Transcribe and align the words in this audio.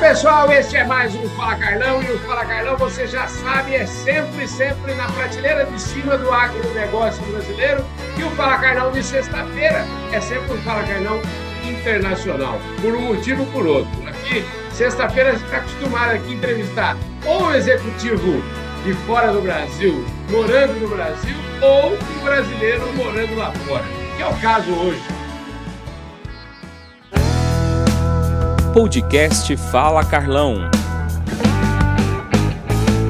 pessoal, 0.00 0.50
este 0.52 0.76
é 0.76 0.84
mais 0.84 1.12
um 1.16 1.28
Fala 1.30 1.56
Carlão 1.56 2.00
e 2.00 2.12
o 2.12 2.18
Fala 2.20 2.44
Carlão, 2.44 2.76
você 2.76 3.04
já 3.08 3.26
sabe, 3.26 3.74
é 3.74 3.84
sempre, 3.84 4.46
sempre 4.46 4.94
na 4.94 5.06
prateleira 5.06 5.64
de 5.66 5.80
cima 5.80 6.16
do 6.16 6.32
agronegócio 6.32 7.20
brasileiro 7.24 7.84
e 8.16 8.22
o 8.22 8.30
Fala 8.30 8.58
Carlão 8.58 8.92
de 8.92 9.02
sexta-feira 9.02 9.84
é 10.12 10.20
sempre 10.20 10.52
um 10.52 10.62
Fala 10.62 10.84
Carlão 10.84 11.20
internacional, 11.64 12.60
por 12.80 12.94
um 12.94 13.00
motivo 13.00 13.42
ou 13.42 13.48
por 13.48 13.66
outro. 13.66 13.90
Aqui, 14.08 14.44
sexta-feira, 14.72 15.32
você 15.32 15.44
está 15.44 15.56
acostumado 15.56 16.12
aqui 16.12 16.32
a 16.32 16.34
entrevistar 16.36 16.96
ou 17.26 17.46
um 17.46 17.54
executivo 17.54 18.40
de 18.84 18.92
fora 19.04 19.32
do 19.32 19.42
Brasil, 19.42 20.06
morando 20.30 20.80
no 20.80 20.88
Brasil, 20.88 21.36
ou 21.60 21.94
um 21.94 22.24
brasileiro 22.24 22.86
morando 22.94 23.34
lá 23.34 23.50
fora, 23.66 23.84
que 24.16 24.22
é 24.22 24.26
o 24.26 24.34
caso 24.34 24.70
hoje. 24.70 25.17
Podcast 28.78 29.56
Fala 29.72 30.08
Carlão. 30.08 30.70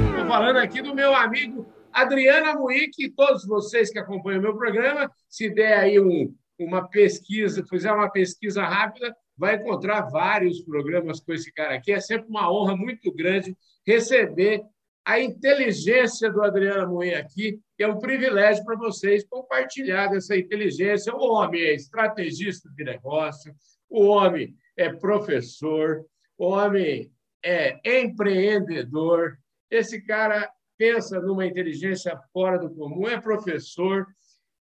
Estou 0.08 0.26
falando 0.26 0.56
aqui 0.56 0.80
do 0.80 0.94
meu 0.94 1.14
amigo 1.14 1.70
Adriana 1.92 2.54
Muick, 2.54 3.10
todos 3.10 3.46
vocês 3.46 3.90
que 3.90 3.98
acompanham 3.98 4.38
o 4.38 4.42
meu 4.42 4.56
programa, 4.56 5.10
se 5.28 5.50
der 5.50 5.78
aí 5.80 6.00
um, 6.00 6.34
uma 6.58 6.88
pesquisa, 6.88 7.62
fizer 7.68 7.92
uma 7.92 8.10
pesquisa 8.10 8.64
rápida, 8.64 9.14
vai 9.36 9.56
encontrar 9.56 10.08
vários 10.08 10.62
programas 10.62 11.20
com 11.20 11.34
esse 11.34 11.52
cara 11.52 11.74
aqui. 11.74 11.92
É 11.92 12.00
sempre 12.00 12.30
uma 12.30 12.50
honra 12.50 12.74
muito 12.74 13.12
grande 13.12 13.54
receber 13.86 14.62
a 15.04 15.20
inteligência 15.20 16.32
do 16.32 16.42
Adriano 16.42 16.94
Moen 16.94 17.14
aqui. 17.14 17.60
É 17.78 17.86
um 17.86 17.98
privilégio 17.98 18.64
para 18.64 18.78
vocês 18.78 19.22
compartilhar 19.28 20.06
dessa 20.06 20.34
inteligência. 20.34 21.14
O 21.14 21.30
homem 21.30 21.60
é 21.60 21.74
estrategista 21.74 22.70
de 22.74 22.84
negócio, 22.84 23.54
o 23.90 24.06
homem 24.06 24.54
é 24.78 24.92
professor, 24.92 26.06
o 26.38 26.46
homem 26.46 27.12
é 27.44 27.80
empreendedor. 28.00 29.36
Esse 29.68 30.00
cara 30.00 30.50
pensa 30.78 31.20
numa 31.20 31.44
inteligência 31.44 32.16
fora 32.32 32.58
do 32.58 32.70
comum, 32.70 33.08
é 33.08 33.20
professor. 33.20 34.06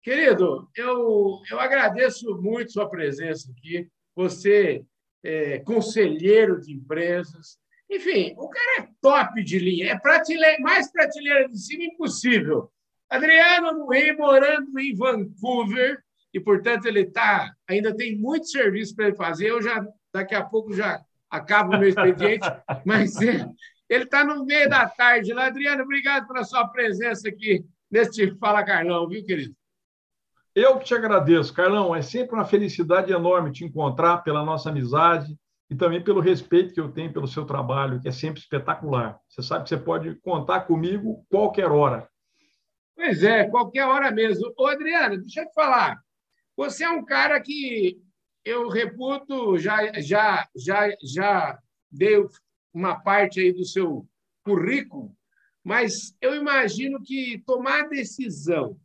Querido, 0.02 0.68
eu, 0.74 1.42
eu 1.50 1.60
agradeço 1.60 2.40
muito 2.40 2.72
sua 2.72 2.88
presença 2.88 3.52
aqui. 3.52 3.86
Você 4.14 4.82
é 5.22 5.58
conselheiro 5.58 6.60
de 6.60 6.72
empresas. 6.72 7.58
Enfim, 7.90 8.34
o 8.38 8.48
cara 8.48 8.82
é 8.82 8.88
top 9.02 9.44
de 9.44 9.58
linha. 9.58 9.92
É 9.92 9.98
prateleira, 9.98 10.58
mais 10.60 10.90
prateleira 10.90 11.48
de 11.48 11.58
cima 11.58 11.84
impossível. 11.84 12.70
Adriano 13.10 13.86
morando 14.16 14.78
em 14.78 14.94
Vancouver, 14.94 16.02
e, 16.36 16.40
portanto, 16.40 16.84
ele 16.84 17.06
tá, 17.06 17.50
ainda 17.66 17.96
tem 17.96 18.14
muito 18.14 18.46
serviço 18.48 18.94
para 18.94 19.06
ele 19.06 19.16
fazer. 19.16 19.48
Eu 19.48 19.62
já 19.62 19.82
daqui 20.16 20.34
a 20.34 20.44
pouco 20.44 20.72
já 20.72 21.00
acaba 21.30 21.76
o 21.76 21.78
meu 21.78 21.88
expediente, 21.88 22.46
mas 22.84 23.20
é, 23.20 23.48
ele 23.88 24.04
está 24.04 24.24
no 24.24 24.44
meio 24.44 24.68
da 24.68 24.88
tarde 24.88 25.32
lá. 25.32 25.46
Adriano, 25.46 25.82
obrigado 25.82 26.26
pela 26.26 26.44
sua 26.44 26.66
presença 26.68 27.28
aqui 27.28 27.64
neste 27.90 28.36
Fala 28.38 28.64
Carlão, 28.64 29.08
viu, 29.08 29.24
querido? 29.24 29.54
Eu 30.54 30.78
que 30.78 30.86
te 30.86 30.94
agradeço, 30.94 31.52
Carlão. 31.52 31.94
É 31.94 32.00
sempre 32.00 32.34
uma 32.34 32.44
felicidade 32.44 33.12
enorme 33.12 33.52
te 33.52 33.64
encontrar 33.64 34.18
pela 34.18 34.42
nossa 34.42 34.70
amizade 34.70 35.36
e 35.68 35.74
também 35.74 36.02
pelo 36.02 36.20
respeito 36.20 36.72
que 36.72 36.80
eu 36.80 36.90
tenho 36.90 37.12
pelo 37.12 37.28
seu 37.28 37.44
trabalho, 37.44 38.00
que 38.00 38.08
é 38.08 38.12
sempre 38.12 38.40
espetacular. 38.40 39.18
Você 39.28 39.42
sabe 39.42 39.64
que 39.64 39.68
você 39.68 39.76
pode 39.76 40.14
contar 40.20 40.60
comigo 40.60 41.24
qualquer 41.28 41.70
hora. 41.70 42.08
Pois 42.94 43.22
é, 43.22 43.44
qualquer 43.44 43.86
hora 43.86 44.10
mesmo. 44.10 44.50
Ô, 44.56 44.66
Adriano, 44.66 45.18
deixa 45.18 45.42
eu 45.42 45.46
te 45.46 45.52
falar. 45.52 45.98
Você 46.56 46.84
é 46.84 46.90
um 46.90 47.04
cara 47.04 47.38
que 47.38 48.00
eu 48.46 48.68
reputo, 48.68 49.58
já, 49.58 49.92
já, 50.00 50.48
já, 50.54 50.88
já 51.02 51.58
dei 51.90 52.14
uma 52.72 52.94
parte 52.94 53.40
aí 53.40 53.52
do 53.52 53.64
seu 53.64 54.08
currículo, 54.44 55.12
mas 55.64 56.14
eu 56.20 56.32
imagino 56.36 57.02
que 57.02 57.42
tomar 57.44 57.80
a 57.80 57.88
decisão 57.88 58.78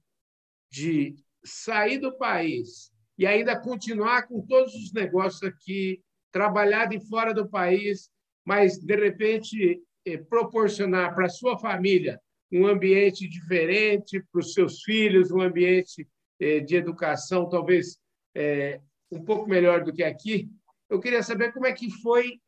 de 0.72 1.16
sair 1.46 2.00
do 2.00 2.18
país 2.18 2.92
e 3.16 3.28
ainda 3.28 3.60
continuar 3.60 4.24
com 4.24 4.42
todos 4.42 4.74
os 4.74 4.92
negócios 4.94 5.44
aqui, 5.44 6.02
trabalhar 6.32 6.88
de 6.88 7.00
fora 7.08 7.32
do 7.32 7.48
país, 7.48 8.10
mas 8.44 8.80
de 8.80 8.96
repente 8.96 9.80
eh, 10.04 10.18
proporcionar 10.18 11.14
para 11.14 11.30
sua 11.30 11.60
família 11.60 12.20
um 12.52 12.66
ambiente 12.66 13.28
diferente, 13.28 14.24
para 14.32 14.40
os 14.40 14.54
seus 14.54 14.82
filhos, 14.82 15.30
um 15.30 15.40
ambiente 15.40 16.08
eh, 16.40 16.62
de 16.62 16.76
educação 16.76 17.48
talvez 17.48 18.00
eh, 18.34 18.82
um 19.12 19.24
pouco 19.24 19.50
melhor 19.50 19.84
do 19.84 19.94
que 19.94 20.04
aqui, 20.04 20.50
eu 20.90 21.00
queria 21.00 21.22
saber 21.22 21.52
como 21.54 21.66
é 21.66 21.74
que 21.74 21.90
foi 22.02 22.40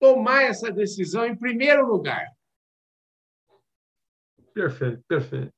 tomar 0.00 0.42
essa 0.42 0.72
decisão 0.72 1.26
em 1.26 1.36
primeiro 1.36 1.86
lugar. 1.86 2.26
Perfeito, 4.54 5.02
perfeito. 5.06 5.52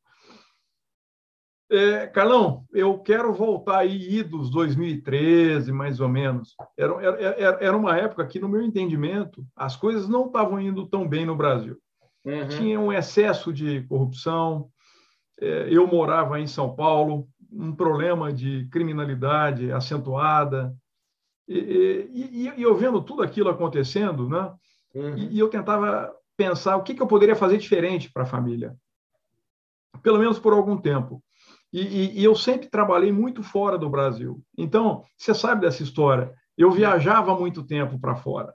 É, 1.71 2.07
Carlão, 2.07 2.67
eu 2.71 2.99
quero 2.99 3.33
voltar 3.33 3.79
aí 3.79 4.19
idos 4.19 4.51
2013, 4.51 5.73
mais 5.73 6.01
ou 6.01 6.09
menos. 6.09 6.55
Era, 6.77 6.93
era, 7.03 7.65
era 7.65 7.77
uma 7.77 7.97
época 7.97 8.27
que, 8.27 8.39
no 8.39 8.49
meu 8.49 8.61
entendimento, 8.61 9.43
as 9.57 9.75
coisas 9.75 10.07
não 10.07 10.27
estavam 10.27 10.61
indo 10.61 10.87
tão 10.87 11.09
bem 11.09 11.25
no 11.25 11.35
Brasil. 11.35 11.79
Uhum. 12.27 12.49
Tinha 12.49 12.79
um 12.79 12.93
excesso 12.93 13.51
de 13.51 13.83
corrupção. 13.85 14.69
É, 15.41 15.67
eu 15.71 15.87
morava 15.87 16.39
em 16.39 16.47
São 16.47 16.77
Paulo, 16.77 17.27
um 17.53 17.75
problema 17.75 18.33
de 18.33 18.67
criminalidade 18.71 19.71
acentuada. 19.71 20.75
E, 21.47 22.09
e, 22.13 22.49
e, 22.57 22.63
eu 22.63 22.75
vendo 22.75 23.03
tudo 23.03 23.23
aquilo 23.23 23.51
acontecendo, 23.51 24.29
né? 24.29 24.53
Uhum. 24.95 25.17
E, 25.17 25.37
e, 25.37 25.39
eu 25.39 25.49
tentava 25.49 26.13
pensar 26.37 26.77
o 26.77 26.83
que, 26.83 26.95
que 26.95 27.03
eu 27.03 27.07
poderia 27.07 27.37
fazer 27.37 27.59
diferente 27.59 28.11
para 28.11 28.23
a 28.23 28.27
família, 28.27 28.75
pelo 30.03 30.19
menos 30.19 30.39
por 30.39 30.53
algum 30.53 30.77
tempo. 30.77 31.23
E, 31.73 32.23
eu 32.23 32.35
sempre 32.35 32.69
trabalhei 32.69 33.11
muito 33.11 33.43
fora 33.43 33.79
do 33.79 33.89
Brasil. 33.89 34.43
Então, 34.57 35.05
você 35.17 35.35
sabe 35.35 35.63
dessa 35.63 35.83
história. 35.83 36.33
Eu 36.57 36.71
viajava 36.71 37.35
muito 37.35 37.65
tempo 37.65 37.99
para 37.99 38.15
fora. 38.15 38.55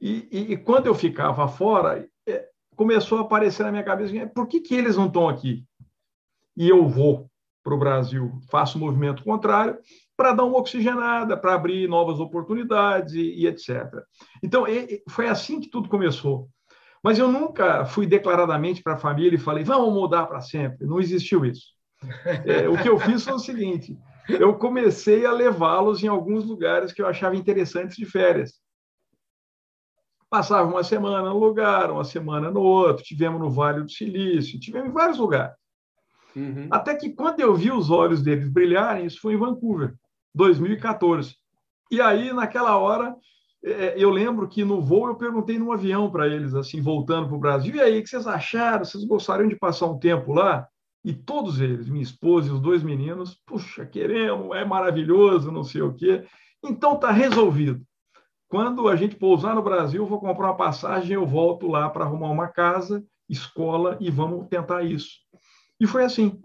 E, 0.00 0.56
quando 0.58 0.86
eu 0.86 0.94
ficava 0.94 1.46
fora, 1.48 2.06
é, 2.26 2.48
começou 2.74 3.18
a 3.18 3.22
aparecer 3.22 3.62
na 3.64 3.70
minha 3.70 3.84
cabeça: 3.84 4.26
por 4.28 4.46
que, 4.46 4.60
que 4.60 4.74
eles 4.74 4.96
não 4.96 5.06
estão 5.06 5.28
aqui? 5.28 5.64
E 6.56 6.68
eu 6.68 6.88
vou 6.88 7.30
para 7.66 7.74
o 7.74 7.78
Brasil, 7.78 8.30
faça 8.48 8.78
o 8.78 8.80
movimento 8.80 9.24
contrário, 9.24 9.76
para 10.16 10.32
dar 10.32 10.44
uma 10.44 10.58
oxigenada, 10.58 11.36
para 11.36 11.54
abrir 11.54 11.88
novas 11.88 12.20
oportunidades 12.20 13.12
e, 13.14 13.40
e 13.40 13.46
etc. 13.48 13.92
Então, 14.40 14.64
foi 15.10 15.26
assim 15.26 15.58
que 15.58 15.68
tudo 15.68 15.88
começou. 15.88 16.48
Mas 17.02 17.18
eu 17.18 17.30
nunca 17.30 17.84
fui 17.84 18.06
declaradamente 18.06 18.84
para 18.84 18.94
a 18.94 18.98
família 18.98 19.34
e 19.34 19.40
falei, 19.40 19.64
vamos 19.64 19.92
mudar 19.92 20.26
para 20.26 20.40
sempre. 20.40 20.86
Não 20.86 21.00
existiu 21.00 21.44
isso. 21.44 21.74
É, 22.46 22.68
o 22.68 22.80
que 22.80 22.88
eu 22.88 23.00
fiz 23.00 23.24
foi 23.24 23.32
o 23.32 23.38
seguinte: 23.38 23.98
eu 24.28 24.54
comecei 24.58 25.24
a 25.24 25.32
levá-los 25.32 26.04
em 26.04 26.08
alguns 26.08 26.44
lugares 26.44 26.92
que 26.92 27.00
eu 27.00 27.06
achava 27.06 27.34
interessantes 27.34 27.96
de 27.96 28.04
férias. 28.04 28.60
Passava 30.28 30.68
uma 30.68 30.84
semana 30.84 31.30
no 31.30 31.38
lugar, 31.38 31.90
uma 31.90 32.04
semana 32.04 32.50
no 32.50 32.60
outro, 32.60 33.02
tivemos 33.02 33.40
no 33.40 33.50
Vale 33.50 33.82
do 33.82 33.90
Silício, 33.90 34.60
tivemos 34.60 34.90
em 34.90 34.92
vários 34.92 35.18
lugares. 35.18 35.56
Uhum. 36.36 36.68
Até 36.70 36.94
que 36.94 37.10
quando 37.10 37.40
eu 37.40 37.54
vi 37.54 37.72
os 37.72 37.90
olhos 37.90 38.22
deles 38.22 38.48
brilharem, 38.48 39.06
isso 39.06 39.20
foi 39.20 39.32
em 39.32 39.38
Vancouver, 39.38 39.94
2014. 40.34 41.34
E 41.90 41.98
aí, 41.98 42.30
naquela 42.32 42.76
hora, 42.76 43.16
é, 43.64 43.94
eu 43.96 44.10
lembro 44.10 44.46
que 44.46 44.62
no 44.62 44.82
voo 44.82 45.08
eu 45.08 45.14
perguntei 45.14 45.58
no 45.58 45.72
avião 45.72 46.10
para 46.10 46.28
eles, 46.28 46.54
assim, 46.54 46.80
voltando 46.80 47.26
para 47.28 47.36
o 47.36 47.40
Brasil, 47.40 47.74
e 47.74 47.80
aí, 47.80 47.98
o 47.98 48.02
que 48.02 48.10
vocês 48.10 48.26
acharam? 48.26 48.84
Vocês 48.84 49.02
gostariam 49.04 49.48
de 49.48 49.56
passar 49.56 49.86
um 49.86 49.98
tempo 49.98 50.34
lá? 50.34 50.68
E 51.02 51.14
todos 51.14 51.60
eles, 51.60 51.88
minha 51.88 52.02
esposa 52.02 52.48
e 52.48 52.52
os 52.52 52.60
dois 52.60 52.82
meninos, 52.82 53.40
puxa, 53.46 53.86
queremos, 53.86 54.54
é 54.56 54.64
maravilhoso, 54.64 55.52
não 55.52 55.64
sei 55.64 55.80
o 55.80 55.94
quê. 55.94 56.24
Então 56.62 56.94
está 56.94 57.10
resolvido. 57.12 57.80
Quando 58.48 58.88
a 58.88 58.96
gente 58.96 59.16
pousar 59.16 59.54
no 59.54 59.62
Brasil, 59.62 60.04
vou 60.04 60.20
comprar 60.20 60.48
uma 60.48 60.56
passagem, 60.56 61.14
eu 61.14 61.26
volto 61.26 61.66
lá 61.66 61.88
para 61.88 62.04
arrumar 62.04 62.30
uma 62.30 62.48
casa, 62.48 63.04
escola 63.28 63.96
e 64.00 64.10
vamos 64.10 64.48
tentar 64.48 64.82
isso. 64.82 65.25
E 65.80 65.86
foi 65.86 66.04
assim. 66.04 66.40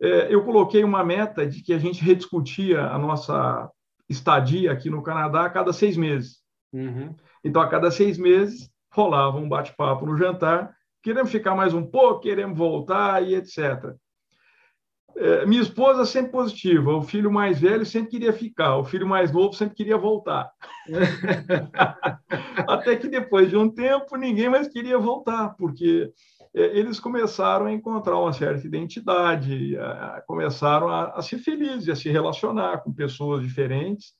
É, 0.00 0.32
eu 0.32 0.44
coloquei 0.44 0.84
uma 0.84 1.04
meta 1.04 1.46
de 1.46 1.62
que 1.62 1.72
a 1.72 1.78
gente 1.78 2.02
rediscutia 2.02 2.82
a 2.82 2.98
nossa 2.98 3.70
estadia 4.08 4.72
aqui 4.72 4.88
no 4.88 5.02
Canadá 5.02 5.44
a 5.44 5.50
cada 5.50 5.72
seis 5.72 5.96
meses. 5.96 6.38
Uhum. 6.72 7.14
Então, 7.44 7.60
a 7.60 7.68
cada 7.68 7.90
seis 7.90 8.16
meses, 8.16 8.70
rolava 8.92 9.38
um 9.38 9.48
bate-papo 9.48 10.06
no 10.06 10.16
jantar. 10.16 10.74
Queremos 11.02 11.30
ficar 11.30 11.54
mais 11.54 11.74
um 11.74 11.84
pouco, 11.84 12.20
queremos 12.20 12.56
voltar 12.56 13.22
e 13.22 13.34
etc. 13.34 13.94
É, 15.16 15.44
minha 15.46 15.62
esposa 15.62 16.04
sempre 16.04 16.30
positiva, 16.30 16.92
o 16.92 17.02
filho 17.02 17.30
mais 17.30 17.58
velho 17.58 17.84
sempre 17.84 18.10
queria 18.10 18.32
ficar, 18.32 18.76
o 18.76 18.84
filho 18.84 19.06
mais 19.06 19.32
novo 19.32 19.52
sempre 19.52 19.74
queria 19.74 19.96
voltar. 19.96 20.48
Até 22.68 22.94
que 22.94 23.08
depois 23.08 23.50
de 23.50 23.56
um 23.56 23.68
tempo, 23.68 24.16
ninguém 24.16 24.48
mais 24.48 24.68
queria 24.68 24.96
voltar, 24.96 25.56
porque 25.56 26.12
eles 26.54 26.98
começaram 26.98 27.66
a 27.66 27.72
encontrar 27.72 28.18
uma 28.18 28.32
certa 28.32 28.66
identidade, 28.66 29.76
começaram 30.26 30.88
a, 30.88 31.10
a 31.10 31.22
ser 31.22 31.38
felizes, 31.38 31.88
a 31.88 31.96
se 31.96 32.08
relacionar 32.10 32.78
com 32.78 32.92
pessoas 32.92 33.42
diferentes. 33.42 34.14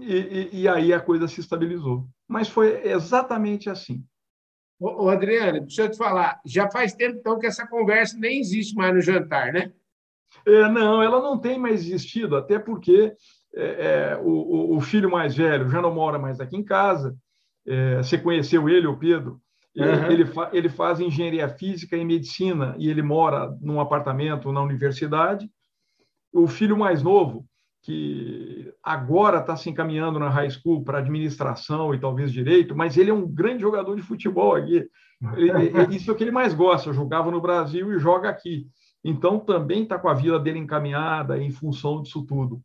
e, 0.00 0.50
e, 0.52 0.60
e 0.62 0.68
aí 0.68 0.92
a 0.92 1.00
coisa 1.00 1.26
se 1.26 1.40
estabilizou. 1.40 2.06
Mas 2.28 2.48
foi 2.48 2.86
exatamente 2.86 3.70
assim. 3.70 4.04
Ô, 4.78 5.04
ô, 5.04 5.08
Adriano, 5.08 5.60
deixa 5.60 5.82
eu 5.82 5.90
te 5.90 5.96
falar, 5.96 6.40
já 6.44 6.70
faz 6.70 6.92
tempo 6.92 7.18
então 7.18 7.38
que 7.38 7.46
essa 7.46 7.66
conversa 7.66 8.16
nem 8.18 8.40
existe 8.40 8.74
mais 8.74 8.94
no 8.94 9.00
jantar, 9.00 9.52
né? 9.52 9.72
É, 10.44 10.68
não, 10.68 11.02
ela 11.02 11.20
não 11.20 11.38
tem 11.38 11.58
mais 11.58 11.80
existido, 11.80 12.36
até 12.36 12.58
porque 12.58 13.14
é, 13.54 13.64
é, 13.64 14.20
o, 14.22 14.76
o, 14.76 14.80
filho 14.80 15.10
mais 15.10 15.34
velho 15.34 15.70
já 15.70 15.80
não 15.80 15.94
mora 15.94 16.18
mais 16.18 16.40
aqui 16.40 16.56
em 16.56 16.64
casa. 16.64 17.16
É, 17.66 17.96
você 17.98 18.18
conheceu 18.18 18.68
ele, 18.68 18.86
o 18.86 18.98
Pedro? 18.98 19.40
Uhum. 19.76 20.10
Ele, 20.10 20.24
fa, 20.24 20.50
ele 20.52 20.68
faz 20.68 21.00
engenharia 21.00 21.48
física 21.48 21.96
e 21.96 22.04
medicina 22.04 22.74
e 22.78 22.88
ele 22.88 23.02
mora 23.02 23.54
num 23.60 23.78
apartamento 23.78 24.50
na 24.50 24.62
universidade. 24.62 25.50
O 26.32 26.46
filho 26.46 26.76
mais 26.76 27.02
novo, 27.02 27.46
que 27.82 28.72
agora 28.82 29.38
está 29.38 29.54
se 29.54 29.68
encaminhando 29.68 30.18
na 30.18 30.30
high 30.30 30.50
school 30.50 30.82
para 30.82 30.98
administração 30.98 31.94
e 31.94 32.00
talvez 32.00 32.32
direito, 32.32 32.74
mas 32.74 32.96
ele 32.96 33.10
é 33.10 33.14
um 33.14 33.26
grande 33.26 33.62
jogador 33.62 33.94
de 33.94 34.02
futebol 34.02 34.54
aqui. 34.54 34.88
Ele, 35.36 35.70
isso 35.94 36.10
é 36.10 36.14
o 36.14 36.16
que 36.16 36.24
ele 36.24 36.30
mais 36.30 36.54
gosta, 36.54 36.92
jogava 36.92 37.30
no 37.30 37.40
Brasil 37.40 37.92
e 37.92 37.98
joga 37.98 38.28
aqui. 38.28 38.66
Então, 39.04 39.38
também 39.38 39.82
está 39.82 39.98
com 39.98 40.08
a 40.08 40.14
vida 40.14 40.38
dele 40.40 40.58
encaminhada 40.58 41.38
em 41.38 41.50
função 41.50 42.02
disso 42.02 42.24
tudo. 42.26 42.60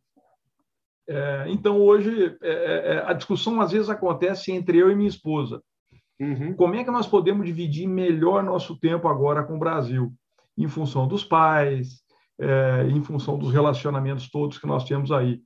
É, 1.08 1.44
então, 1.48 1.80
hoje, 1.80 2.36
é, 2.42 2.50
é, 2.50 2.94
é, 2.94 3.04
a 3.06 3.12
discussão 3.12 3.60
às 3.60 3.70
vezes 3.70 3.88
acontece 3.88 4.50
entre 4.50 4.78
eu 4.78 4.90
e 4.90 4.94
minha 4.96 5.08
esposa. 5.08 5.62
Uhum. 6.22 6.54
Como 6.54 6.76
é 6.76 6.84
que 6.84 6.90
nós 6.90 7.06
podemos 7.08 7.44
dividir 7.44 7.88
melhor 7.88 8.44
nosso 8.44 8.78
tempo 8.78 9.08
agora 9.08 9.42
com 9.42 9.56
o 9.56 9.58
Brasil? 9.58 10.12
Em 10.56 10.68
função 10.68 11.08
dos 11.08 11.24
pais, 11.24 12.00
é, 12.40 12.86
em 12.88 13.02
função 13.02 13.36
dos 13.36 13.52
relacionamentos 13.52 14.30
todos 14.30 14.56
que 14.56 14.66
nós 14.66 14.84
temos 14.84 15.10
aí. 15.10 15.40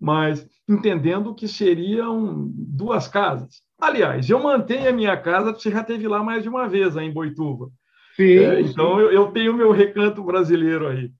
Mas 0.00 0.48
entendendo 0.68 1.34
que 1.34 1.48
seriam 1.48 2.48
duas 2.54 3.08
casas. 3.08 3.62
Aliás, 3.80 4.30
eu 4.30 4.40
mantenho 4.40 4.88
a 4.88 4.92
minha 4.92 5.16
casa, 5.16 5.52
você 5.52 5.72
já 5.72 5.82
teve 5.82 6.06
lá 6.06 6.22
mais 6.22 6.44
de 6.44 6.48
uma 6.48 6.68
vez, 6.68 6.96
aí 6.96 7.06
em 7.06 7.12
Boituva. 7.12 7.68
Sim, 8.14 8.38
é, 8.38 8.60
então, 8.60 9.00
eu, 9.00 9.10
eu, 9.10 9.32
tenho 9.32 9.54
meu 9.54 9.72
recanto 9.72 10.22
brasileiro 10.22 10.86
aí. 10.86 11.10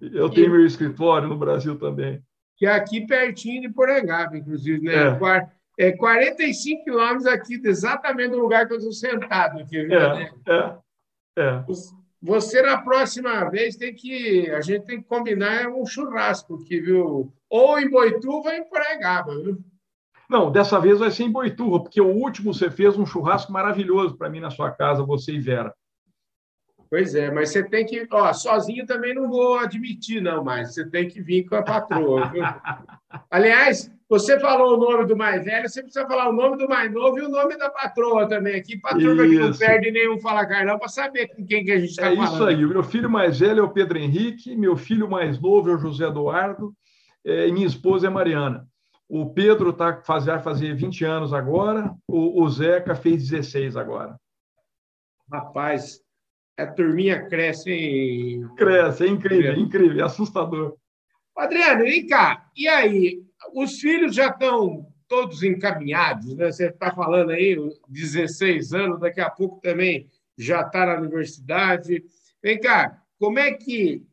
Eu 0.00 0.30
tenho 0.30 0.50
meu 0.50 0.64
escritório 0.64 1.28
no 1.28 1.36
Brasil 1.36 1.76
também. 1.76 2.22
Que 2.56 2.64
é 2.64 2.72
aqui 2.72 3.06
pertinho 3.06 3.60
de 3.60 3.68
Porangaba, 3.68 4.38
inclusive, 4.38 4.80
né? 4.80 4.94
É, 4.94 5.18
é 5.78 5.92
45 5.92 6.84
quilômetros 6.84 7.26
aqui, 7.26 7.60
exatamente 7.64 8.32
do 8.32 8.40
lugar 8.40 8.66
que 8.66 8.72
eu 8.74 8.78
estou 8.78 8.92
sentado 8.92 9.60
aqui. 9.60 9.78
É, 9.78 10.52
é, 10.52 10.78
é. 11.38 11.64
Você, 12.20 12.60
na 12.60 12.82
próxima 12.82 13.48
vez, 13.48 13.76
tem 13.76 13.94
que. 13.94 14.50
A 14.50 14.60
gente 14.60 14.84
tem 14.84 15.00
que 15.00 15.06
combinar 15.06 15.68
um 15.68 15.86
churrasco 15.86 16.56
aqui, 16.56 16.80
viu? 16.80 17.32
Ou 17.48 17.78
em 17.78 17.88
Boituva 17.88 18.48
ou 18.48 18.54
em 18.54 18.68
Porangaba, 18.68 19.40
viu? 19.40 19.58
Não, 20.28 20.50
dessa 20.50 20.80
vez 20.80 20.98
vai 20.98 21.12
ser 21.12 21.22
em 21.22 21.32
Boituva, 21.32 21.80
porque 21.80 22.00
o 22.00 22.12
último 22.12 22.52
você 22.52 22.70
fez 22.70 22.98
um 22.98 23.06
churrasco 23.06 23.52
maravilhoso 23.52 24.16
para 24.16 24.28
mim 24.28 24.40
na 24.40 24.50
sua 24.50 24.72
casa, 24.72 25.04
você 25.04 25.32
e 25.32 25.38
Vera. 25.38 25.72
Pois 26.90 27.14
é, 27.14 27.30
mas 27.30 27.50
você 27.50 27.62
tem 27.62 27.86
que. 27.86 28.06
Ó, 28.10 28.32
sozinho 28.32 28.84
também 28.84 29.14
não 29.14 29.28
vou 29.28 29.58
admitir, 29.58 30.20
não, 30.20 30.42
mas 30.42 30.74
você 30.74 30.88
tem 30.88 31.06
que 31.06 31.22
vir 31.22 31.44
com 31.44 31.54
a 31.54 31.62
patroa. 31.62 32.28
Viu? 32.30 32.42
Aliás, 33.30 33.90
você 34.08 34.40
falou 34.40 34.74
o 34.74 34.80
nome 34.80 35.06
do 35.06 35.16
mais 35.16 35.44
velho, 35.44 35.68
você 35.68 35.82
precisa 35.82 36.06
falar 36.06 36.30
o 36.30 36.32
nome 36.32 36.56
do 36.56 36.66
mais 36.66 36.90
novo 36.90 37.18
e 37.18 37.22
o 37.22 37.28
nome 37.28 37.58
da 37.58 37.68
patroa 37.68 38.26
também 38.26 38.56
aqui, 38.56 38.78
patroa 38.78 39.28
que 39.28 39.38
não 39.38 39.52
perde 39.52 39.90
nenhum 39.90 40.18
Fala 40.18 40.46
Carlão, 40.46 40.78
para 40.78 40.88
saber 40.88 41.28
com 41.28 41.44
quem 41.44 41.62
que 41.62 41.72
a 41.72 41.78
gente 41.78 41.90
está 41.90 42.10
é 42.10 42.16
falando. 42.16 42.30
É 42.30 42.34
isso 42.34 42.44
aí. 42.44 42.64
O 42.64 42.68
meu 42.70 42.82
filho 42.82 43.10
mais 43.10 43.38
velho 43.38 43.60
é 43.60 43.62
o 43.62 43.70
Pedro 43.70 43.98
Henrique, 43.98 44.56
meu 44.56 44.76
filho 44.76 45.10
mais 45.10 45.38
novo 45.38 45.70
é 45.70 45.74
o 45.74 45.78
José 45.78 46.06
Eduardo 46.06 46.72
é, 47.22 47.48
e 47.48 47.52
minha 47.52 47.66
esposa 47.66 48.06
é 48.06 48.10
Mariana. 48.10 48.66
O 49.06 49.32
Pedro 49.32 49.74
tá, 49.74 50.00
faz, 50.02 50.24
vai 50.24 50.40
fazer 50.40 50.74
20 50.74 51.04
anos 51.04 51.34
agora, 51.34 51.94
o, 52.06 52.42
o 52.42 52.48
Zeca 52.48 52.94
fez 52.94 53.28
16 53.28 53.76
agora. 53.76 54.18
Rapaz, 55.30 56.00
a 56.56 56.66
turminha 56.66 57.26
cresce. 57.26 57.70
Hein? 57.70 58.48
Cresce, 58.56 59.04
é 59.04 59.08
incrível, 59.08 59.52
é 59.52 59.58
incrível, 59.58 60.00
é 60.00 60.02
assustador. 60.02 60.76
Adriano, 61.36 61.84
vem 61.84 62.06
cá. 62.06 62.46
E 62.56 62.66
aí, 62.66 63.22
os 63.54 63.80
filhos 63.80 64.14
já 64.14 64.28
estão 64.28 64.86
todos 65.06 65.42
encaminhados, 65.42 66.34
né? 66.34 66.52
Você 66.52 66.66
está 66.66 66.92
falando 66.92 67.30
aí, 67.30 67.56
16 67.88 68.74
anos, 68.74 69.00
daqui 69.00 69.20
a 69.20 69.30
pouco 69.30 69.60
também 69.60 70.08
já 70.36 70.60
está 70.60 70.86
na 70.86 71.00
universidade. 71.00 72.04
Vem 72.42 72.60
cá, 72.60 73.02
como 73.18 73.38
é 73.38 73.52
que 73.52 74.06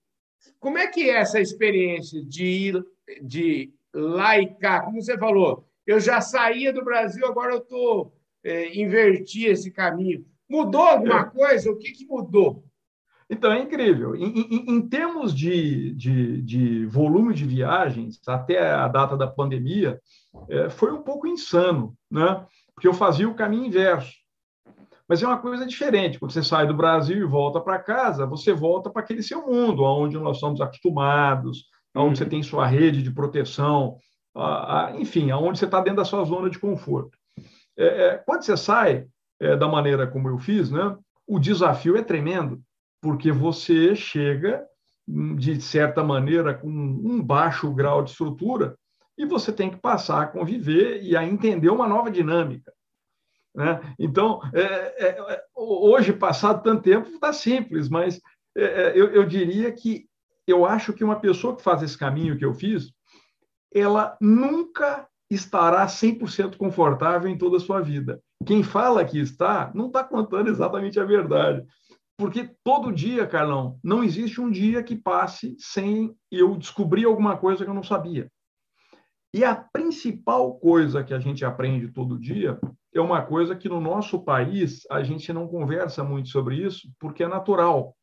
como 0.59 0.77
é 0.77 0.87
que 0.87 1.09
é 1.09 1.17
essa 1.17 1.39
experiência 1.39 2.23
de 2.23 2.45
ir 2.45 2.85
de 3.21 3.73
lá 3.93 4.39
e 4.39 4.47
cá? 4.55 4.81
Como 4.81 5.01
você 5.01 5.17
falou, 5.17 5.67
eu 5.85 5.99
já 5.99 6.21
saía 6.21 6.73
do 6.73 6.83
Brasil, 6.83 7.25
agora 7.25 7.53
eu 7.53 7.59
estou 7.59 8.15
é, 8.43 8.75
inverti 8.75 9.45
esse 9.45 9.69
caminho. 9.69 10.25
Mudou 10.49 10.81
alguma 10.81 11.21
é. 11.21 11.25
coisa? 11.25 11.71
O 11.71 11.77
que, 11.77 11.91
que 11.91 12.05
mudou? 12.05 12.63
Então, 13.29 13.51
é 13.51 13.59
incrível. 13.59 14.15
Em, 14.15 14.39
em, 14.39 14.75
em 14.75 14.87
termos 14.87 15.33
de, 15.33 15.93
de, 15.95 16.41
de, 16.41 16.85
volume 16.85 17.33
de 17.33 17.45
viagens, 17.45 18.19
até 18.27 18.71
a 18.71 18.87
data 18.87 19.17
da 19.17 19.27
pandemia, 19.27 19.99
é, 20.49 20.69
foi 20.69 20.91
um 20.91 21.01
pouco 21.01 21.27
insano, 21.27 21.95
né? 22.09 22.45
porque 22.75 22.87
eu 22.87 22.93
fazia 22.93 23.27
o 23.27 23.35
caminho 23.35 23.65
inverso. 23.65 24.13
Mas 25.07 25.21
é 25.21 25.27
uma 25.27 25.37
coisa 25.37 25.65
diferente. 25.65 26.19
Quando 26.19 26.31
você 26.31 26.43
sai 26.43 26.67
do 26.67 26.73
Brasil 26.73 27.17
e 27.17 27.25
volta 27.25 27.61
para 27.61 27.79
casa, 27.79 28.25
você 28.25 28.53
volta 28.53 28.89
para 28.89 29.01
aquele 29.01 29.23
seu 29.23 29.45
mundo, 29.47 29.83
onde 29.83 30.17
nós 30.17 30.39
somos 30.39 30.61
acostumados, 30.61 31.65
onde 31.95 32.09
uhum. 32.09 32.15
você 32.15 32.25
tem 32.25 32.43
sua 32.43 32.65
rede 32.65 33.01
de 33.01 33.11
proteção, 33.11 33.97
a, 34.35 34.87
a, 34.87 34.99
enfim, 34.99 35.31
onde 35.31 35.59
você 35.59 35.65
está 35.65 35.79
dentro 35.79 35.97
da 35.97 36.05
sua 36.05 36.23
zona 36.25 36.49
de 36.49 36.59
conforto. 36.59 37.17
É, 37.77 37.85
é, 37.85 38.17
quando 38.17 38.43
você 38.43 38.57
sai, 38.57 39.05
é, 39.39 39.55
da 39.55 39.67
maneira 39.67 40.07
como 40.07 40.27
eu 40.27 40.37
fiz, 40.37 40.71
né, 40.71 40.95
o 41.27 41.39
desafio 41.39 41.97
é 41.97 42.01
tremendo, 42.03 42.61
porque 43.05 43.31
você 43.31 43.95
chega, 43.95 44.65
hum, 45.07 45.35
de 45.35 45.61
certa 45.61 46.03
maneira, 46.03 46.55
com 46.55 46.67
um 46.67 47.21
baixo 47.21 47.71
grau 47.71 48.01
de 48.01 48.09
estrutura 48.09 48.75
e 49.15 49.27
você 49.27 49.53
tem 49.53 49.69
que 49.69 49.77
passar 49.77 50.23
a 50.23 50.27
conviver 50.27 51.03
e 51.03 51.15
a 51.15 51.23
entender 51.23 51.69
uma 51.69 51.87
nova 51.87 52.09
dinâmica. 52.09 52.73
Né? 53.53 53.79
Então, 53.99 54.41
é, 54.51 54.63
é, 54.63 55.33
é 55.33 55.43
hoje, 55.55 56.13
passado 56.13 56.63
tanto 56.63 56.81
tempo, 56.81 57.07
está 57.09 57.31
simples, 57.31 57.89
mas 57.89 58.19
é, 58.57 58.63
é, 58.63 58.91
eu, 58.95 59.13
eu 59.13 59.23
diria 59.23 59.71
que 59.71 60.07
eu 60.47 60.65
acho 60.65 60.91
que 60.91 61.03
uma 61.03 61.19
pessoa 61.19 61.55
que 61.55 61.61
faz 61.61 61.83
esse 61.83 61.95
caminho 61.95 62.39
que 62.39 62.43
eu 62.43 62.55
fiz, 62.55 62.91
ela 63.71 64.17
nunca 64.19 65.07
estará 65.29 65.85
100% 65.85 66.57
confortável 66.57 67.29
em 67.29 67.37
toda 67.37 67.57
a 67.57 67.59
sua 67.59 67.81
vida. 67.81 68.19
Quem 68.47 68.63
fala 68.63 69.05
que 69.05 69.19
está, 69.19 69.71
não 69.75 69.87
está 69.87 70.03
contando 70.03 70.49
exatamente 70.49 70.99
a 70.99 71.05
verdade. 71.05 71.63
Porque 72.17 72.49
todo 72.63 72.93
dia, 72.93 73.27
Carlão, 73.27 73.77
não 73.83 74.03
existe 74.03 74.39
um 74.39 74.49
dia 74.49 74.81
que 74.81 74.95
passe 74.95 75.55
sem 75.59 76.15
eu 76.31 76.55
descobrir 76.55 77.05
alguma 77.05 77.37
coisa 77.37 77.63
que 77.63 77.69
eu 77.69 77.73
não 77.75 77.83
sabia. 77.83 78.31
E 79.33 79.43
a 79.43 79.53
principal 79.53 80.57
coisa 80.57 81.03
que 81.03 81.13
a 81.13 81.19
gente 81.19 81.43
aprende 81.43 81.89
todo 81.89 82.17
dia 82.17 82.57
é 82.93 83.01
uma 83.01 83.21
coisa 83.21 83.53
que 83.53 83.67
no 83.67 83.81
nosso 83.81 84.23
país 84.23 84.83
a 84.89 85.03
gente 85.03 85.33
não 85.33 85.45
conversa 85.45 86.05
muito 86.05 86.29
sobre 86.29 86.55
isso, 86.55 86.89
porque 86.97 87.21
é 87.21 87.27
natural. 87.27 87.93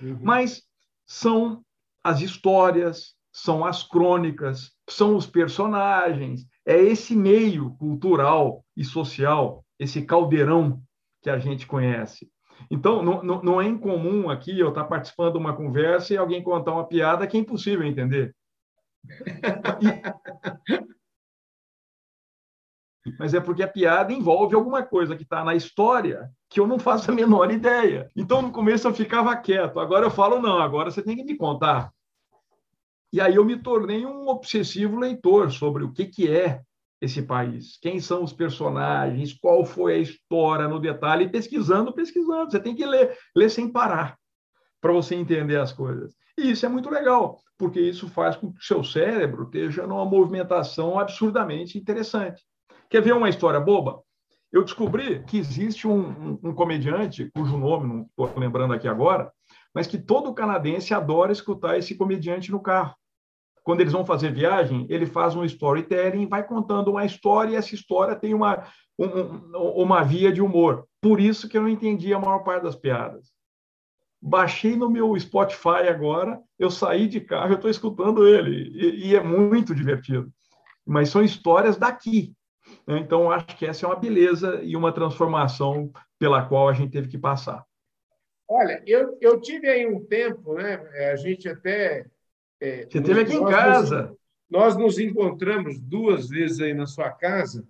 Uhum. 0.00 0.18
Mas 0.22 0.62
são 1.06 1.62
as 2.02 2.22
histórias, 2.22 3.14
são 3.30 3.66
as 3.66 3.82
crônicas, 3.82 4.72
são 4.88 5.14
os 5.14 5.26
personagens, 5.26 6.46
é 6.66 6.78
esse 6.78 7.14
meio 7.14 7.76
cultural 7.76 8.64
e 8.74 8.82
social, 8.82 9.62
esse 9.78 10.06
caldeirão 10.06 10.82
que 11.22 11.28
a 11.28 11.38
gente 11.38 11.66
conhece. 11.66 12.30
Então, 12.70 13.02
não, 13.02 13.22
não, 13.42 13.60
é 13.60 13.66
incomum 13.66 14.30
aqui 14.30 14.58
eu 14.58 14.68
estar 14.70 14.84
participando 14.84 15.32
de 15.32 15.38
uma 15.38 15.54
conversa 15.54 16.14
e 16.14 16.16
alguém 16.16 16.42
contar 16.42 16.72
uma 16.72 16.86
piada 16.86 17.26
que 17.26 17.36
é 17.36 17.40
impossível 17.40 17.86
entender. 17.86 18.34
Mas 23.18 23.32
é 23.32 23.40
porque 23.40 23.62
a 23.62 23.68
piada 23.68 24.12
envolve 24.12 24.54
alguma 24.54 24.82
coisa 24.82 25.16
que 25.16 25.22
está 25.22 25.44
na 25.44 25.54
história 25.54 26.30
que 26.50 26.60
eu 26.60 26.66
não 26.66 26.78
faço 26.78 27.10
a 27.10 27.14
menor 27.14 27.50
ideia. 27.50 28.10
Então, 28.14 28.42
no 28.42 28.50
começo 28.50 28.86
eu 28.86 28.94
ficava 28.94 29.34
quieto. 29.36 29.80
Agora 29.80 30.06
eu 30.06 30.10
falo, 30.10 30.40
não, 30.40 30.58
agora 30.58 30.90
você 30.90 31.02
tem 31.02 31.16
que 31.16 31.24
me 31.24 31.36
contar. 31.36 31.92
E 33.12 33.20
aí 33.20 33.36
eu 33.36 33.44
me 33.44 33.56
tornei 33.56 34.04
um 34.04 34.28
obsessivo 34.28 34.98
leitor 34.98 35.50
sobre 35.50 35.84
o 35.84 35.92
que, 35.92 36.06
que 36.06 36.30
é 36.30 36.62
esse 37.00 37.22
país, 37.22 37.78
quem 37.80 38.00
são 38.00 38.24
os 38.24 38.32
personagens, 38.32 39.32
qual 39.32 39.64
foi 39.64 39.94
a 39.94 39.98
história 39.98 40.66
no 40.66 40.80
detalhe, 40.80 41.28
pesquisando, 41.28 41.92
pesquisando. 41.92 42.50
Você 42.50 42.58
tem 42.58 42.74
que 42.74 42.84
ler, 42.84 43.16
ler 43.36 43.50
sem 43.50 43.70
parar 43.70 44.16
para 44.80 44.92
você 44.92 45.14
entender 45.14 45.58
as 45.58 45.72
coisas. 45.72 46.14
E 46.36 46.50
isso 46.50 46.66
é 46.66 46.68
muito 46.68 46.90
legal, 46.90 47.40
porque 47.56 47.80
isso 47.80 48.08
faz 48.08 48.36
com 48.36 48.52
que 48.52 48.58
o 48.58 48.62
seu 48.62 48.82
cérebro 48.82 49.44
esteja 49.44 49.86
numa 49.86 50.04
movimentação 50.04 50.98
absurdamente 50.98 51.78
interessante. 51.78 52.42
Quer 52.90 53.02
ver 53.02 53.14
uma 53.14 53.28
história 53.28 53.60
boba? 53.60 54.02
Eu 54.50 54.64
descobri 54.64 55.22
que 55.24 55.38
existe 55.38 55.86
um, 55.86 56.08
um, 56.08 56.38
um 56.44 56.54
comediante, 56.54 57.30
cujo 57.34 57.58
nome 57.58 57.86
não 57.86 58.02
estou 58.02 58.38
lembrando 58.38 58.72
aqui 58.72 58.88
agora, 58.88 59.30
mas 59.74 59.86
que 59.86 59.98
todo 59.98 60.32
canadense 60.32 60.94
adora 60.94 61.32
escutar 61.32 61.76
esse 61.76 61.94
comediante 61.94 62.50
no 62.50 62.60
carro 62.60 62.94
quando 63.68 63.82
eles 63.82 63.92
vão 63.92 64.02
fazer 64.02 64.32
viagem, 64.32 64.86
ele 64.88 65.04
faz 65.04 65.36
um 65.36 65.44
storytelling, 65.44 66.26
vai 66.26 66.42
contando 66.42 66.90
uma 66.90 67.04
história 67.04 67.50
e 67.50 67.54
essa 67.54 67.74
história 67.74 68.16
tem 68.16 68.32
uma, 68.32 68.64
um, 68.98 69.82
uma 69.82 70.02
via 70.02 70.32
de 70.32 70.40
humor. 70.40 70.86
Por 71.02 71.20
isso 71.20 71.46
que 71.46 71.58
eu 71.58 71.60
não 71.60 71.68
entendi 71.68 72.14
a 72.14 72.18
maior 72.18 72.38
parte 72.38 72.62
das 72.62 72.74
piadas. 72.74 73.30
Baixei 74.22 74.74
no 74.74 74.88
meu 74.88 75.14
Spotify 75.20 75.86
agora, 75.86 76.40
eu 76.58 76.70
saí 76.70 77.06
de 77.06 77.20
carro, 77.20 77.50
eu 77.50 77.56
estou 77.56 77.70
escutando 77.70 78.26
ele, 78.26 78.70
e, 78.72 79.10
e, 79.10 79.14
é 79.14 79.22
muito 79.22 79.74
divertido. 79.74 80.32
Mas 80.86 81.10
são 81.10 81.22
histórias 81.22 81.76
daqui. 81.76 82.32
Né? 82.86 82.98
Então, 83.00 83.30
acho 83.30 83.48
que 83.48 83.66
essa 83.66 83.84
é 83.84 83.86
uma 83.86 83.96
beleza 83.96 84.62
e 84.62 84.78
uma 84.78 84.92
transformação 84.94 85.92
pela 86.18 86.42
qual 86.42 86.70
a 86.70 86.72
gente 86.72 86.92
teve 86.92 87.08
que 87.08 87.18
passar. 87.18 87.62
Olha, 88.48 88.82
eu, 88.86 89.18
eu 89.20 89.38
tive 89.38 89.68
aí 89.68 89.86
um 89.86 90.02
tempo, 90.06 90.54
né? 90.54 90.76
A 91.12 91.16
gente 91.16 91.46
até. 91.46 92.06
É, 92.60 92.86
Você 92.90 92.98
esteve 92.98 93.20
aqui 93.20 93.34
em 93.34 93.44
casa. 93.44 94.08
Nos, 94.08 94.18
nós 94.50 94.76
nos 94.76 94.98
encontramos 94.98 95.78
duas 95.80 96.28
vezes 96.28 96.60
aí 96.60 96.74
na 96.74 96.86
sua 96.86 97.10
casa. 97.10 97.66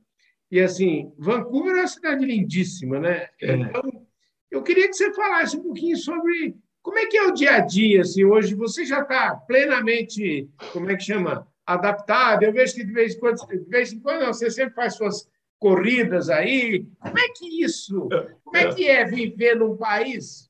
E, 0.50 0.60
assim, 0.60 1.12
Vancouver 1.18 1.74
é 1.76 1.80
uma 1.80 1.86
cidade 1.86 2.24
lindíssima, 2.24 2.98
né? 2.98 3.28
É. 3.40 3.52
Então, 3.54 4.06
eu 4.50 4.62
queria 4.62 4.88
que 4.88 4.94
você 4.94 5.12
falasse 5.12 5.56
um 5.56 5.62
pouquinho 5.62 5.96
sobre 5.96 6.56
como 6.82 6.98
é 6.98 7.06
que 7.06 7.18
é 7.18 7.24
o 7.24 7.32
dia 7.32 7.56
a 7.56 7.60
dia, 7.60 8.00
assim, 8.00 8.24
hoje 8.24 8.54
você 8.54 8.84
já 8.84 9.02
está 9.02 9.34
plenamente, 9.34 10.48
como 10.72 10.90
é 10.90 10.96
que 10.96 11.04
chama, 11.04 11.46
adaptado. 11.66 12.44
Eu 12.44 12.52
vejo 12.52 12.74
que 12.74 12.84
de 12.84 12.92
vez 12.92 13.14
em 13.14 13.20
quando, 13.20 13.46
de 13.46 13.68
vez 13.68 13.92
em 13.92 14.00
quando 14.00 14.20
não, 14.20 14.32
você 14.32 14.50
sempre 14.50 14.74
faz 14.74 14.94
suas 14.94 15.28
corridas 15.58 16.30
aí. 16.30 16.86
Como 16.98 17.18
é 17.18 17.28
que 17.36 17.62
isso, 17.62 18.08
como 18.42 18.56
é 18.56 18.72
que 18.72 18.88
é 18.88 19.04
viver 19.04 19.56
num 19.56 19.76
país 19.76 20.48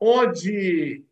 onde 0.00 1.04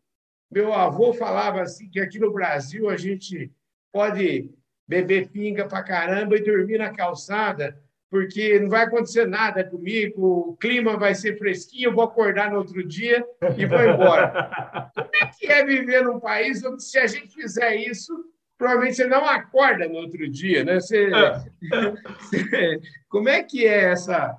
meu 0.52 0.72
avô 0.72 1.14
falava 1.14 1.62
assim 1.62 1.88
que 1.88 1.98
aqui 1.98 2.18
no 2.18 2.32
Brasil 2.32 2.90
a 2.90 2.96
gente 2.96 3.50
pode 3.92 4.50
beber 4.86 5.28
pinga 5.28 5.66
para 5.66 5.82
caramba 5.82 6.36
e 6.36 6.44
dormir 6.44 6.78
na 6.78 6.90
calçada, 6.90 7.78
porque 8.10 8.60
não 8.60 8.68
vai 8.68 8.84
acontecer 8.84 9.26
nada 9.26 9.64
comigo, 9.64 10.50
o 10.50 10.56
clima 10.56 10.98
vai 10.98 11.14
ser 11.14 11.38
fresquinho, 11.38 11.88
eu 11.88 11.94
vou 11.94 12.04
acordar 12.04 12.50
no 12.50 12.58
outro 12.58 12.86
dia 12.86 13.24
e 13.56 13.64
vou 13.64 13.80
embora. 13.80 14.90
Como 14.94 15.10
é 15.22 15.26
que 15.26 15.46
é 15.46 15.64
viver 15.64 16.04
num 16.04 16.20
país 16.20 16.62
onde, 16.62 16.84
se 16.84 16.98
a 16.98 17.06
gente 17.06 17.32
fizer 17.34 17.74
isso, 17.76 18.12
provavelmente 18.58 18.96
você 18.96 19.06
não 19.06 19.24
acorda 19.24 19.88
no 19.88 19.94
outro 19.94 20.28
dia, 20.28 20.62
né? 20.62 20.78
Você, 20.78 21.10
é. 21.10 22.78
como 23.08 23.28
é 23.28 23.42
que 23.42 23.66
é 23.66 23.90
essa, 23.90 24.36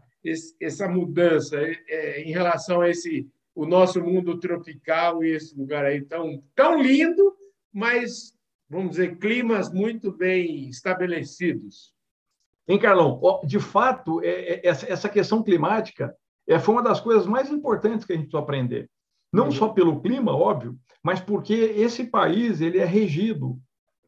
essa 0.61 0.87
mudança 0.87 1.59
é, 1.87 2.21
em 2.21 2.31
relação 2.31 2.81
a 2.81 2.89
esse 2.89 3.27
o 3.55 3.65
nosso 3.65 4.01
mundo 4.01 4.39
tropical 4.39 5.23
e 5.23 5.31
esse 5.31 5.55
lugar 5.57 5.85
aí 5.85 6.01
tão, 6.01 6.43
tão 6.55 6.81
lindo, 6.81 7.35
mas, 7.71 8.33
vamos 8.69 8.91
dizer, 8.91 9.17
climas 9.17 9.71
muito 9.71 10.11
bem 10.11 10.69
estabelecidos? 10.69 11.93
Hein, 12.67 12.79
Carlão? 12.79 13.19
De 13.43 13.59
fato, 13.59 14.21
é, 14.23 14.55
é, 14.55 14.61
essa 14.63 15.09
questão 15.09 15.43
climática 15.43 16.15
é, 16.47 16.59
foi 16.59 16.75
uma 16.75 16.83
das 16.83 16.99
coisas 16.99 17.25
mais 17.25 17.49
importantes 17.49 18.05
que 18.05 18.13
a 18.13 18.15
gente 18.15 18.25
precisa 18.25 18.43
aprender. 18.43 18.89
Não 19.31 19.45
uhum. 19.45 19.51
só 19.51 19.69
pelo 19.69 20.01
clima, 20.01 20.35
óbvio, 20.35 20.77
mas 21.01 21.19
porque 21.19 21.53
esse 21.53 22.05
país 22.05 22.61
ele 22.61 22.77
é 22.77 22.85
regido 22.85 23.59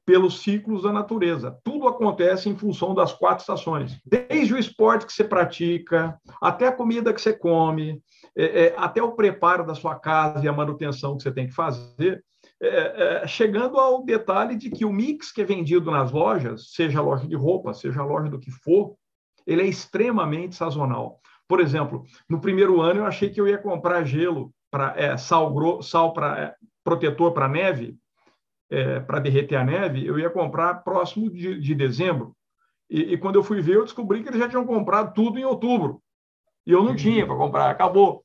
pelos 0.05 0.41
ciclos 0.43 0.83
da 0.83 0.93
natureza. 0.93 1.57
Tudo 1.63 1.87
acontece 1.87 2.47
em 2.47 2.55
função 2.55 2.93
das 2.93 3.11
quatro 3.11 3.41
estações. 3.41 3.99
Desde 4.05 4.53
o 4.53 4.57
esporte 4.57 5.05
que 5.05 5.11
você 5.11 5.23
pratica, 5.23 6.19
até 6.39 6.67
a 6.67 6.71
comida 6.71 7.11
que 7.11 7.19
você 7.19 7.33
come, 7.33 7.99
é, 8.37 8.65
é, 8.65 8.73
até 8.77 9.01
o 9.01 9.13
preparo 9.13 9.65
da 9.65 9.73
sua 9.73 9.95
casa 9.95 10.43
e 10.43 10.47
a 10.47 10.53
manutenção 10.53 11.15
que 11.15 11.23
você 11.23 11.31
tem 11.31 11.47
que 11.47 11.53
fazer, 11.53 12.23
é, 12.61 12.67
é, 13.23 13.27
chegando 13.27 13.77
ao 13.77 14.03
detalhe 14.03 14.55
de 14.55 14.69
que 14.69 14.83
o 14.83 14.91
mix 14.91 15.31
que 15.31 15.41
é 15.41 15.45
vendido 15.45 15.89
nas 15.89 16.11
lojas, 16.11 16.71
seja 16.71 17.01
loja 17.01 17.27
de 17.27 17.35
roupa, 17.35 17.73
seja 17.73 18.03
loja 18.03 18.29
do 18.29 18.39
que 18.39 18.51
for, 18.51 18.95
ele 19.47 19.61
é 19.61 19.67
extremamente 19.67 20.55
sazonal. 20.55 21.19
Por 21.47 21.59
exemplo, 21.59 22.03
no 22.27 22.41
primeiro 22.41 22.81
ano 22.81 23.01
eu 23.01 23.05
achei 23.05 23.29
que 23.29 23.39
eu 23.39 23.47
ia 23.47 23.57
comprar 23.57 24.03
gelo 24.03 24.51
para 24.69 24.93
é, 24.97 25.15
sal, 25.15 25.81
sal 25.81 26.11
para 26.11 26.39
é, 26.39 26.55
protetor 26.83 27.31
para 27.33 27.47
neve, 27.47 27.97
para 29.05 29.19
derreter 29.19 29.55
a 29.55 29.63
neve, 29.63 30.05
eu 30.05 30.19
ia 30.19 30.29
comprar 30.29 30.83
próximo 30.83 31.29
de, 31.29 31.59
de 31.59 31.75
dezembro. 31.75 32.35
E, 32.89 33.13
e, 33.13 33.17
quando 33.17 33.35
eu 33.35 33.43
fui 33.43 33.61
ver, 33.61 33.75
eu 33.75 33.83
descobri 33.83 34.21
que 34.21 34.29
eles 34.29 34.39
já 34.39 34.49
tinham 34.49 34.65
comprado 34.65 35.13
tudo 35.13 35.37
em 35.39 35.45
outubro. 35.45 36.01
E 36.65 36.71
eu 36.71 36.83
não 36.83 36.95
tinha 36.95 37.25
para 37.25 37.35
comprar, 37.35 37.69
acabou. 37.69 38.24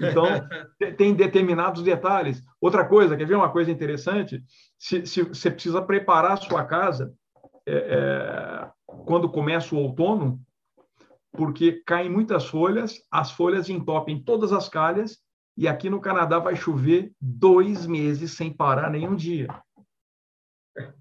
Então, 0.00 0.26
tem 0.96 1.14
determinados 1.14 1.82
detalhes. 1.82 2.42
Outra 2.60 2.84
coisa, 2.84 3.16
quer 3.16 3.26
ver 3.26 3.36
uma 3.36 3.50
coisa 3.50 3.70
interessante? 3.70 4.42
Se, 4.78 5.06
se 5.06 5.22
você 5.22 5.50
precisa 5.50 5.82
preparar 5.82 6.32
a 6.32 6.36
sua 6.36 6.64
casa 6.64 7.12
é, 7.66 7.74
é, 7.74 8.70
quando 8.86 9.28
começa 9.28 9.74
o 9.74 9.78
outono, 9.78 10.40
porque 11.32 11.82
caem 11.86 12.08
muitas 12.10 12.46
folhas, 12.46 13.00
as 13.10 13.30
folhas 13.30 13.68
entopem 13.68 14.22
todas 14.22 14.52
as 14.52 14.68
calhas, 14.68 15.18
e 15.56 15.66
aqui 15.66 15.88
no 15.88 16.00
Canadá 16.00 16.38
vai 16.38 16.54
chover 16.54 17.12
dois 17.20 17.86
meses 17.86 18.32
sem 18.32 18.52
parar 18.52 18.90
nenhum 18.90 19.14
dia. 19.14 19.48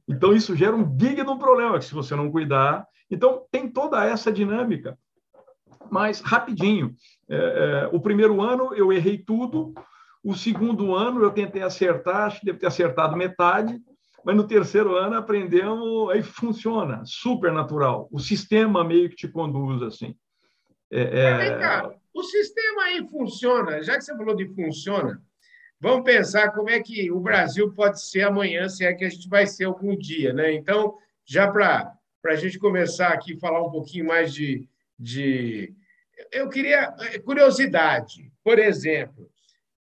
Então, 0.07 0.33
isso 0.33 0.55
gera 0.55 0.75
um 0.75 0.95
digno 0.95 1.37
problema, 1.37 1.77
que 1.77 1.85
se 1.85 1.93
você 1.93 2.15
não 2.15 2.31
cuidar. 2.31 2.87
Então, 3.09 3.45
tem 3.51 3.69
toda 3.69 4.03
essa 4.05 4.31
dinâmica. 4.31 4.97
Mas, 5.89 6.21
rapidinho, 6.21 6.95
é, 7.29 7.35
é, 7.35 7.89
o 7.95 7.99
primeiro 7.99 8.41
ano 8.41 8.73
eu 8.75 8.91
errei 8.91 9.17
tudo, 9.17 9.73
o 10.23 10.33
segundo 10.33 10.95
ano 10.95 11.21
eu 11.21 11.31
tentei 11.31 11.61
acertar, 11.61 12.27
acho 12.27 12.39
que 12.39 12.45
devo 12.47 12.59
ter 12.59 12.67
acertado 12.67 13.15
metade, 13.15 13.79
mas 14.23 14.35
no 14.35 14.47
terceiro 14.47 14.95
ano 14.95 15.15
aprendemos, 15.15 16.09
aí 16.09 16.23
funciona, 16.23 17.03
super 17.05 17.51
natural. 17.51 18.07
O 18.11 18.19
sistema 18.19 18.83
meio 18.83 19.07
que 19.09 19.15
te 19.15 19.27
conduz 19.27 19.83
assim. 19.83 20.15
É, 20.91 21.01
é... 21.01 21.95
O 22.11 22.23
sistema 22.23 22.83
aí 22.83 23.07
funciona, 23.07 23.83
já 23.83 23.95
que 23.95 24.01
você 24.01 24.15
falou 24.15 24.35
de 24.35 24.47
funciona, 24.47 25.21
vamos 25.79 26.05
pensar 26.05 26.51
como 26.51 26.69
é 26.69 26.79
que 26.79 27.11
o 27.11 27.19
Brasil 27.19 27.71
pode 27.73 28.01
ser 28.01 28.23
amanhã, 28.23 28.69
se 28.69 28.85
é 28.85 28.93
que 28.93 29.03
a 29.03 29.09
gente 29.09 29.27
vai 29.27 29.45
ser 29.45 29.65
algum 29.65 29.95
dia, 29.95 30.33
né? 30.33 30.53
Então, 30.53 30.95
já 31.25 31.51
para 31.51 31.93
a 32.23 32.35
gente 32.35 32.57
começar 32.57 33.09
aqui 33.09 33.37
falar 33.37 33.61
um 33.61 33.69
pouquinho 33.69 34.07
mais 34.07 34.33
de, 34.33 34.67
de. 34.97 35.73
Eu 36.31 36.49
queria. 36.49 36.95
Eh, 36.99 37.19
curiosidade, 37.19 38.31
por 38.43 38.59
exemplo, 38.59 39.29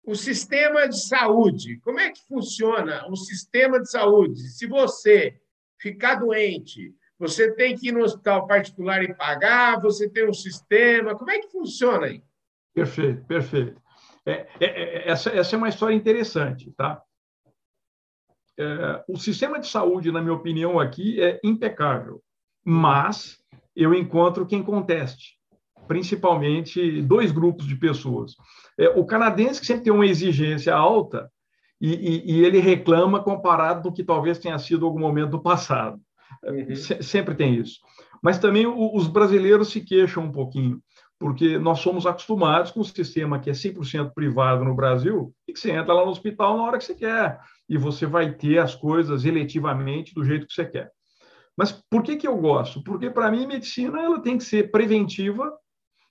o 0.05 0.15
sistema 0.15 0.87
de 0.87 0.99
saúde. 0.99 1.79
Como 1.83 1.99
é 1.99 2.11
que 2.11 2.25
funciona 2.27 3.07
o 3.09 3.15
sistema 3.15 3.79
de 3.79 3.89
saúde? 3.89 4.41
Se 4.49 4.65
você 4.67 5.39
ficar 5.79 6.15
doente, 6.15 6.93
você 7.17 7.51
tem 7.53 7.77
que 7.77 7.89
ir 7.89 7.91
no 7.91 8.03
hospital 8.03 8.47
particular 8.47 9.03
e 9.03 9.13
pagar, 9.13 9.79
você 9.79 10.09
tem 10.09 10.27
um 10.27 10.33
sistema. 10.33 11.15
Como 11.15 11.29
é 11.31 11.39
que 11.39 11.51
funciona 11.51 12.07
aí? 12.07 12.23
Perfeito, 12.73 13.23
perfeito. 13.25 13.81
É, 14.25 14.47
é, 14.59 14.65
é, 14.65 15.09
essa, 15.09 15.29
essa 15.29 15.55
é 15.55 15.57
uma 15.57 15.69
história 15.69 15.95
interessante, 15.95 16.71
tá? 16.71 17.01
É, 18.57 19.03
o 19.07 19.17
sistema 19.17 19.59
de 19.59 19.67
saúde, 19.67 20.11
na 20.11 20.21
minha 20.21 20.33
opinião, 20.33 20.79
aqui 20.79 21.21
é 21.21 21.39
impecável, 21.43 22.23
mas 22.63 23.40
eu 23.75 23.93
encontro 23.93 24.45
quem 24.45 24.63
conteste, 24.63 25.37
principalmente 25.87 27.01
dois 27.01 27.31
grupos 27.31 27.67
de 27.67 27.75
pessoas. 27.75 28.35
É, 28.77 28.89
o 28.89 29.05
canadense, 29.05 29.59
que 29.59 29.67
sempre 29.67 29.83
tem 29.83 29.93
uma 29.93 30.05
exigência 30.05 30.73
alta, 30.73 31.29
e, 31.79 31.93
e, 31.93 32.35
e 32.35 32.45
ele 32.45 32.59
reclama 32.59 33.23
comparado 33.23 33.89
do 33.89 33.93
que 33.93 34.03
talvez 34.03 34.37
tenha 34.37 34.59
sido 34.59 34.85
algum 34.85 34.99
momento 34.99 35.31
do 35.31 35.41
passado. 35.41 35.99
Uhum. 36.43 36.75
Se, 36.75 37.01
sempre 37.01 37.33
tem 37.33 37.55
isso. 37.55 37.79
Mas 38.21 38.37
também 38.37 38.67
o, 38.67 38.95
os 38.95 39.07
brasileiros 39.07 39.71
se 39.71 39.81
queixam 39.81 40.25
um 40.25 40.31
pouquinho 40.31 40.81
porque 41.21 41.59
nós 41.59 41.77
somos 41.77 42.07
acostumados 42.07 42.71
com 42.71 42.79
um 42.79 42.83
sistema 42.83 43.39
que 43.39 43.47
é 43.47 43.53
100% 43.53 44.11
privado 44.11 44.65
no 44.65 44.73
Brasil 44.73 45.31
e 45.47 45.53
que 45.53 45.59
você 45.59 45.69
entra 45.69 45.93
lá 45.93 46.03
no 46.03 46.09
hospital 46.09 46.57
na 46.57 46.63
hora 46.63 46.79
que 46.79 46.83
você 46.83 46.95
quer 46.95 47.39
e 47.69 47.77
você 47.77 48.07
vai 48.07 48.33
ter 48.33 48.57
as 48.57 48.73
coisas 48.73 49.23
eletivamente 49.23 50.15
do 50.15 50.23
jeito 50.23 50.47
que 50.47 50.53
você 50.53 50.65
quer. 50.65 50.89
Mas 51.57 51.71
por 51.89 52.03
que, 52.03 52.15
que 52.15 52.27
eu 52.27 52.37
gosto? 52.37 52.83
Porque, 52.83 53.09
para 53.09 53.29
mim, 53.29 53.45
medicina 53.45 54.01
ela 54.01 54.19
tem 54.19 54.37
que 54.37 54.43
ser 54.43 54.71
preventiva 54.71 55.51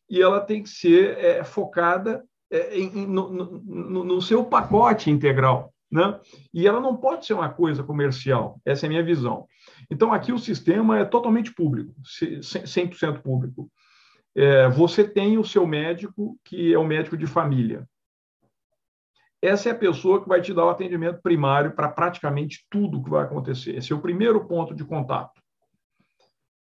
e 0.08 0.20
ela 0.20 0.40
tem 0.40 0.62
que 0.62 0.68
ser 0.68 1.18
é, 1.18 1.44
focada 1.44 2.24
é, 2.50 2.78
em, 2.78 3.06
no, 3.06 3.30
no, 3.30 4.04
no, 4.04 4.22
seu 4.22 4.44
pacote 4.44 5.10
integral. 5.10 5.72
Né? 5.90 6.20
E 6.54 6.68
ela 6.68 6.80
não 6.80 6.96
pode 6.96 7.26
ser 7.26 7.34
uma 7.34 7.48
coisa 7.48 7.82
comercial. 7.82 8.60
Essa 8.64 8.86
é 8.86 8.88
a 8.88 8.90
minha 8.90 9.04
visão. 9.04 9.46
Então, 9.90 10.12
aqui 10.12 10.32
o 10.32 10.38
sistema 10.38 10.98
é 10.98 11.04
totalmente 11.04 11.52
público, 11.52 11.92
100% 12.02 13.22
público 13.22 13.70
é, 14.34 14.68
você 14.68 15.04
tem 15.04 15.38
o 15.38 15.44
seu 15.44 15.66
médico, 15.66 16.38
que 16.44 16.72
é 16.72 16.78
o 16.78 16.84
médico 16.84 17.16
de 17.16 17.26
família. 17.26 17.88
Essa 19.42 19.70
é 19.70 19.72
a 19.72 19.78
pessoa 19.78 20.22
que 20.22 20.28
vai 20.28 20.42
te 20.42 20.52
dar 20.52 20.66
o 20.66 20.70
atendimento 20.70 21.20
primário 21.22 21.74
para 21.74 21.88
praticamente 21.88 22.66
tudo 22.68 23.02
que 23.02 23.08
vai 23.08 23.24
acontecer. 23.24 23.76
Esse 23.76 23.92
é 23.92 23.96
o 23.96 24.00
primeiro 24.00 24.46
ponto 24.46 24.74
de 24.74 24.84
contato. 24.84 25.40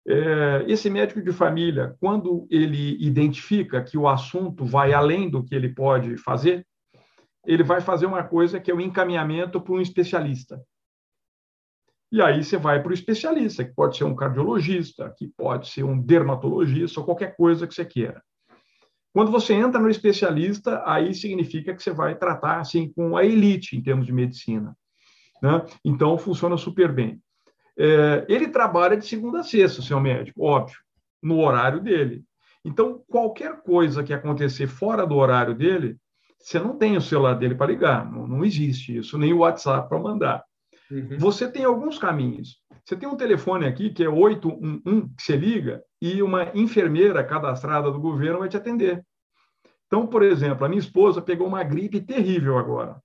É, 0.06 0.64
esse 0.68 0.88
médico 0.88 1.20
de 1.22 1.32
família, 1.32 1.96
quando 1.98 2.46
ele 2.50 2.96
identifica 3.04 3.82
que 3.82 3.98
o 3.98 4.06
assunto 4.06 4.64
vai 4.64 4.92
além 4.92 5.28
do 5.28 5.42
que 5.42 5.54
ele 5.54 5.70
pode 5.70 6.16
fazer, 6.18 6.64
ele 7.44 7.62
vai 7.62 7.80
fazer 7.80 8.06
uma 8.06 8.22
coisa 8.22 8.60
que 8.60 8.70
é 8.70 8.74
o 8.74 8.80
encaminhamento 8.80 9.60
para 9.60 9.72
um 9.72 9.80
especialista. 9.80 10.62
E 12.12 12.22
aí 12.22 12.44
você 12.44 12.56
vai 12.56 12.80
para 12.80 12.90
o 12.90 12.94
especialista, 12.94 13.64
que 13.64 13.74
pode 13.74 13.96
ser 13.96 14.04
um 14.04 14.14
cardiologista, 14.14 15.12
que 15.16 15.28
pode 15.28 15.68
ser 15.68 15.82
um 15.82 16.00
dermatologista, 16.00 17.00
ou 17.00 17.06
qualquer 17.06 17.36
coisa 17.36 17.66
que 17.66 17.74
você 17.74 17.84
queira. 17.84 18.22
Quando 19.16 19.30
você 19.30 19.54
entra 19.54 19.80
no 19.80 19.88
especialista, 19.88 20.82
aí 20.84 21.14
significa 21.14 21.74
que 21.74 21.82
você 21.82 21.90
vai 21.90 22.14
tratar 22.14 22.60
assim 22.60 22.92
com 22.92 23.16
a 23.16 23.24
elite 23.24 23.74
em 23.74 23.80
termos 23.80 24.04
de 24.04 24.12
medicina. 24.12 24.76
Né? 25.42 25.64
Então, 25.82 26.18
funciona 26.18 26.54
super 26.58 26.92
bem. 26.92 27.18
É, 27.78 28.26
ele 28.28 28.48
trabalha 28.48 28.94
de 28.94 29.06
segunda 29.06 29.40
a 29.40 29.42
sexta, 29.42 29.80
seu 29.80 29.98
médico, 29.98 30.44
óbvio, 30.44 30.76
no 31.22 31.38
horário 31.38 31.80
dele. 31.80 32.24
Então, 32.62 33.02
qualquer 33.08 33.62
coisa 33.62 34.04
que 34.04 34.12
acontecer 34.12 34.66
fora 34.66 35.06
do 35.06 35.16
horário 35.16 35.54
dele, 35.54 35.96
você 36.38 36.58
não 36.58 36.76
tem 36.76 36.98
o 36.98 37.00
celular 37.00 37.38
dele 37.38 37.54
para 37.54 37.72
ligar, 37.72 38.04
não, 38.12 38.28
não 38.28 38.44
existe 38.44 38.98
isso, 38.98 39.16
nem 39.16 39.32
o 39.32 39.38
WhatsApp 39.38 39.88
para 39.88 39.98
mandar. 39.98 40.44
Uhum. 40.90 41.16
Você 41.16 41.50
tem 41.50 41.64
alguns 41.64 41.98
caminhos. 41.98 42.60
Você 42.86 42.96
tem 42.96 43.08
um 43.08 43.16
telefone 43.16 43.66
aqui 43.66 43.90
que 43.90 44.04
é 44.04 44.08
811, 44.08 45.08
que 45.16 45.22
você 45.22 45.36
liga, 45.36 45.82
e 46.00 46.22
uma 46.22 46.52
enfermeira 46.54 47.24
cadastrada 47.24 47.90
do 47.90 47.98
governo 47.98 48.38
vai 48.38 48.48
te 48.48 48.56
atender. 48.56 49.04
Então, 49.86 50.06
por 50.06 50.22
exemplo, 50.22 50.64
a 50.64 50.68
minha 50.68 50.78
esposa 50.78 51.20
pegou 51.20 51.48
uma 51.48 51.64
gripe 51.64 52.00
terrível 52.00 52.56
agora. 52.56 53.02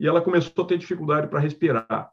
E 0.00 0.08
ela 0.08 0.20
começou 0.20 0.64
a 0.64 0.66
ter 0.66 0.76
dificuldade 0.76 1.28
para 1.28 1.38
respirar. 1.38 2.10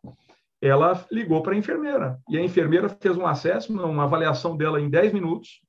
Ela 0.62 1.06
ligou 1.12 1.42
para 1.42 1.54
a 1.54 1.58
enfermeira. 1.58 2.20
E 2.30 2.38
a 2.38 2.44
enfermeira 2.44 2.88
fez 2.88 3.18
um 3.18 3.26
acesso, 3.26 3.74
uma 3.74 4.04
avaliação 4.04 4.56
dela 4.56 4.80
em 4.80 4.90
10 4.90 5.14
minutos. 5.14 5.62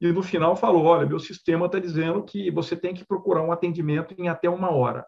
E 0.00 0.10
no 0.10 0.22
final 0.22 0.56
falou: 0.56 0.84
Olha, 0.84 1.06
meu 1.06 1.20
sistema 1.20 1.66
está 1.66 1.78
dizendo 1.78 2.22
que 2.24 2.50
você 2.50 2.76
tem 2.76 2.92
que 2.92 3.06
procurar 3.06 3.42
um 3.42 3.52
atendimento 3.52 4.14
em 4.18 4.28
até 4.28 4.50
uma 4.50 4.70
hora 4.70 5.06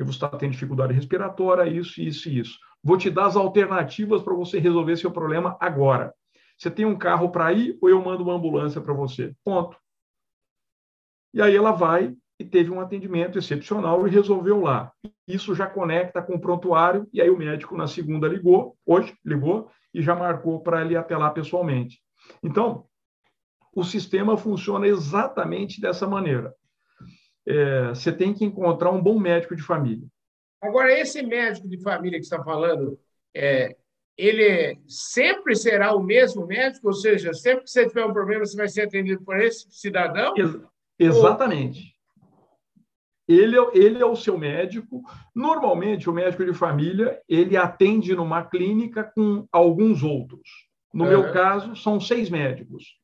porque 0.00 0.04
você 0.04 0.16
está 0.16 0.28
tendo 0.30 0.52
dificuldade 0.52 0.94
respiratória, 0.94 1.68
isso, 1.68 2.00
isso 2.00 2.28
e 2.28 2.38
isso. 2.38 2.58
Vou 2.82 2.96
te 2.96 3.10
dar 3.10 3.26
as 3.26 3.36
alternativas 3.36 4.22
para 4.22 4.34
você 4.34 4.58
resolver 4.58 4.96
seu 4.96 5.10
problema 5.10 5.56
agora. 5.60 6.14
Você 6.56 6.70
tem 6.70 6.84
um 6.84 6.96
carro 6.96 7.30
para 7.30 7.52
ir 7.52 7.78
ou 7.80 7.88
eu 7.88 8.02
mando 8.02 8.22
uma 8.22 8.34
ambulância 8.34 8.80
para 8.80 8.92
você? 8.92 9.34
Ponto. 9.44 9.76
E 11.32 11.40
aí 11.40 11.54
ela 11.54 11.72
vai 11.72 12.14
e 12.38 12.44
teve 12.44 12.70
um 12.70 12.80
atendimento 12.80 13.38
excepcional 13.38 14.06
e 14.06 14.10
resolveu 14.10 14.60
lá. 14.60 14.92
Isso 15.28 15.54
já 15.54 15.66
conecta 15.66 16.22
com 16.22 16.34
o 16.34 16.40
prontuário, 16.40 17.06
e 17.12 17.20
aí 17.20 17.30
o 17.30 17.36
médico 17.36 17.76
na 17.76 17.86
segunda 17.86 18.26
ligou, 18.26 18.76
hoje 18.84 19.14
ligou, 19.24 19.70
e 19.92 20.02
já 20.02 20.14
marcou 20.14 20.60
para 20.60 20.80
ele 20.80 20.96
até 20.96 21.16
lá 21.16 21.30
pessoalmente. 21.30 22.00
Então, 22.42 22.86
o 23.74 23.84
sistema 23.84 24.36
funciona 24.36 24.86
exatamente 24.86 25.80
dessa 25.80 26.06
maneira 26.06 26.54
é, 27.46 27.88
você 27.88 28.12
tem 28.12 28.32
que 28.32 28.44
encontrar 28.44 28.90
um 28.90 29.02
bom 29.02 29.18
médico 29.18 29.56
de 29.56 29.62
família. 29.62 30.06
Agora, 30.62 30.92
esse 30.92 31.22
médico 31.22 31.68
de 31.68 31.80
família 31.80 32.18
que 32.18 32.24
você 32.24 32.34
está 32.34 32.44
falando, 32.44 32.98
é, 33.34 33.76
ele 34.16 34.78
sempre 34.86 35.56
será 35.56 35.94
o 35.94 36.02
mesmo 36.02 36.46
médico? 36.46 36.88
Ou 36.88 36.92
seja, 36.92 37.32
sempre 37.32 37.64
que 37.64 37.70
você 37.70 37.88
tiver 37.88 38.04
um 38.04 38.12
problema, 38.12 38.44
você 38.44 38.56
vai 38.56 38.68
ser 38.68 38.82
atendido 38.82 39.22
por 39.24 39.40
esse 39.40 39.66
cidadão? 39.70 40.34
Ex 40.36 40.58
exatamente. 40.98 41.94
Ele, 43.26 43.56
é, 43.56 43.70
ele 43.72 44.02
é 44.02 44.04
o 44.04 44.16
seu 44.16 44.36
médico. 44.36 45.02
Normalmente, 45.34 46.10
o 46.10 46.12
médico 46.12 46.44
de 46.44 46.52
família 46.52 47.20
ele 47.28 47.56
atende 47.56 48.14
numa 48.14 48.44
clínica 48.44 49.04
com 49.04 49.46
alguns 49.50 50.02
outros. 50.02 50.68
No 50.92 51.04
uhum. 51.04 51.10
meu 51.10 51.32
caso, 51.32 51.74
são 51.76 52.00
seis 52.00 52.28
médicos. 52.28 52.98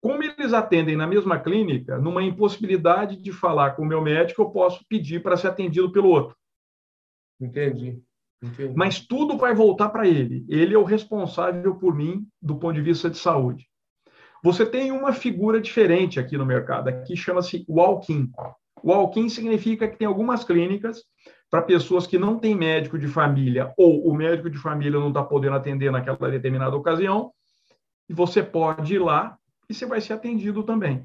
Como 0.00 0.22
eles 0.22 0.52
atendem 0.52 0.96
na 0.96 1.06
mesma 1.06 1.38
clínica, 1.38 1.98
numa 1.98 2.22
impossibilidade 2.22 3.16
de 3.16 3.32
falar 3.32 3.72
com 3.72 3.82
o 3.82 3.86
meu 3.86 4.00
médico, 4.00 4.42
eu 4.42 4.50
posso 4.50 4.84
pedir 4.88 5.22
para 5.22 5.36
ser 5.36 5.48
atendido 5.48 5.92
pelo 5.92 6.08
outro. 6.08 6.36
Entendi. 7.42 8.00
Entendi. 8.42 8.74
Mas 8.74 9.00
tudo 9.00 9.36
vai 9.36 9.54
voltar 9.54 9.88
para 9.90 10.06
ele. 10.06 10.44
Ele 10.48 10.74
é 10.74 10.78
o 10.78 10.84
responsável 10.84 11.76
por 11.76 11.94
mim 11.94 12.26
do 12.40 12.56
ponto 12.56 12.74
de 12.74 12.82
vista 12.82 13.08
de 13.08 13.18
saúde. 13.18 13.68
Você 14.42 14.66
tem 14.66 14.90
uma 14.90 15.12
figura 15.12 15.60
diferente 15.60 16.18
aqui 16.18 16.36
no 16.36 16.44
mercado, 16.44 16.88
aqui 16.88 17.16
chama-se 17.16 17.64
walk-in. 17.68 18.30
Walk-in 18.82 19.28
significa 19.28 19.86
que 19.86 19.96
tem 19.96 20.08
algumas 20.08 20.42
clínicas 20.42 21.04
para 21.48 21.62
pessoas 21.62 22.06
que 22.06 22.18
não 22.18 22.38
têm 22.38 22.54
médico 22.54 22.98
de 22.98 23.06
família 23.06 23.72
ou 23.76 24.08
o 24.08 24.14
médico 24.14 24.50
de 24.50 24.58
família 24.58 24.98
não 24.98 25.08
está 25.08 25.22
podendo 25.22 25.54
atender 25.54 25.92
naquela 25.92 26.30
determinada 26.30 26.74
ocasião, 26.74 27.30
e 28.08 28.14
você 28.14 28.42
pode 28.42 28.94
ir 28.94 28.98
lá 28.98 29.38
e 29.68 29.74
você 29.74 29.86
vai 29.86 30.00
ser 30.00 30.14
atendido 30.14 30.64
também. 30.64 31.04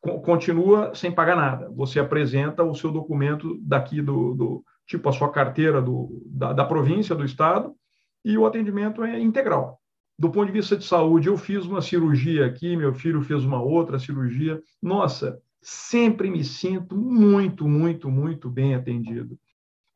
Continua 0.00 0.94
sem 0.94 1.12
pagar 1.12 1.36
nada. 1.36 1.68
Você 1.70 2.00
apresenta 2.00 2.62
o 2.62 2.74
seu 2.74 2.90
documento 2.90 3.58
daqui 3.60 4.00
do, 4.00 4.34
do 4.34 4.64
tipo 4.88 5.08
a 5.08 5.12
sua 5.12 5.30
carteira 5.30 5.80
do, 5.82 6.22
da, 6.26 6.52
da 6.54 6.64
província, 6.64 7.14
do 7.14 7.24
estado, 7.24 7.76
e 8.24 8.36
o 8.36 8.46
atendimento 8.46 9.04
é 9.04 9.20
integral. 9.20 9.78
Do 10.18 10.30
ponto 10.30 10.46
de 10.46 10.52
vista 10.52 10.76
de 10.76 10.84
saúde, 10.84 11.28
eu 11.28 11.36
fiz 11.36 11.64
uma 11.66 11.80
cirurgia 11.80 12.46
aqui, 12.46 12.74
meu 12.74 12.92
filho 12.92 13.22
fez 13.22 13.44
uma 13.44 13.62
outra 13.62 13.98
cirurgia. 13.98 14.60
Nossa, 14.82 15.40
sempre 15.60 16.28
me 16.30 16.42
sinto 16.42 16.96
muito, 16.96 17.68
muito, 17.68 18.10
muito 18.10 18.50
bem 18.50 18.74
atendido. 18.74 19.38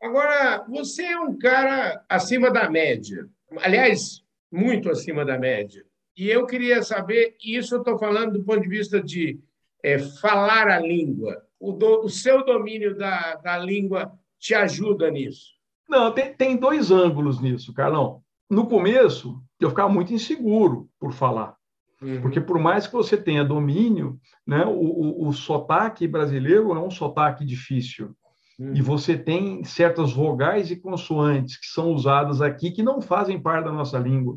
Agora, 0.00 0.64
você 0.68 1.04
é 1.04 1.18
um 1.18 1.36
cara 1.36 2.04
acima 2.08 2.50
da 2.50 2.70
média. 2.70 3.26
Aliás, 3.62 4.22
muito 4.50 4.90
acima 4.90 5.24
da 5.24 5.38
média. 5.38 5.84
E 6.16 6.28
eu 6.28 6.46
queria 6.46 6.82
saber, 6.82 7.34
e 7.42 7.56
isso 7.56 7.74
eu 7.74 7.78
estou 7.78 7.98
falando 7.98 8.38
do 8.38 8.44
ponto 8.44 8.60
de 8.60 8.68
vista 8.68 9.02
de 9.02 9.40
é, 9.82 9.98
falar 9.98 10.68
a 10.68 10.78
língua. 10.78 11.42
O, 11.58 11.72
do, 11.72 12.04
o 12.04 12.08
seu 12.08 12.44
domínio 12.44 12.96
da, 12.96 13.36
da 13.36 13.58
língua 13.58 14.12
te 14.42 14.54
ajuda 14.54 15.08
nisso? 15.10 15.52
Não, 15.88 16.10
tem, 16.12 16.34
tem 16.34 16.56
dois 16.56 16.90
ângulos 16.90 17.40
nisso, 17.40 17.72
Carlão. 17.72 18.20
No 18.50 18.66
começo, 18.66 19.40
eu 19.60 19.70
ficava 19.70 19.88
muito 19.88 20.12
inseguro 20.12 20.88
por 20.98 21.12
falar. 21.12 21.54
Uhum. 22.02 22.20
Porque 22.20 22.40
por 22.40 22.58
mais 22.58 22.86
que 22.86 22.92
você 22.92 23.16
tenha 23.16 23.44
domínio, 23.44 24.18
né, 24.44 24.64
o, 24.66 24.72
o, 24.72 25.28
o 25.28 25.32
sotaque 25.32 26.08
brasileiro 26.08 26.74
é 26.74 26.80
um 26.80 26.90
sotaque 26.90 27.44
difícil. 27.44 28.10
Uhum. 28.58 28.74
E 28.74 28.82
você 28.82 29.16
tem 29.16 29.62
certas 29.62 30.12
vogais 30.12 30.70
e 30.70 30.76
consoantes 30.76 31.56
que 31.56 31.66
são 31.66 31.92
usadas 31.92 32.42
aqui 32.42 32.72
que 32.72 32.82
não 32.82 33.00
fazem 33.00 33.40
parte 33.40 33.66
da 33.66 33.72
nossa 33.72 33.98
língua. 33.98 34.34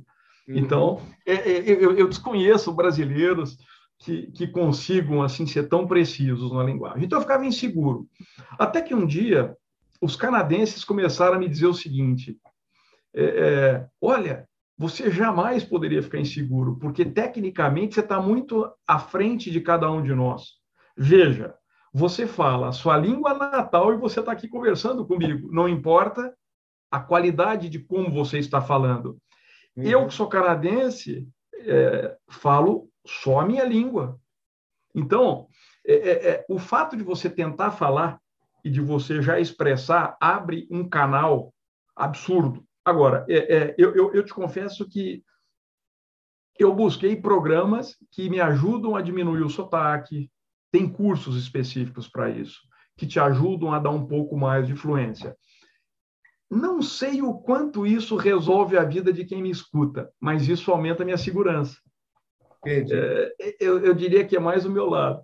Uhum. 0.47 0.57
Então, 0.57 1.01
é, 1.25 1.33
é, 1.33 1.59
eu, 1.67 1.97
eu, 1.97 2.07
desconheço 2.07 2.71
brasileiros 2.71 3.57
que, 3.97 4.27
que 4.31 4.47
consigam 4.47 5.23
assim 5.23 5.47
ser 5.47 5.67
tão 5.67 5.87
precisos 5.87 6.51
na 6.51 6.63
linguagem. 6.63 7.05
Então, 7.05 7.17
eu 7.17 7.23
ficava 7.23 7.45
inseguro. 7.45 8.07
Até 8.59 8.81
que 8.81 8.93
um 8.93 9.07
dia, 9.07 9.55
os 10.05 10.15
canadenses 10.15 10.85
começaram 10.85 11.35
a 11.35 11.39
me 11.39 11.49
dizer 11.49 11.65
o 11.65 11.73
seguinte: 11.73 12.37
é, 13.13 13.23
é, 13.23 13.87
olha, 13.99 14.47
você 14.77 15.09
jamais 15.09 15.63
poderia 15.63 16.03
ficar 16.03 16.19
inseguro, 16.19 16.77
porque 16.77 17.03
tecnicamente 17.03 17.95
você 17.95 18.01
está 18.01 18.21
muito 18.21 18.71
à 18.87 18.99
frente 18.99 19.49
de 19.49 19.59
cada 19.61 19.91
um 19.91 20.03
de 20.03 20.13
nós. 20.13 20.59
Veja, 20.95 21.55
você 21.91 22.27
fala 22.27 22.67
a 22.67 22.71
sua 22.71 22.97
língua 22.97 23.33
natal 23.33 23.93
e 23.93 23.97
você 23.97 24.19
está 24.19 24.31
aqui 24.31 24.47
conversando 24.47 25.05
comigo. 25.05 25.51
Não 25.51 25.67
importa 25.67 26.33
a 26.91 26.99
qualidade 26.99 27.67
de 27.67 27.79
como 27.79 28.11
você 28.11 28.37
está 28.37 28.61
falando. 28.61 29.17
Uhum. 29.75 29.83
Eu, 29.83 30.07
que 30.07 30.13
sou 30.13 30.27
canadense, 30.27 31.27
é, 31.61 32.15
falo 32.29 32.89
só 33.07 33.39
a 33.39 33.45
minha 33.45 33.63
língua. 33.63 34.19
Então, 34.93 35.47
é, 35.85 35.93
é, 35.93 36.29
é, 36.29 36.45
o 36.47 36.59
fato 36.59 36.95
de 36.95 37.03
você 37.03 37.29
tentar 37.29 37.71
falar 37.71 38.19
e 38.65 38.69
de 38.71 38.81
você 38.81 39.21
já 39.21 39.39
expressar 39.39 40.17
abre 40.19 40.67
um 40.71 40.89
canal 40.89 41.53
absurdo. 41.95 42.65
Agora, 42.83 43.23
é, 43.29 43.55
é, 43.55 43.75
eu, 43.77 43.95
eu, 43.95 44.13
eu 44.13 44.25
te 44.25 44.33
confesso 44.33 44.89
que 44.89 45.23
eu 46.57 46.73
busquei 46.73 47.15
programas 47.15 47.95
que 48.11 48.27
me 48.27 48.41
ajudam 48.41 48.95
a 48.95 49.01
diminuir 49.01 49.43
o 49.43 49.49
sotaque, 49.49 50.31
tem 50.71 50.91
cursos 50.91 51.37
específicos 51.37 52.09
para 52.09 52.29
isso, 52.29 52.61
que 52.97 53.05
te 53.05 53.19
ajudam 53.19 53.71
a 53.71 53.79
dar 53.79 53.91
um 53.91 54.07
pouco 54.07 54.35
mais 54.35 54.65
de 54.65 54.75
fluência. 54.75 55.37
Não 56.49 56.81
sei 56.81 57.21
o 57.21 57.35
quanto 57.35 57.85
isso 57.85 58.15
resolve 58.15 58.77
a 58.77 58.83
vida 58.83 59.13
de 59.13 59.25
quem 59.25 59.43
me 59.43 59.51
escuta, 59.51 60.11
mas 60.19 60.47
isso 60.47 60.71
aumenta 60.71 61.03
a 61.03 61.05
minha 61.05 61.17
segurança. 61.17 61.77
É, 62.65 63.35
eu, 63.59 63.79
eu, 63.79 63.93
diria 63.93 64.25
que 64.25 64.35
é 64.35 64.39
mais 64.39 64.65
o 64.65 64.71
meu 64.71 64.87
lado. 64.87 65.21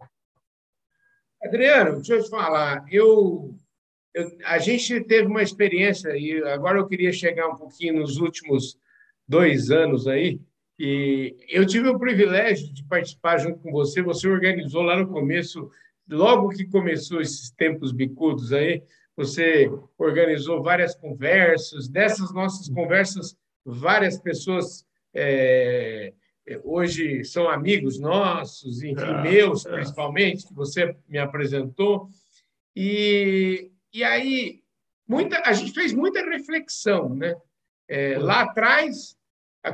Adriano, 1.43 1.95
deixa 1.95 2.15
eu 2.15 2.23
te 2.23 2.29
falar. 2.29 2.85
Eu, 2.91 3.55
eu, 4.13 4.37
a 4.45 4.59
gente 4.59 5.01
teve 5.01 5.27
uma 5.27 5.41
experiência, 5.41 6.15
e 6.15 6.43
agora 6.43 6.77
eu 6.77 6.87
queria 6.87 7.11
chegar 7.11 7.47
um 7.47 7.55
pouquinho 7.55 7.99
nos 7.99 8.17
últimos 8.17 8.77
dois 9.27 9.71
anos 9.71 10.07
aí, 10.07 10.39
e 10.77 11.35
eu 11.49 11.65
tive 11.65 11.89
o 11.89 11.99
privilégio 11.99 12.71
de 12.73 12.83
participar 12.83 13.37
junto 13.37 13.59
com 13.59 13.71
você. 13.71 14.01
Você 14.01 14.27
organizou 14.27 14.81
lá 14.81 14.97
no 14.97 15.07
começo, 15.07 15.69
logo 16.09 16.49
que 16.49 16.65
começou 16.65 17.21
esses 17.21 17.51
tempos 17.51 17.91
bicudos 17.91 18.51
aí, 18.51 18.81
você 19.15 19.69
organizou 19.97 20.63
várias 20.63 20.95
conversas. 20.95 21.87
Dessas 21.87 22.33
nossas 22.33 22.67
conversas, 22.67 23.37
várias 23.63 24.17
pessoas 24.17 24.83
é, 25.13 26.13
hoje 26.63 27.23
são 27.23 27.49
amigos 27.49 27.99
nossos, 27.99 28.83
enfim, 28.83 29.03
é, 29.03 29.21
meus 29.21 29.65
é. 29.65 29.71
principalmente, 29.71 30.47
que 30.47 30.53
você 30.53 30.95
me 31.07 31.17
apresentou. 31.17 32.09
E, 32.75 33.71
e 33.93 34.03
aí, 34.03 34.61
muita, 35.07 35.41
a 35.45 35.53
gente 35.53 35.73
fez 35.73 35.93
muita 35.93 36.23
reflexão, 36.23 37.13
né? 37.15 37.35
É, 37.87 38.17
lá 38.17 38.41
atrás, 38.41 39.17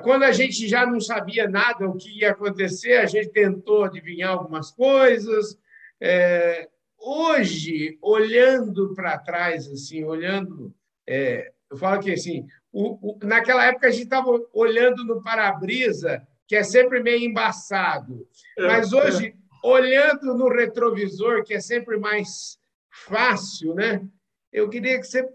quando 0.03 0.23
a 0.23 0.31
gente 0.31 0.67
já 0.67 0.85
não 0.85 0.99
sabia 0.99 1.47
nada 1.47 1.87
o 1.87 1.95
que 1.95 2.19
ia 2.19 2.31
acontecer, 2.31 2.97
a 2.97 3.05
gente 3.05 3.29
tentou 3.29 3.83
adivinhar 3.83 4.31
algumas 4.31 4.71
coisas. 4.71 5.57
É, 6.01 6.67
hoje, 6.97 7.97
olhando 8.01 8.93
para 8.93 9.17
trás, 9.19 9.67
assim, 9.67 10.03
olhando, 10.03 10.73
é, 11.07 11.51
eu 11.69 11.77
falo 11.77 12.01
que 12.01 12.11
assim, 12.11 12.45
o, 12.71 13.13
o, 13.13 13.19
naquela 13.23 13.65
época 13.65 13.87
a 13.87 13.91
gente 13.91 14.03
estava 14.03 14.29
olhando 14.53 15.05
no 15.05 15.21
para-brisa, 15.21 16.27
que 16.47 16.55
é 16.55 16.63
sempre 16.63 17.01
meio 17.01 17.29
embaçado, 17.29 18.27
é, 18.57 18.67
mas 18.67 18.93
hoje, 18.93 19.35
olhando 19.63 20.33
no 20.33 20.47
retrovisor, 20.47 21.43
que 21.43 21.53
é 21.53 21.59
sempre 21.59 21.97
mais 21.97 22.57
fácil, 22.89 23.75
né? 23.75 24.07
Eu 24.51 24.69
queria 24.69 24.97
que 24.99 25.05
você 25.05 25.27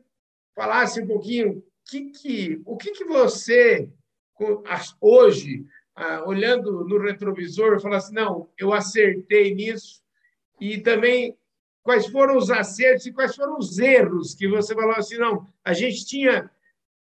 falasse 0.55 1.01
um 1.01 1.07
pouquinho 1.07 1.63
que 1.89 2.11
que, 2.11 2.63
o 2.65 2.77
que, 2.77 2.93
que 2.93 3.05
você 3.05 3.89
hoje, 5.01 5.65
olhando 6.27 6.85
no 6.85 6.99
retrovisor, 6.99 7.81
falar 7.81 7.99
assim, 7.99 8.15
não, 8.15 8.49
eu 8.59 8.73
acertei 8.73 9.55
nisso, 9.55 10.03
e 10.61 10.81
também 10.81 11.37
quais 11.83 12.07
foram 12.07 12.37
os 12.37 12.51
acertos 12.51 13.07
e 13.07 13.13
quais 13.13 13.35
foram 13.35 13.59
os 13.59 13.79
erros 13.79 14.35
que 14.35 14.49
você 14.49 14.75
falou 14.75 14.93
assim, 14.93 15.17
não, 15.17 15.47
a 15.65 15.73
gente 15.73 16.07
tinha, 16.07 16.51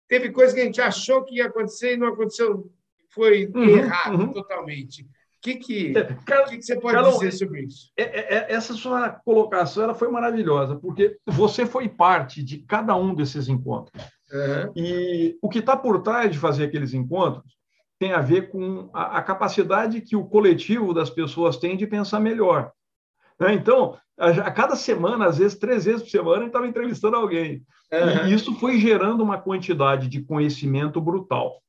teve 0.08 0.31
coisa 0.31 0.53
que 0.53 0.62
a 0.62 0.65
gente 0.65 0.81
achou 0.81 1.23
que 1.23 1.36
ia 1.36 1.45
acontecer 1.45 1.93
e 1.93 1.97
não 1.97 2.08
aconteceu, 2.08 2.69
foi 3.15 3.49
uhum, 3.56 3.69
errado 3.69 4.19
uhum. 4.19 4.34
totalmente. 4.34 5.04
O 5.04 5.08
que, 5.41 5.56
que, 5.56 5.97
é, 5.97 6.04
que, 6.04 6.58
que, 6.58 6.62
você 6.63 6.80
pode 6.80 6.95
Carol, 6.95 7.13
dizer 7.13 7.32
sobre 7.32 7.62
isso? 7.62 7.91
É, 7.95 8.04
é, 8.04 8.54
essa 8.54 8.73
sua 8.73 9.10
colocação 9.10 9.84
ela 9.84 9.93
foi 9.93 10.10
maravilhosa, 10.10 10.75
porque 10.75 11.17
você 11.25 11.65
foi 11.65 11.88
parte 11.88 12.43
de 12.43 12.58
cada 12.60 12.95
um 12.95 13.13
desses 13.13 13.47
encontros. 13.47 14.04
Uhum. 14.32 14.71
E 14.75 15.38
o 15.41 15.47
que 15.47 15.60
está 15.60 15.78
por 15.78 16.01
trás 16.01 16.32
de 16.32 16.39
fazer 16.39 16.65
aqueles 16.65 16.93
encontros 16.93 17.56
tem 17.99 18.12
a 18.12 18.21
ver 18.21 18.49
com 18.49 18.89
a, 18.93 19.19
a, 19.19 19.21
capacidade 19.21 20.01
que 20.01 20.15
o 20.15 20.25
coletivo 20.25 20.93
das 20.93 21.10
pessoas 21.10 21.58
tem 21.58 21.78
de 21.78 21.88
pensar 21.88 22.19
melhor. 22.19 22.71
Né? 23.39 23.54
Então, 23.54 23.97
a, 24.17 24.51
cada 24.51 24.75
semana, 24.75 25.28
às 25.28 25.38
vezes 25.38 25.58
três 25.58 25.86
vezes 25.86 26.01
por 26.01 26.10
semana, 26.10 26.38
gente 26.39 26.47
estava 26.47 26.67
entrevistando 26.67 27.15
alguém. 27.15 27.63
Uhum. 27.91 28.28
E 28.28 28.34
isso 28.34 28.54
foi 28.56 28.80
gerando 28.80 29.23
uma 29.23 29.38
quantidade 29.38 30.08
de 30.08 30.21
conhecimento 30.21 30.99
brutal. 30.99 31.62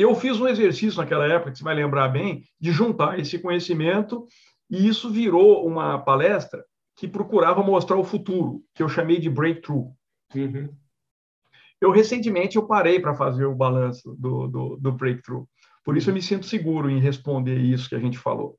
Eu 0.00 0.14
fiz 0.14 0.40
um 0.40 0.48
exercício 0.48 0.98
naquela 0.98 1.26
época, 1.26 1.52
que 1.52 1.58
você 1.58 1.64
vai 1.64 1.74
lembrar 1.74 2.08
bem, 2.08 2.42
de 2.58 2.72
juntar 2.72 3.18
esse 3.18 3.38
conhecimento, 3.38 4.26
e 4.70 4.88
isso 4.88 5.10
virou 5.10 5.66
uma 5.66 5.98
palestra 5.98 6.64
que 6.96 7.06
procurava 7.06 7.62
mostrar 7.62 7.98
o 7.98 8.04
futuro, 8.04 8.62
que 8.74 8.82
eu 8.82 8.88
chamei 8.88 9.20
de 9.20 9.28
breakthrough. 9.28 9.92
Uhum. 10.34 10.74
Eu 11.78 11.90
recentemente 11.90 12.56
eu 12.56 12.66
parei 12.66 12.98
para 12.98 13.12
fazer 13.12 13.44
o 13.44 13.54
balanço 13.54 14.16
do, 14.18 14.48
do, 14.48 14.76
do, 14.76 14.92
breakthrough. 14.92 15.44
Por 15.84 15.98
isso 15.98 16.08
eu 16.08 16.14
me 16.14 16.22
sinto 16.22 16.46
seguro 16.46 16.88
em 16.88 16.98
responder 16.98 17.58
isso 17.58 17.86
que 17.86 17.94
a 17.94 18.00
gente 18.00 18.16
falou. 18.16 18.56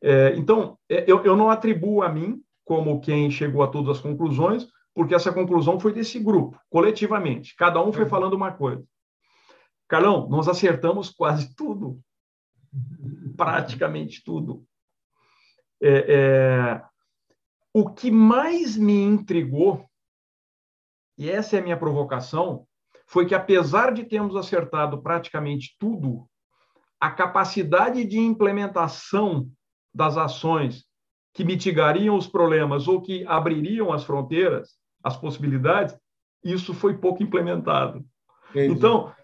É, 0.00 0.36
então, 0.36 0.78
é, 0.88 1.04
eu, 1.10 1.24
eu 1.24 1.36
não 1.36 1.50
atribuo 1.50 2.00
a 2.00 2.08
mim 2.08 2.40
como 2.64 3.00
quem 3.00 3.28
chegou 3.28 3.64
a 3.64 3.68
todas 3.68 3.96
as 3.96 4.00
conclusões, 4.00 4.68
porque 4.94 5.16
essa 5.16 5.32
conclusão 5.32 5.80
foi 5.80 5.92
desse 5.92 6.20
grupo, 6.20 6.56
coletivamente. 6.70 7.56
Cada 7.56 7.82
um 7.82 7.92
foi 7.92 8.04
uhum. 8.04 8.08
falando 8.08 8.34
uma 8.34 8.52
coisa. 8.52 8.84
Carlão, 9.88 10.28
nós 10.28 10.48
acertamos 10.48 11.10
quase 11.10 11.54
tudo. 11.54 12.00
Praticamente 13.36 14.22
tudo. 14.24 14.64
É, 15.80 16.04
é, 16.08 16.82
o 17.72 17.90
que 17.90 18.10
mais 18.10 18.76
me 18.76 19.02
intrigou 19.02 19.86
e 21.18 21.30
essa 21.30 21.56
é 21.56 21.60
a 21.60 21.62
minha 21.62 21.76
provocação, 21.76 22.66
foi 23.06 23.26
que, 23.26 23.34
apesar 23.34 23.92
de 23.92 24.04
termos 24.04 24.36
acertado 24.36 25.00
praticamente 25.00 25.76
tudo, 25.78 26.28
a 27.00 27.10
capacidade 27.10 28.04
de 28.04 28.18
implementação 28.18 29.48
das 29.94 30.16
ações 30.16 30.84
que 31.32 31.44
mitigariam 31.44 32.16
os 32.16 32.26
problemas 32.26 32.88
ou 32.88 33.00
que 33.00 33.24
abririam 33.26 33.92
as 33.92 34.04
fronteiras, 34.04 34.76
as 35.02 35.16
possibilidades, 35.16 35.96
isso 36.42 36.74
foi 36.74 36.96
pouco 36.98 37.22
implementado. 37.22 38.04
Entendi. 38.50 38.74
Então, 38.74 39.14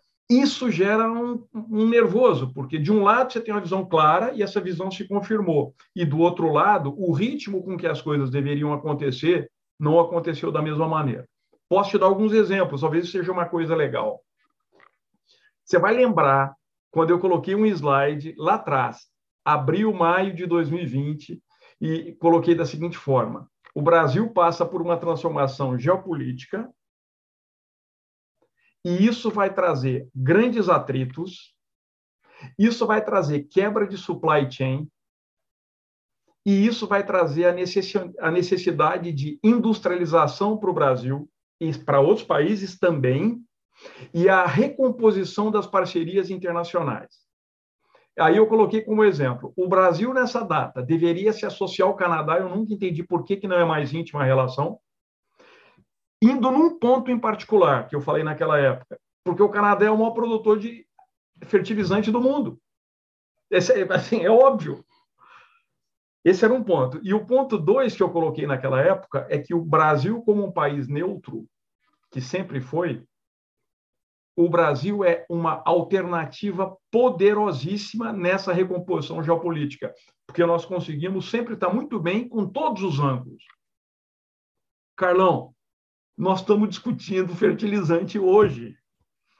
isso 0.41 0.71
gera 0.71 1.11
um, 1.11 1.45
um, 1.53 1.89
nervoso, 1.89 2.53
porque 2.55 2.79
de 2.79 2.93
um 2.93 3.03
lado 3.03 3.33
você 3.33 3.41
tem 3.41 3.53
uma 3.53 3.61
visão 3.61 3.85
clara 3.85 4.33
e 4.33 4.43
essa 4.43 4.61
visão 4.61 4.91
se 4.91 5.07
confirmou, 5.07 5.75
e 5.95 6.05
do 6.05 6.19
outro 6.19 6.53
lado, 6.53 6.95
o 6.97 7.13
ritmo 7.13 7.63
com 7.63 7.77
que 7.77 7.87
as 7.87 8.01
coisas 8.01 8.31
deveriam 8.31 8.73
acontecer 8.73 9.51
não 9.79 9.99
aconteceu 9.99 10.53
da 10.53 10.63
mesma 10.63 10.87
maneira. 10.87 11.29
Posso 11.69 11.91
te 11.91 11.99
dar 11.99 12.07
alguns 12.07 12.33
exemplos, 12.33 12.83
talvez 12.83 13.11
seja 13.11 13.33
uma 13.33 13.47
coisa 13.47 13.75
legal. 13.75 14.21
Você 15.65 15.79
vai 15.79 15.95
lembrar 15.95 16.55
quando 16.91 17.11
eu 17.11 17.19
coloquei 17.19 17.55
um 17.55 17.67
slide 17.67 18.35
lá 18.37 18.55
atrás, 18.55 19.07
abril, 19.45 19.93
maio 19.93 20.35
de 20.35 20.47
2020, 20.47 21.43
e 21.81 22.13
coloquei 22.21 22.55
da 22.55 22.67
seguinte 22.67 22.97
forma: 22.97 23.49
o 23.75 23.83
Brasil 23.83 24.31
passa 24.31 24.65
por 24.65 24.83
uma 24.83 24.97
transformação 24.97 25.79
geopolítica, 25.79 26.69
e 28.85 29.07
isso 29.07 29.31
vai 29.31 29.53
trazer 29.53 30.09
grandes 30.15 30.69
atritos, 30.69 31.55
isso 32.59 32.87
vai 32.87 33.05
trazer 33.05 33.45
quebra 33.45 33.87
de 33.87 33.97
supply 33.97 34.51
chain, 34.51 34.89
e 36.45 36.67
isso 36.67 36.89
vai 36.89 37.07
trazer 37.07 37.47
a 37.47 38.31
necessidade 38.31 39.13
de 39.13 39.39
industrialização 39.45 40.57
para 40.57 40.71
o 40.71 40.75
Brasil, 40.75 41.29
e 41.61 41.73
para 41.79 42.01
outros 42.01 42.27
países 42.27 42.77
também, 42.77 43.41
e 44.13 44.29
a 44.29 44.45
recomposição 44.45 45.51
das 45.51 45.67
parcerias 45.67 46.31
internacionais. 46.31 47.23
Aí 48.19 48.37
eu 48.37 48.47
coloquei 48.47 48.83
como 48.83 49.05
exemplo, 49.05 49.53
o 49.57 49.69
Brasil 49.69 50.13
nessa 50.13 50.43
data 50.43 50.83
deveria 50.83 51.33
se 51.33 51.47
associar 51.47 51.89
ao 51.89 51.97
Canadá, 51.97 52.39
eu 52.39 52.49
nunca 52.49 52.75
entendi 52.75 53.03
por 53.03 53.25
que, 53.25 53.37
que 53.37 53.49
não 53.49 53.57
é 53.57 53.65
mais 53.65 53.95
íntima 53.95 54.23
a 54.23 54.27
relação, 54.27 54.79
indo 56.23 56.53
num 56.53 56.79
ponto 56.79 57.11
em 57.11 57.19
particular, 57.19 57.89
que 57.89 57.97
eu 57.97 58.01
falei 58.01 58.23
naquela 58.23 58.57
época, 58.57 58.97
porque 59.25 59.43
o 59.43 59.49
Canadá 59.49 59.87
é 59.87 59.91
o 59.91 59.99
maior 59.99 60.13
produtor 60.13 60.57
de 60.57 60.87
fertilizante 61.47 62.13
do 62.13 62.21
mundo. 62.21 62.61
Esse, 63.51 63.73
é, 63.73 63.93
assim, 63.93 64.21
é 64.21 64.31
óbvio. 64.31 64.85
Esse 66.25 66.45
era 66.45 66.55
um 66.55 66.63
ponto. 66.63 67.01
E 67.03 67.13
o 67.13 67.27
ponto 67.27 67.59
dois 67.59 67.97
que 67.97 68.03
eu 68.03 68.11
coloquei 68.11 68.47
naquela 68.47 68.81
época 68.81 69.27
é 69.29 69.39
que 69.39 69.53
o 69.53 69.65
Brasil, 69.65 70.23
como 70.23 70.47
um 70.47 70.53
país 70.53 70.87
neutro, 70.87 71.45
que 72.13 72.21
sempre 72.21 72.61
foi, 72.61 73.05
o 74.37 74.49
Brasil 74.49 75.05
é 75.05 75.27
uma 75.29 75.61
alternativa 75.67 76.77
poderosíssima 76.91 78.13
nessa 78.13 78.53
recomposição 78.53 79.23
geopolítica, 79.23 79.93
porque 80.27 80.47
nós 80.47 80.65
conseguimos 80.65 81.29
sempre 81.29 81.55
estar 81.55 81.71
muito 81.71 81.99
bem 81.99 82.29
com 82.29 82.49
todos 82.49 82.83
os 82.83 83.01
ângulos. 83.01 83.45
Carlão, 84.97 85.53
nós 86.23 86.39
estamos 86.39 86.69
discutindo 86.69 87.35
fertilizante 87.35 88.17
hoje, 88.17 88.77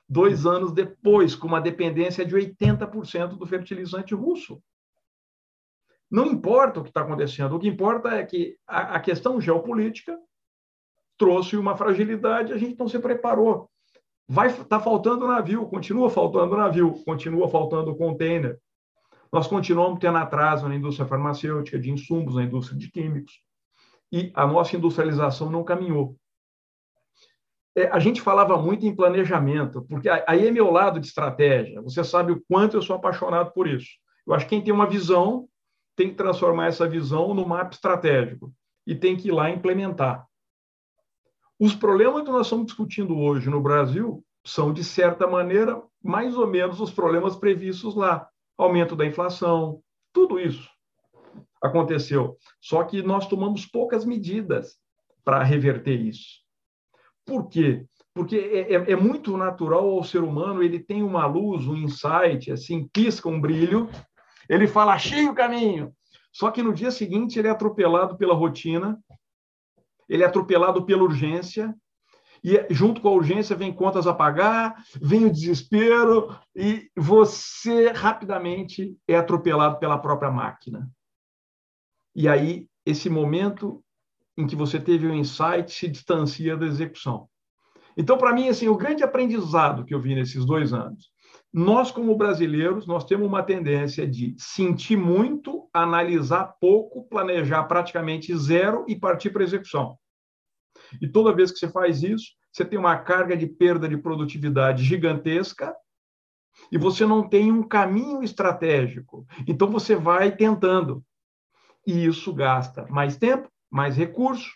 dois 0.09 0.45
anos 0.45 0.73
depois, 0.73 1.33
com 1.33 1.47
uma 1.47 1.61
dependência 1.61 2.27
de 2.27 2.35
80% 2.35 3.39
do 3.39 3.47
fertilizante 3.47 4.17
russo. 4.17 4.61
Não 6.11 6.27
importa 6.27 6.81
o 6.81 6.83
que 6.83 6.91
está 6.91 7.03
acontecendo, 7.03 7.55
o 7.55 7.61
que 7.61 7.69
importa 7.69 8.09
é 8.09 8.27
que 8.27 8.57
a, 8.67 8.97
a 8.97 9.01
questão 9.01 9.41
geopolítica 9.41 10.19
trouxe 11.17 11.57
uma 11.57 11.77
fragilidade, 11.77 12.53
a 12.53 12.59
gente 12.59 12.77
não 12.77 12.89
se 12.89 12.99
preparou. 12.99 13.71
Vai 14.29 14.53
tá 14.53 14.81
faltando 14.81 15.29
navio, 15.29 15.65
continua 15.67 16.11
faltando 16.11 16.57
navio, 16.57 17.01
continua 17.05 17.49
faltando 17.49 17.95
container. 17.95 18.59
Nós 19.33 19.47
continuamos 19.47 20.01
tendo 20.01 20.19
atraso 20.19 20.69
na 20.69 20.75
indústria 20.75 21.07
farmacêutica, 21.07 21.79
de 21.79 21.93
insumos, 21.93 22.35
na 22.35 22.43
indústria 22.43 22.77
de 22.77 22.91
químicos. 22.91 23.41
E 24.11 24.33
a 24.35 24.45
nossa 24.49 24.77
industrialização 24.77 25.49
não 25.49 25.63
caminhou. 25.63 26.17
É, 27.75 27.89
a 27.89 27.99
gente 27.99 28.21
falava 28.21 28.57
muito 28.59 28.85
em 28.85 28.95
planejamento, 28.95 29.83
porque 29.89 30.09
aí 30.09 30.47
é 30.47 30.51
meu 30.51 30.71
lado 30.71 31.01
de 31.01 31.07
estratégia. 31.07 31.81
Você 31.83 32.05
sabe 32.05 32.33
o 32.33 32.43
quanto 32.49 32.77
eu 32.77 32.83
sou 32.83 32.97
apaixonado 32.97 33.53
por 33.53 33.67
isso. 33.67 33.89
Eu 34.27 34.35
acho 34.35 34.45
que 34.47 34.51
quem 34.51 34.63
tem 34.63 34.75
uma 34.75 34.87
visão 34.87 35.49
tem 35.97 36.11
que 36.11 36.15
transformar 36.17 36.67
essa 36.67 36.87
visão 36.87 37.35
no 37.35 37.47
mapa 37.47 37.75
estratégico 37.75 38.53
e 38.87 38.95
tem 38.95 39.17
que 39.17 39.29
ir 39.29 39.33
lá 39.33 39.51
implementar. 39.51 40.27
Os 41.59 41.75
problemas 41.75 42.25
que 42.25 42.31
nós 42.31 42.47
estamos 42.47 42.67
discutindo 42.67 43.17
hoje 43.19 43.49
no 43.49 43.61
Brasil 43.61 44.25
são, 44.45 44.73
de 44.73 44.83
certa 44.83 45.27
maneira, 45.27 45.81
mais 46.03 46.37
ou 46.37 46.47
menos 46.47 46.81
os 46.81 46.91
problemas 46.91 47.37
previstos 47.37 47.95
lá. 47.95 48.29
Aumento 48.59 48.97
da 48.97 49.07
inflação, 49.07 49.81
tudo 50.13 50.39
isso 50.39 50.69
aconteceu. 51.63 52.37
Só 52.61 52.83
que 52.83 53.03
nós 53.03 53.27
tomamos 53.29 53.65
poucas 53.65 54.05
medidas 54.05 54.77
para 55.25 55.43
reverter 55.43 56.01
isso. 56.01 56.42
Por 57.25 57.49
quê? 57.49 57.87
Porque 58.15 58.37
é, 58.37 58.75
é, 58.75 58.93
é, 58.93 58.97
muito 58.97 59.37
natural 59.37 59.89
ao 59.89 60.05
ser 60.05 60.23
humano, 60.23 60.63
ele 60.63 60.79
tem 60.79 61.03
uma 61.03 61.25
luz, 61.27 61.67
um 61.67 61.77
insight, 61.77 62.53
assim, 62.53 62.87
pisca 62.89 63.29
um 63.29 63.41
brilho, 63.41 63.89
ele 64.49 64.67
fala, 64.67 64.93
achei 64.93 65.27
o 65.27 65.35
caminho. 65.35 65.95
Só 66.33 66.51
que 66.51 66.63
no 66.63 66.75
dia 66.75 66.91
seguinte 66.91 67.39
ele 67.39 67.49
é 67.49 67.51
atropelado 67.51 68.17
pela 68.17 68.35
rotina, 68.35 68.99
ele 70.09 70.23
é 70.23 70.27
atropelado 70.27 70.85
pela 70.85 71.03
urgência, 71.03 71.75
E 72.45 72.67
junto 72.71 73.01
com 73.01 73.09
a 73.09 73.13
urgência 73.13 73.55
vem 73.55 73.73
contas 73.73 74.07
a 74.07 74.13
pagar, 74.13 74.75
vem 75.01 75.27
o 75.27 75.33
desespero 75.33 76.37
e 76.57 76.91
você 76.97 77.93
rapidamente 77.93 78.97
é 79.07 79.17
atropelado 79.17 79.79
pela 79.79 79.97
própria 79.97 80.31
máquina. 80.31 80.91
E 82.15 82.29
aí 82.29 82.67
esse 82.85 83.09
momento 83.09 83.83
em 84.37 84.47
que 84.47 84.57
você 84.57 84.81
teve 84.81 85.07
o 85.07 85.15
insight 85.15 85.71
se 85.71 85.89
distancia 85.89 86.57
da 86.57 86.67
execução. 86.67 87.29
Então, 87.97 88.17
para 88.17 88.33
mim, 88.33 88.49
assim, 88.49 88.69
o 88.69 88.77
grande 88.77 89.05
aprendizado 89.05 89.85
que 89.85 89.95
eu 89.95 90.01
vi 90.01 90.15
nesses 90.15 90.45
dois 90.45 90.73
anos, 90.73 91.11
nós 91.53 91.91
como 91.91 92.17
brasileiros, 92.17 92.87
nós 92.87 93.05
temos 93.05 93.27
uma 93.27 93.43
tendência 93.43 94.07
de 94.07 94.35
sentir 94.39 94.97
muito, 94.97 95.69
analisar 95.73 96.55
pouco, 96.59 97.07
planejar 97.09 97.65
praticamente 97.65 98.35
zero 98.35 98.87
e 98.89 98.97
partir 98.97 99.31
para 99.31 99.43
execução. 99.43 99.99
E 101.01 101.07
toda 101.07 101.35
vez 101.35 101.51
que 101.51 101.59
você 101.59 101.69
faz 101.69 102.03
isso, 102.03 102.33
você 102.51 102.65
tem 102.65 102.79
uma 102.79 102.97
carga 102.97 103.37
de 103.37 103.47
perda 103.47 103.87
de 103.89 103.99
produtividade 103.99 104.83
gigantesca 104.83 105.75
e 106.71 106.79
você 106.79 107.05
não 107.05 107.29
tem 107.29 107.53
um 107.53 107.63
caminho 107.63 108.23
estratégico. 108.23 109.27
Então 109.47 109.71
você 109.71 109.95
vai 109.95 110.35
tentando. 110.35 111.05
E 111.87 112.07
isso 112.07 112.33
gasta 112.33 112.87
mais 112.89 113.17
tempo, 113.17 113.51
mais 113.73 113.97
recurso, 113.97 114.51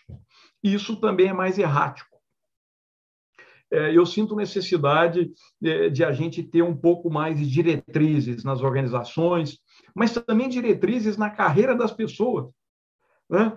e 0.63 0.73
isso 0.73 0.95
também 1.01 1.29
é 1.29 1.33
mais 1.33 1.57
errático. 1.57 2.15
É, 3.69 3.97
eu 3.97 4.05
sinto 4.05 4.35
necessidade 4.35 5.29
é, 5.61 5.89
de 5.89 6.03
a 6.03 6.13
gente 6.13 6.41
ter 6.41 6.61
um 6.61 6.75
pouco 6.75 7.09
mais 7.09 7.37
de 7.37 7.45
diretrizes 7.49 8.43
nas 8.43 8.61
organizações, 8.61 9.59
mas 9.93 10.13
também 10.13 10.47
diretrizes 10.47 11.17
na 11.17 11.29
carreira 11.29 11.75
das 11.75 11.91
pessoas. 11.91 12.49
Né? 13.29 13.51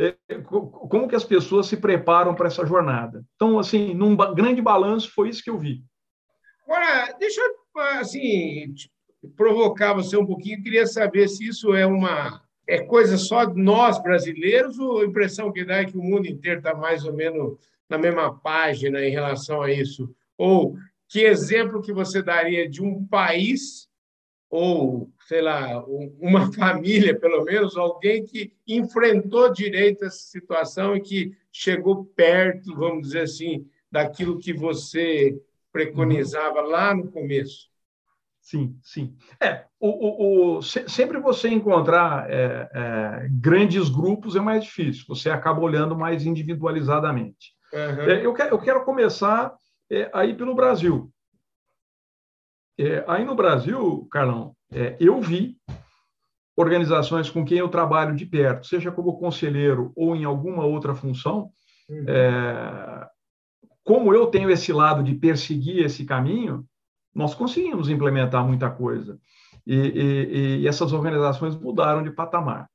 É, 0.00 0.16
como 0.42 1.06
que 1.06 1.14
as 1.14 1.22
pessoas 1.22 1.66
se 1.66 1.76
preparam 1.76 2.34
para 2.34 2.48
essa 2.48 2.66
jornada. 2.66 3.24
Então, 3.36 3.58
assim, 3.58 3.94
num 3.94 4.16
grande 4.16 4.60
balanço, 4.60 5.12
foi 5.12 5.28
isso 5.28 5.44
que 5.44 5.50
eu 5.50 5.58
vi. 5.58 5.84
Agora, 6.66 7.12
deixa 7.18 7.40
eu 7.40 7.80
assim, 8.00 8.74
provocar 9.36 9.92
você 9.92 10.16
um 10.16 10.26
pouquinho. 10.26 10.58
Eu 10.58 10.62
queria 10.62 10.86
saber 10.86 11.28
se 11.28 11.46
isso 11.46 11.72
é 11.74 11.86
uma 11.86 12.43
é 12.66 12.80
coisa 12.82 13.16
só 13.16 13.44
de 13.44 13.60
nós 13.60 14.02
brasileiros 14.02 14.78
ou 14.78 15.00
a 15.00 15.04
impressão 15.04 15.52
que 15.52 15.64
dá 15.64 15.76
é 15.76 15.84
que 15.84 15.96
o 15.96 16.02
mundo 16.02 16.26
inteiro 16.26 16.58
está 16.58 16.74
mais 16.74 17.04
ou 17.04 17.12
menos 17.12 17.58
na 17.88 17.98
mesma 17.98 18.38
página 18.38 19.04
em 19.04 19.10
relação 19.10 19.62
a 19.62 19.70
isso? 19.70 20.14
Ou 20.36 20.76
que 21.08 21.20
exemplo 21.20 21.82
que 21.82 21.92
você 21.92 22.22
daria 22.22 22.68
de 22.68 22.82
um 22.82 23.04
país 23.06 23.88
ou, 24.50 25.10
sei 25.26 25.42
lá, 25.42 25.84
uma 26.20 26.50
família, 26.54 27.18
pelo 27.18 27.44
menos, 27.44 27.76
alguém 27.76 28.24
que 28.24 28.52
enfrentou 28.68 29.52
direito 29.52 30.04
essa 30.04 30.16
situação 30.16 30.96
e 30.96 31.00
que 31.00 31.36
chegou 31.52 32.04
perto, 32.04 32.74
vamos 32.76 33.08
dizer 33.08 33.22
assim, 33.22 33.66
daquilo 33.90 34.38
que 34.38 34.52
você 34.52 35.36
preconizava 35.72 36.60
lá 36.60 36.94
no 36.94 37.10
começo? 37.10 37.68
Sim, 38.44 38.78
sim. 38.82 39.16
É, 39.40 39.64
o, 39.80 39.88
o, 39.88 40.58
o 40.58 40.62
sempre 40.62 41.18
você 41.18 41.48
encontrar 41.48 42.30
é, 42.30 42.68
é, 42.74 43.28
grandes 43.30 43.88
grupos 43.88 44.36
é 44.36 44.40
mais 44.40 44.64
difícil, 44.64 45.06
você 45.08 45.30
acaba 45.30 45.62
olhando 45.62 45.96
mais 45.96 46.26
individualizadamente. 46.26 47.54
Uhum. 47.72 48.02
É, 48.02 48.24
eu, 48.24 48.34
quero, 48.34 48.54
eu 48.54 48.58
quero 48.58 48.84
começar 48.84 49.54
é, 49.90 50.10
aí 50.12 50.34
pelo 50.34 50.54
Brasil. 50.54 51.10
É, 52.78 53.02
aí 53.08 53.24
no 53.24 53.34
Brasil, 53.34 54.06
Carlão, 54.10 54.54
é, 54.70 54.94
eu 55.00 55.22
vi 55.22 55.56
organizações 56.54 57.30
com 57.30 57.46
quem 57.46 57.58
eu 57.58 57.68
trabalho 57.70 58.14
de 58.14 58.26
perto, 58.26 58.66
seja 58.66 58.92
como 58.92 59.18
conselheiro 59.18 59.90
ou 59.96 60.14
em 60.14 60.24
alguma 60.24 60.66
outra 60.66 60.94
função, 60.94 61.50
uhum. 61.88 62.04
como 63.82 64.14
eu 64.14 64.26
tenho 64.26 64.50
esse 64.50 64.70
lado 64.70 65.02
de 65.02 65.14
perseguir 65.14 65.82
esse 65.84 66.04
caminho, 66.04 66.64
nós 67.14 67.34
conseguimos 67.34 67.88
implementar 67.88 68.46
muita 68.46 68.70
coisa. 68.70 69.18
E, 69.66 69.74
e, 69.74 70.60
e, 70.60 70.68
essas 70.68 70.92
organizações 70.92 71.56
mudaram 71.56 72.02
de 72.02 72.10
patamar. 72.10 72.68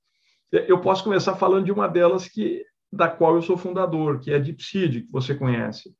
Eu 0.52 0.80
posso 0.80 1.04
começar 1.04 1.36
falando 1.36 1.66
de 1.66 1.72
uma 1.72 1.88
delas 1.88 2.28
que 2.28 2.66
da 2.92 3.08
qual 3.08 3.36
eu 3.36 3.42
sou 3.42 3.56
fundador, 3.56 4.20
que 4.20 4.32
é 4.32 4.36
a 4.36 4.40
DeepSeed, 4.40 5.02
que 5.02 5.12
você 5.12 5.36
conhece. 5.36 5.94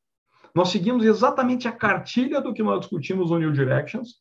Nós 0.52 0.70
seguimos 0.70 1.04
exatamente 1.04 1.68
a 1.68 1.72
cartilha 1.72 2.40
do 2.40 2.52
que 2.52 2.62
nós 2.62 2.80
discutimos 2.80 3.30
no 3.30 3.38
New 3.38 3.52
Directions, 3.52 4.16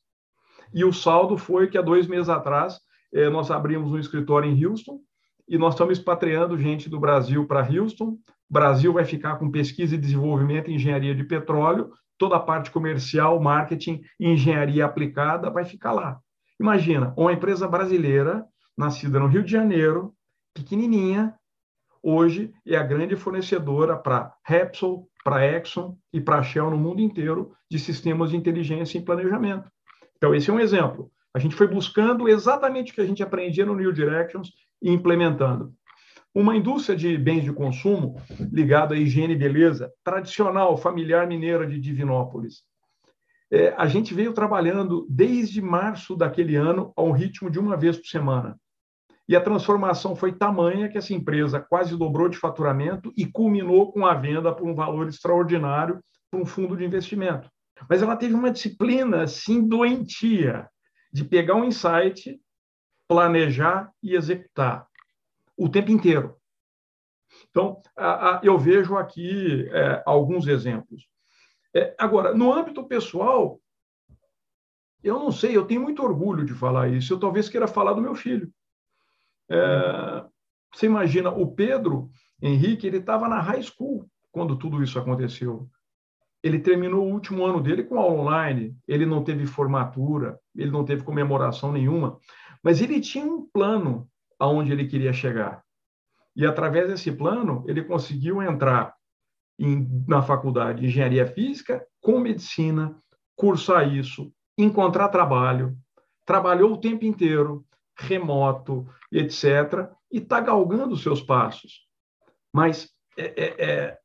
e 0.73 0.85
o 0.85 0.93
saldo 0.93 1.37
foi 1.37 1.67
que 1.67 1.77
há 1.77 1.81
dois 1.81 2.05
meses 2.05 2.29
atrás 2.29 2.79
eh, 3.11 3.29
nós 3.29 3.49
abrimos 3.49 3.91
um 3.91 3.97
escritório 3.97 4.49
em 4.49 4.65
Houston 4.65 4.99
e 5.47 5.57
nós 5.57 5.73
estamos 5.73 5.97
expatriando 5.97 6.59
gente 6.59 6.87
do 6.87 6.99
Brasil 6.99 7.47
para 7.47 7.67
Houston. 7.67 8.17
Brasil 8.47 8.93
vai 8.93 9.03
ficar 9.03 9.37
com 9.37 9.49
pesquisa 9.49 9.95
e 9.95 9.97
desenvolvimento 9.97 10.69
em 10.69 10.75
engenharia 10.75 11.15
de 11.15 11.23
petróleo 11.23 11.91
toda 12.19 12.35
a 12.35 12.39
parte 12.39 12.69
comercial, 12.69 13.39
marketing, 13.39 14.01
engenharia 14.19 14.85
aplicada 14.85 15.49
vai 15.49 15.65
ficar 15.65 15.93
lá. 15.93 16.19
Imagina, 16.59 17.13
uma 17.17 17.31
empresa 17.31 17.67
brasileira, 17.67 18.45
nascida 18.77 19.19
no 19.19 19.27
Rio 19.27 19.41
de 19.41 19.51
Janeiro, 19.51 20.13
pequenininha, 20.53 21.33
hoje 22.03 22.53
é 22.67 22.75
a 22.75 22.83
grande 22.83 23.15
fornecedora 23.15 23.95
para 23.95 24.33
Repsol, 24.45 25.09
para 25.23 25.45
Exxon 25.45 25.97
e 26.13 26.19
para 26.19 26.43
Shell 26.43 26.69
no 26.69 26.77
mundo 26.77 27.01
inteiro 27.01 27.53
de 27.71 27.79
sistemas 27.79 28.31
de 28.31 28.37
inteligência 28.37 28.97
e 28.97 29.01
planejamento. 29.01 29.71
Então, 30.17 30.35
esse 30.35 30.49
é 30.49 30.53
um 30.53 30.59
exemplo. 30.59 31.09
A 31.33 31.39
gente 31.39 31.55
foi 31.55 31.67
buscando 31.67 32.27
exatamente 32.27 32.91
o 32.91 32.95
que 32.95 33.01
a 33.01 33.05
gente 33.05 33.23
aprendia 33.23 33.65
no 33.65 33.75
New 33.75 33.93
Directions 33.93 34.51
e 34.81 34.91
implementando. 34.91 35.73
Uma 36.33 36.55
indústria 36.55 36.95
de 36.95 37.17
bens 37.17 37.43
de 37.43 37.51
consumo 37.51 38.21
ligada 38.51 38.93
à 38.93 38.97
higiene 38.97 39.33
e 39.33 39.37
beleza, 39.37 39.91
tradicional, 40.03 40.77
familiar 40.77 41.27
mineira 41.27 41.65
de 41.65 41.79
Divinópolis. 41.79 42.61
É, 43.51 43.73
a 43.75 43.87
gente 43.87 44.13
veio 44.13 44.31
trabalhando 44.31 45.07
desde 45.09 45.59
março 45.59 46.15
daquele 46.15 46.55
ano 46.55 46.93
ao 46.95 47.11
ritmo 47.11 47.49
de 47.49 47.57
uma 47.57 47.75
vez 47.75 47.97
por 47.97 48.05
semana. 48.05 48.55
E 49.27 49.35
a 49.35 49.41
transformação 49.41 50.15
foi 50.15 50.31
tamanha 50.31 50.87
que 50.87 50.99
essa 50.99 51.13
empresa 51.13 51.59
quase 51.59 51.97
dobrou 51.97 52.29
de 52.29 52.37
faturamento 52.37 53.11
e 53.17 53.25
culminou 53.25 53.91
com 53.91 54.05
a 54.05 54.13
venda 54.13 54.53
por 54.53 54.67
um 54.67 54.75
valor 54.75 55.07
extraordinário 55.07 55.99
para 56.29 56.39
um 56.39 56.45
fundo 56.45 56.77
de 56.77 56.85
investimento. 56.85 57.49
Mas 57.89 58.03
ela 58.03 58.15
teve 58.15 58.35
uma 58.35 58.51
disciplina 58.51 59.23
assim 59.23 59.67
doentia 59.67 60.69
de 61.11 61.23
pegar 61.23 61.55
um 61.55 61.63
insight, 61.63 62.39
planejar 63.07 63.91
e 64.03 64.15
executar 64.15 64.88
o 65.59 65.67
tempo 65.67 65.91
inteiro. 65.91 66.37
Então, 67.49 67.81
eu 68.41 68.57
vejo 68.57 68.95
aqui 68.95 69.67
é, 69.71 70.01
alguns 70.05 70.47
exemplos. 70.47 71.07
É, 71.75 71.93
agora, 71.99 72.33
no 72.33 72.51
âmbito 72.51 72.83
pessoal, 72.85 73.59
eu 75.03 75.19
não 75.19 75.31
sei, 75.31 75.55
eu 75.55 75.65
tenho 75.65 75.81
muito 75.81 76.01
orgulho 76.01 76.45
de 76.45 76.53
falar 76.53 76.89
isso. 76.89 77.13
Eu 77.13 77.19
talvez 77.19 77.49
queira 77.49 77.67
falar 77.67 77.93
do 77.93 78.01
meu 78.01 78.15
filho. 78.15 78.51
É, 79.49 80.25
você 80.73 80.85
imagina, 80.85 81.29
o 81.29 81.51
Pedro 81.51 82.09
Henrique, 82.41 82.87
ele 82.87 82.97
estava 82.97 83.27
na 83.27 83.41
high 83.41 83.61
school 83.61 84.09
quando 84.31 84.57
tudo 84.57 84.81
isso 84.81 84.97
aconteceu. 84.97 85.69
Ele 86.41 86.59
terminou 86.59 87.05
o 87.05 87.11
último 87.11 87.45
ano 87.45 87.61
dele 87.61 87.83
com 87.83 87.99
aula 87.99 88.21
online, 88.21 88.75
ele 88.87 89.05
não 89.05 89.23
teve 89.23 89.45
formatura, 89.45 90.39
ele 90.55 90.71
não 90.71 90.85
teve 90.85 91.03
comemoração 91.03 91.71
nenhuma, 91.71 92.17
mas 92.63 92.81
ele 92.81 93.01
tinha 93.01 93.25
um 93.25 93.45
plano 93.45 94.09
aonde 94.39 94.71
ele 94.71 94.87
queria 94.87 95.13
chegar. 95.13 95.61
E 96.35 96.45
através 96.45 96.87
desse 96.87 97.11
plano, 97.11 97.65
ele 97.67 97.83
conseguiu 97.83 98.41
entrar 98.41 98.95
em, 99.59 99.87
na 100.07 100.21
faculdade 100.21 100.79
de 100.79 100.87
engenharia 100.87 101.27
física 101.27 101.85
com 102.01 102.19
medicina, 102.19 102.97
cursar 103.35 103.93
isso, 103.93 104.31
encontrar 104.57 105.09
trabalho, 105.09 105.77
trabalhou 106.25 106.73
o 106.73 106.79
tempo 106.79 107.03
inteiro, 107.05 107.65
remoto, 107.97 108.87
etc., 109.11 109.89
e 110.11 110.17
está 110.17 110.39
galgando 110.39 110.93
os 110.93 111.03
seus 111.03 111.21
passos. 111.21 111.87
Mas 112.53 112.89
é, 113.17 113.25
é, 113.25 113.65
é, 113.69 113.99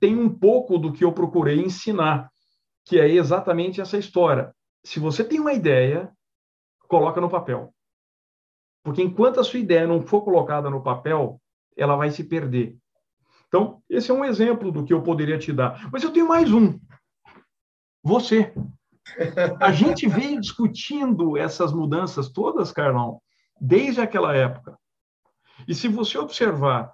tem 0.00 0.16
um 0.16 0.28
pouco 0.28 0.78
do 0.78 0.92
que 0.92 1.04
eu 1.04 1.12
procurei 1.12 1.60
ensinar, 1.60 2.30
que 2.84 2.98
é 2.98 3.08
exatamente 3.08 3.80
essa 3.80 3.98
história. 3.98 4.52
Se 4.84 4.98
você 4.98 5.22
tem 5.22 5.38
uma 5.38 5.52
ideia, 5.52 6.10
coloca 6.88 7.20
no 7.20 7.30
papel. 7.30 7.72
Porque 8.82 9.02
enquanto 9.02 9.40
a 9.40 9.44
sua 9.44 9.60
ideia 9.60 9.86
não 9.86 10.02
for 10.02 10.22
colocada 10.22 10.68
no 10.68 10.82
papel, 10.82 11.40
ela 11.76 11.96
vai 11.96 12.10
se 12.10 12.24
perder. 12.24 12.76
Então, 13.48 13.82
esse 13.88 14.10
é 14.10 14.14
um 14.14 14.24
exemplo 14.24 14.72
do 14.72 14.84
que 14.84 14.92
eu 14.92 15.02
poderia 15.02 15.38
te 15.38 15.52
dar. 15.52 15.88
Mas 15.92 16.02
eu 16.02 16.12
tenho 16.12 16.26
mais 16.26 16.52
um. 16.52 16.78
Você. 18.02 18.52
A 19.60 19.72
gente 19.72 20.08
veio 20.08 20.40
discutindo 20.40 21.36
essas 21.36 21.72
mudanças 21.72 22.30
todas, 22.30 22.72
Carlão, 22.72 23.20
desde 23.60 24.00
aquela 24.00 24.34
época. 24.34 24.78
E 25.68 25.74
se 25.74 25.86
você 25.86 26.18
observar 26.18 26.92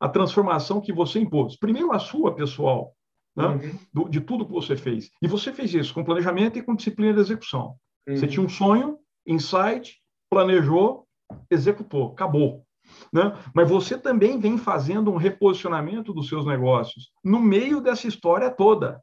a 0.00 0.08
transformação 0.08 0.80
que 0.80 0.92
você 0.92 1.18
impôs, 1.18 1.56
primeiro 1.56 1.92
a 1.92 1.98
sua 1.98 2.34
pessoal, 2.34 2.94
né, 3.34 3.46
uhum. 3.94 4.08
de 4.08 4.20
tudo 4.20 4.46
que 4.46 4.52
você 4.52 4.76
fez. 4.76 5.10
E 5.20 5.26
você 5.26 5.52
fez 5.52 5.74
isso 5.74 5.92
com 5.92 6.04
planejamento 6.04 6.58
e 6.58 6.62
com 6.62 6.74
disciplina 6.74 7.14
de 7.14 7.20
execução. 7.20 7.76
Uhum. 8.06 8.16
Você 8.16 8.26
tinha 8.26 8.44
um 8.44 8.48
sonho, 8.48 8.98
insight, 9.26 9.97
planejou, 10.30 11.06
executou, 11.50 12.12
acabou. 12.12 12.64
Né? 13.12 13.32
Mas 13.54 13.68
você 13.68 13.98
também 13.98 14.38
vem 14.38 14.56
fazendo 14.56 15.10
um 15.10 15.16
reposicionamento 15.16 16.12
dos 16.12 16.28
seus 16.28 16.46
negócios 16.46 17.12
no 17.22 17.38
meio 17.38 17.80
dessa 17.80 18.06
história 18.06 18.50
toda. 18.50 19.02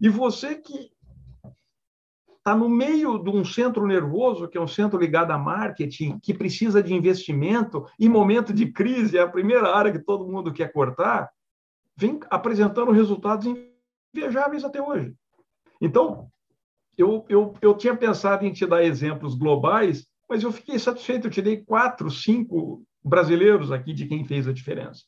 E 0.00 0.08
você 0.08 0.56
que 0.56 0.90
está 2.38 2.56
no 2.56 2.68
meio 2.68 3.18
de 3.18 3.30
um 3.30 3.44
centro 3.44 3.86
nervoso, 3.86 4.48
que 4.48 4.58
é 4.58 4.60
um 4.60 4.66
centro 4.66 4.98
ligado 4.98 5.30
a 5.30 5.38
marketing, 5.38 6.18
que 6.18 6.34
precisa 6.34 6.82
de 6.82 6.92
investimento, 6.92 7.86
em 8.00 8.08
momento 8.08 8.52
de 8.52 8.72
crise, 8.72 9.16
é 9.16 9.20
a 9.20 9.28
primeira 9.28 9.74
área 9.74 9.92
que 9.92 10.00
todo 10.00 10.26
mundo 10.26 10.52
quer 10.52 10.72
cortar, 10.72 11.30
vem 11.96 12.18
apresentando 12.30 12.90
resultados 12.90 13.46
invejáveis 14.14 14.64
até 14.64 14.82
hoje. 14.82 15.14
Então, 15.80 16.28
eu, 16.96 17.24
eu, 17.28 17.54
eu 17.60 17.76
tinha 17.76 17.96
pensado 17.96 18.44
em 18.44 18.52
te 18.52 18.66
dar 18.66 18.82
exemplos 18.82 19.34
globais, 19.34 20.06
mas 20.28 20.42
eu 20.42 20.52
fiquei 20.52 20.78
satisfeito. 20.78 21.26
Eu 21.26 21.30
te 21.30 21.42
dei 21.42 21.58
quatro, 21.58 22.10
cinco 22.10 22.82
brasileiros 23.02 23.72
aqui 23.72 23.92
de 23.92 24.06
quem 24.06 24.24
fez 24.24 24.46
a 24.46 24.52
diferença. 24.52 25.02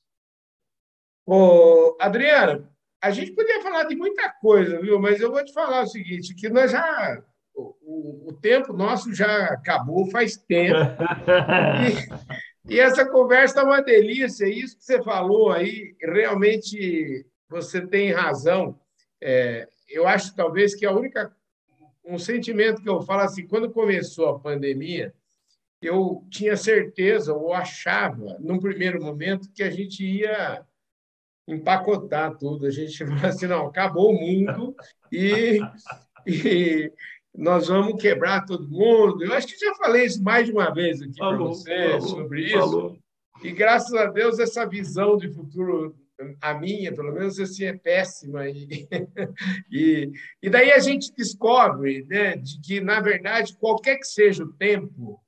Ô, 1.26 1.96
Adriano, 2.00 2.68
a 3.02 3.10
gente 3.10 3.32
podia 3.32 3.62
falar 3.62 3.84
de 3.84 3.96
muita 3.96 4.28
coisa, 4.40 4.80
viu? 4.80 4.98
Mas 4.98 5.20
eu 5.20 5.30
vou 5.30 5.44
te 5.44 5.52
falar 5.52 5.82
o 5.82 5.86
seguinte, 5.86 6.34
que 6.34 6.48
nós 6.48 6.70
já 6.70 7.22
o, 7.54 8.28
o 8.28 8.32
tempo 8.32 8.72
nosso 8.72 9.14
já 9.14 9.44
acabou 9.46 10.10
faz 10.10 10.36
tempo. 10.36 10.78
e, 12.68 12.74
e 12.74 12.80
essa 12.80 13.08
conversa 13.08 13.60
é 13.60 13.64
uma 13.64 13.82
delícia. 13.82 14.46
Isso 14.46 14.76
que 14.76 14.84
você 14.84 15.02
falou 15.02 15.52
aí, 15.52 15.94
realmente 16.00 17.26
você 17.48 17.86
tem 17.86 18.10
razão. 18.10 18.78
É, 19.22 19.68
eu 19.88 20.06
acho 20.06 20.34
talvez 20.34 20.74
que 20.74 20.84
a 20.84 20.92
única 20.92 21.34
um 22.04 22.18
sentimento 22.18 22.82
que 22.82 22.88
eu 22.88 23.00
falo 23.00 23.22
assim, 23.22 23.46
quando 23.46 23.70
começou 23.70 24.28
a 24.28 24.38
pandemia, 24.38 25.14
eu 25.80 26.24
tinha 26.30 26.56
certeza, 26.56 27.34
ou 27.34 27.52
achava, 27.52 28.36
num 28.40 28.58
primeiro 28.58 29.02
momento, 29.02 29.50
que 29.52 29.62
a 29.62 29.70
gente 29.70 30.04
ia 30.04 30.64
empacotar 31.46 32.36
tudo. 32.36 32.66
A 32.66 32.70
gente 32.70 32.96
falou 33.04 33.26
assim, 33.26 33.46
não, 33.46 33.66
acabou 33.66 34.10
o 34.10 34.20
mundo 34.20 34.74
e, 35.12 35.60
e 36.26 36.92
nós 37.34 37.68
vamos 37.68 38.00
quebrar 38.00 38.44
todo 38.44 38.68
mundo. 38.68 39.24
Eu 39.24 39.32
acho 39.34 39.46
que 39.46 39.58
já 39.58 39.74
falei 39.74 40.04
isso 40.04 40.22
mais 40.22 40.46
de 40.46 40.52
uma 40.52 40.72
vez 40.72 41.02
aqui 41.02 41.16
para 41.18 41.36
você 41.36 41.90
falou, 41.90 42.00
sobre 42.00 42.44
isso. 42.44 42.58
Falou. 42.58 42.98
E 43.42 43.52
graças 43.52 43.92
a 43.94 44.06
Deus 44.06 44.38
essa 44.38 44.64
visão 44.66 45.16
de 45.16 45.28
futuro 45.28 45.94
a 46.40 46.54
minha, 46.54 46.94
pelo 46.94 47.12
menos 47.12 47.38
assim, 47.38 47.64
é 47.64 47.76
péssima. 47.76 48.48
E, 48.48 48.88
e, 49.70 50.12
e 50.42 50.50
daí 50.50 50.72
a 50.72 50.78
gente 50.78 51.12
descobre 51.14 52.04
né, 52.08 52.36
de 52.36 52.60
que, 52.60 52.80
na 52.80 53.00
verdade, 53.00 53.56
qualquer 53.56 53.96
que 53.96 54.06
seja 54.06 54.44
o 54.44 54.52
tempo, 54.52 55.20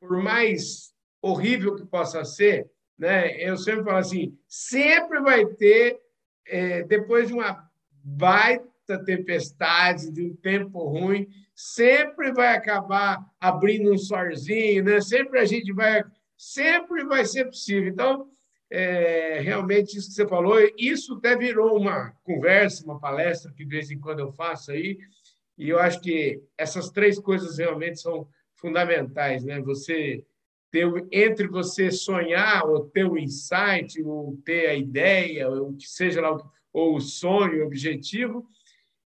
por 0.00 0.22
mais 0.22 0.92
horrível 1.22 1.74
que 1.76 1.86
possa 1.86 2.24
ser, 2.24 2.70
né, 2.98 3.36
eu 3.42 3.56
sempre 3.56 3.84
falo 3.84 3.96
assim, 3.96 4.36
sempre 4.48 5.20
vai 5.20 5.46
ter, 5.46 6.00
é, 6.46 6.82
depois 6.82 7.28
de 7.28 7.34
uma 7.34 7.68
baita 8.02 9.02
tempestade, 9.04 10.10
de 10.10 10.22
um 10.22 10.36
tempo 10.36 10.84
ruim, 10.84 11.26
sempre 11.54 12.32
vai 12.32 12.54
acabar 12.54 13.24
abrindo 13.40 13.92
um 13.92 13.98
sorzinho, 13.98 14.84
né? 14.84 15.00
sempre 15.00 15.38
a 15.38 15.44
gente 15.44 15.72
vai, 15.72 16.02
sempre 16.36 17.04
vai 17.04 17.24
ser 17.24 17.46
possível. 17.46 17.88
Então, 17.88 18.28
é, 18.74 19.38
realmente 19.40 19.96
isso 19.96 20.08
que 20.08 20.14
você 20.14 20.26
falou, 20.26 20.56
isso 20.76 21.14
até 21.14 21.36
virou 21.36 21.78
uma 21.78 22.10
conversa, 22.24 22.84
uma 22.84 22.98
palestra 22.98 23.52
que 23.52 23.64
de 23.64 23.70
vez 23.70 23.88
em 23.88 24.00
quando 24.00 24.18
eu 24.18 24.32
faço 24.32 24.72
aí, 24.72 24.98
e 25.56 25.68
eu 25.68 25.78
acho 25.78 26.00
que 26.00 26.42
essas 26.58 26.90
três 26.90 27.16
coisas 27.20 27.58
realmente 27.58 28.00
são 28.00 28.26
fundamentais, 28.56 29.44
né? 29.44 29.60
Você 29.60 30.24
ter 30.72 30.88
entre 31.12 31.46
você 31.46 31.92
sonhar 31.92 32.66
ou 32.66 32.86
ter 32.86 33.06
o 33.06 33.16
insight 33.16 34.02
ou 34.02 34.36
ter 34.44 34.66
a 34.66 34.74
ideia 34.74 35.48
ou 35.48 35.76
que 35.76 35.86
seja 35.86 36.20
lá 36.20 36.36
ou 36.72 36.96
o 36.96 37.00
sonho, 37.00 37.62
o 37.62 37.66
objetivo, 37.66 38.44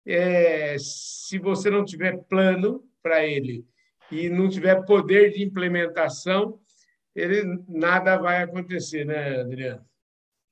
é, 0.06 0.76
se 0.78 1.40
você 1.40 1.68
não 1.68 1.84
tiver 1.84 2.18
plano 2.28 2.84
para 3.02 3.26
ele 3.26 3.66
e 4.12 4.28
não 4.28 4.48
tiver 4.48 4.84
poder 4.84 5.32
de 5.32 5.42
implementação, 5.42 6.60
ele 7.16 7.64
nada 7.68 8.16
vai 8.16 8.42
acontecer, 8.42 9.04
né, 9.04 9.40
Adriano? 9.40 9.84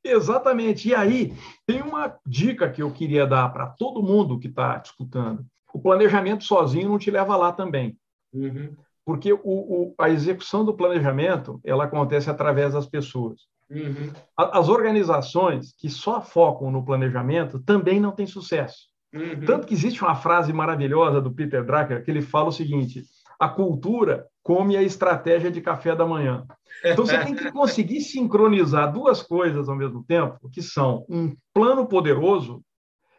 Exatamente. 0.05 0.89
E 0.89 0.95
aí, 0.95 1.35
tem 1.67 1.81
uma 1.81 2.19
dica 2.27 2.71
que 2.71 2.83
eu 2.83 2.91
queria 2.91 3.27
dar 3.27 3.49
para 3.51 3.67
todo 3.67 4.03
mundo 4.03 4.39
que 4.39 4.49
está 4.49 4.81
escutando. 4.85 5.45
O 5.73 5.81
planejamento 5.81 6.45
sozinho 6.45 6.89
não 6.89 6.99
te 6.99 7.11
leva 7.11 7.37
lá 7.37 7.53
também. 7.53 7.97
Uhum. 8.33 8.75
Porque 9.05 9.33
o, 9.33 9.41
o, 9.45 9.95
a 9.99 10.11
execução 10.11 10.65
do 10.65 10.75
planejamento 10.75 11.61
ela 11.65 11.85
acontece 11.85 12.29
através 12.29 12.75
das 12.75 12.87
pessoas. 12.87 13.43
Uhum. 13.71 14.13
As 14.37 14.69
organizações 14.69 15.75
que 15.79 15.89
só 15.89 16.21
focam 16.21 16.71
no 16.71 16.85
planejamento 16.85 17.59
também 17.59 17.99
não 17.99 18.13
têm 18.13 18.27
sucesso. 18.27 18.89
Uhum. 19.13 19.45
Tanto 19.47 19.67
que 19.67 19.75
existe 19.75 20.03
uma 20.03 20.15
frase 20.15 20.53
maravilhosa 20.53 21.21
do 21.21 21.33
Peter 21.33 21.65
Drucker 21.65 22.05
que 22.05 22.11
ele 22.11 22.23
fala 22.23 22.49
o 22.49 22.53
seguinte: 22.53 23.05
a 23.39 23.49
cultura 23.49 24.29
come 24.43 24.77
a 24.77 24.83
estratégia 24.83 25.51
de 25.51 25.61
café 25.61 25.97
da 25.97 26.07
manhã. 26.07 26.47
Então 26.85 27.07
você 27.07 27.19
tem 27.25 27.35
que 27.35 27.51
conseguir 27.51 28.01
sincronizar 28.03 28.93
duas 28.93 29.23
coisas 29.23 29.69
ao 29.69 29.77
mesmo 29.77 30.05
tempo, 30.05 30.51
que 30.51 30.61
são 30.61 31.05
um 31.09 31.35
plano 31.53 31.87
poderoso, 31.87 32.63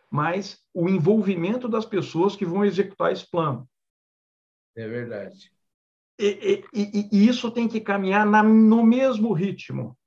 mas 0.09 0.59
o 0.73 0.87
envolvimento 0.87 1.67
das 1.67 1.85
pessoas 1.85 2.35
que 2.35 2.45
vão 2.45 2.63
executar 2.63 3.11
esse 3.11 3.29
plano. 3.29 3.67
É 4.75 4.87
verdade. 4.87 5.51
E, 6.19 6.63
e, 6.73 7.09
e 7.11 7.27
isso 7.27 7.51
tem 7.51 7.67
que 7.67 7.81
caminhar 7.81 8.25
na, 8.25 8.43
no 8.43 8.83
mesmo 8.83 9.33
ritmo, 9.33 9.97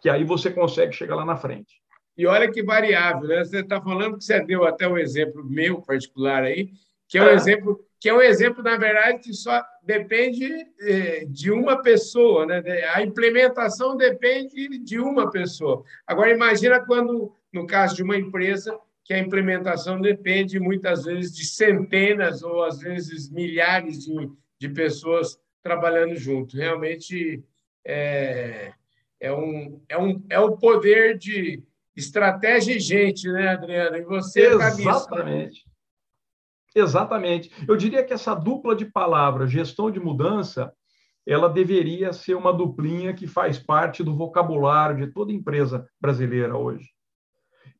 que 0.00 0.08
aí 0.08 0.24
você 0.24 0.50
consegue 0.50 0.92
chegar 0.92 1.16
lá 1.16 1.24
na 1.24 1.36
frente. 1.36 1.82
E 2.16 2.26
olha 2.26 2.50
que 2.50 2.62
variável, 2.62 3.26
né? 3.26 3.44
Você 3.44 3.60
está 3.60 3.80
falando 3.80 4.18
que 4.18 4.24
você 4.24 4.44
deu 4.44 4.64
até 4.64 4.86
um 4.86 4.98
exemplo 4.98 5.44
meu 5.44 5.80
particular 5.80 6.44
aí, 6.44 6.70
que 7.08 7.18
é 7.18 7.22
um 7.22 7.28
é. 7.28 7.34
exemplo 7.34 7.82
que 8.02 8.08
é 8.08 8.14
um 8.14 8.20
exemplo, 8.20 8.64
na 8.64 8.76
verdade, 8.76 9.20
que 9.20 9.32
só 9.32 9.64
depende 9.80 10.44
é, 10.80 11.24
de 11.24 11.52
uma 11.52 11.80
pessoa, 11.82 12.44
né? 12.44 12.60
A 12.92 13.00
implementação 13.00 13.96
depende 13.96 14.76
de 14.80 14.98
uma 14.98 15.30
pessoa. 15.30 15.84
Agora, 16.04 16.32
imagina 16.32 16.84
quando, 16.84 17.32
no 17.52 17.64
caso 17.64 17.94
de 17.94 18.02
uma 18.02 18.16
empresa, 18.16 18.76
que 19.04 19.14
a 19.14 19.20
implementação 19.20 20.00
depende 20.00 20.58
muitas 20.58 21.04
vezes 21.04 21.32
de 21.32 21.44
centenas 21.44 22.42
ou 22.42 22.64
às 22.64 22.80
vezes 22.80 23.30
milhares 23.30 24.04
de, 24.04 24.28
de 24.58 24.68
pessoas 24.70 25.38
trabalhando 25.62 26.16
junto. 26.16 26.56
Realmente 26.56 27.40
é, 27.84 28.72
é, 29.20 29.32
um, 29.32 29.80
é, 29.88 29.96
um, 29.96 30.26
é 30.28 30.40
o 30.40 30.56
poder 30.56 31.16
de 31.16 31.62
estratégia 31.94 32.74
e 32.74 32.80
gente, 32.80 33.30
né, 33.30 33.50
Adriana? 33.50 33.96
E 33.96 34.02
você 34.02 34.48
Exatamente. 34.48 35.70
Exatamente. 36.74 37.50
Eu 37.68 37.76
diria 37.76 38.04
que 38.04 38.12
essa 38.12 38.34
dupla 38.34 38.74
de 38.74 38.86
palavras, 38.86 39.50
gestão 39.50 39.90
de 39.90 40.00
mudança, 40.00 40.72
ela 41.26 41.48
deveria 41.48 42.12
ser 42.12 42.34
uma 42.34 42.52
duplinha 42.52 43.14
que 43.14 43.26
faz 43.26 43.58
parte 43.58 44.02
do 44.02 44.14
vocabulário 44.14 45.06
de 45.06 45.12
toda 45.12 45.32
empresa 45.32 45.86
brasileira 46.00 46.56
hoje. 46.56 46.88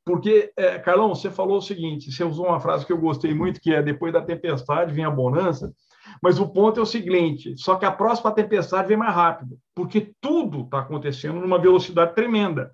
Porque, 0.04 0.52
é, 0.56 0.78
Carlão, 0.78 1.14
você 1.14 1.30
falou 1.30 1.58
o 1.58 1.62
seguinte: 1.62 2.10
você 2.10 2.24
usou 2.24 2.46
uma 2.46 2.60
frase 2.60 2.84
que 2.84 2.92
eu 2.92 2.98
gostei 2.98 3.34
muito, 3.34 3.60
que 3.60 3.72
é 3.72 3.82
depois 3.82 4.12
da 4.12 4.20
tempestade 4.20 4.92
vem 4.92 5.04
a 5.04 5.10
bonança, 5.10 5.72
mas 6.20 6.38
o 6.40 6.48
ponto 6.48 6.80
é 6.80 6.82
o 6.82 6.86
seguinte: 6.86 7.54
só 7.56 7.76
que 7.76 7.84
a 7.84 7.92
próxima 7.92 8.32
tempestade 8.32 8.88
vem 8.88 8.96
mais 8.96 9.14
rápido, 9.14 9.58
porque 9.74 10.12
tudo 10.20 10.62
está 10.62 10.80
acontecendo 10.80 11.40
numa 11.40 11.58
velocidade 11.58 12.14
tremenda. 12.14 12.72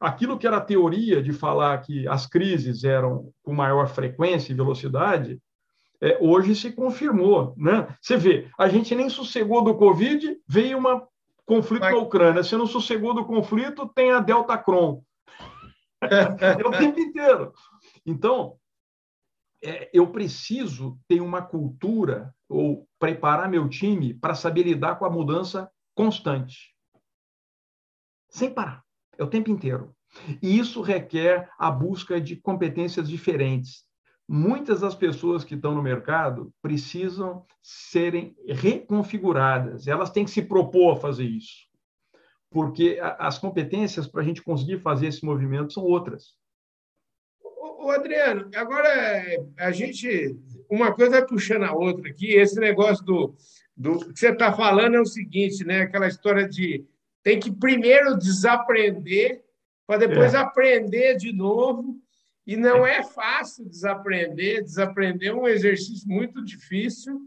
Aquilo 0.00 0.38
que 0.38 0.46
era 0.46 0.60
teoria 0.60 1.22
de 1.22 1.32
falar 1.32 1.76
que 1.82 2.08
as 2.08 2.26
crises 2.26 2.84
eram 2.84 3.30
com 3.42 3.52
maior 3.52 3.86
frequência 3.86 4.50
e 4.50 4.56
velocidade, 4.56 5.38
é, 6.00 6.18
hoje 6.20 6.54
se 6.54 6.72
confirmou. 6.72 7.54
Né? 7.56 7.94
Você 8.00 8.16
vê, 8.16 8.50
a 8.58 8.68
gente 8.68 8.94
nem 8.94 9.08
sossegou 9.08 9.62
do 9.62 9.76
Covid, 9.76 10.40
veio 10.48 10.78
um 10.78 11.06
conflito 11.44 11.82
Mas... 11.82 11.94
na 11.94 12.00
Ucrânia. 12.00 12.42
Se 12.42 12.56
não 12.56 12.66
sossegou 12.66 13.14
do 13.14 13.24
conflito, 13.24 13.88
tem 13.88 14.10
a 14.10 14.20
Delta 14.20 14.56
Cron. 14.56 15.02
é 16.00 16.66
o 16.66 16.70
tempo 16.70 16.98
inteiro. 16.98 17.52
Então, 18.06 18.56
é, 19.62 19.90
eu 19.92 20.10
preciso 20.10 20.98
ter 21.06 21.20
uma 21.20 21.42
cultura 21.42 22.34
ou 22.48 22.88
preparar 22.98 23.48
meu 23.48 23.68
time 23.68 24.14
para 24.14 24.34
saber 24.34 24.62
lidar 24.62 24.96
com 24.96 25.04
a 25.04 25.10
mudança 25.10 25.70
constante. 25.94 26.74
Sem 28.30 28.52
parar. 28.52 28.82
É 29.18 29.22
o 29.22 29.28
tempo 29.28 29.50
inteiro. 29.50 29.94
E 30.42 30.58
isso 30.58 30.80
requer 30.80 31.50
a 31.58 31.70
busca 31.70 32.20
de 32.20 32.36
competências 32.36 33.08
diferentes 33.08 33.84
muitas 34.32 34.80
das 34.80 34.94
pessoas 34.94 35.42
que 35.42 35.56
estão 35.56 35.74
no 35.74 35.82
mercado 35.82 36.54
precisam 36.62 37.44
serem 37.60 38.36
reconfiguradas, 38.46 39.88
elas 39.88 40.10
têm 40.10 40.24
que 40.24 40.30
se 40.30 40.40
propor 40.40 40.92
a 40.92 41.00
fazer 41.00 41.24
isso, 41.24 41.66
porque 42.48 43.00
as 43.18 43.38
competências 43.38 44.06
para 44.06 44.22
a 44.22 44.24
gente 44.24 44.40
conseguir 44.40 44.78
fazer 44.78 45.08
esse 45.08 45.24
movimento 45.24 45.72
são 45.72 45.82
outras. 45.82 46.36
O 47.80 47.90
Adriano, 47.90 48.48
agora 48.54 48.88
a 49.58 49.72
gente, 49.72 50.38
uma 50.70 50.94
coisa 50.94 51.16
é 51.16 51.26
puxando 51.26 51.64
a 51.64 51.72
outra 51.72 52.08
aqui, 52.08 52.32
esse 52.32 52.60
negócio 52.60 53.04
do, 53.04 53.34
do 53.76 53.98
que 54.12 54.16
você 54.20 54.28
está 54.28 54.52
falando 54.52 54.94
é 54.94 55.00
o 55.00 55.06
seguinte, 55.06 55.64
né? 55.64 55.82
Aquela 55.82 56.06
história 56.06 56.48
de 56.48 56.86
tem 57.20 57.40
que 57.40 57.50
primeiro 57.50 58.16
desaprender 58.16 59.42
para 59.88 60.06
depois 60.06 60.34
é. 60.34 60.36
aprender 60.36 61.16
de 61.16 61.32
novo. 61.32 62.00
E 62.46 62.56
não 62.56 62.86
é 62.86 63.02
fácil 63.02 63.68
desaprender. 63.68 64.62
Desaprender 64.62 65.30
é 65.30 65.34
um 65.34 65.46
exercício 65.46 66.08
muito 66.08 66.44
difícil. 66.44 67.20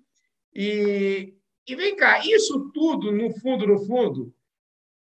E, 0.54 1.34
e 1.68 1.76
vem 1.76 1.96
cá, 1.96 2.26
isso 2.26 2.72
tudo, 2.74 3.12
no 3.12 3.32
fundo, 3.40 3.68
no 3.68 3.80
fundo, 3.86 4.34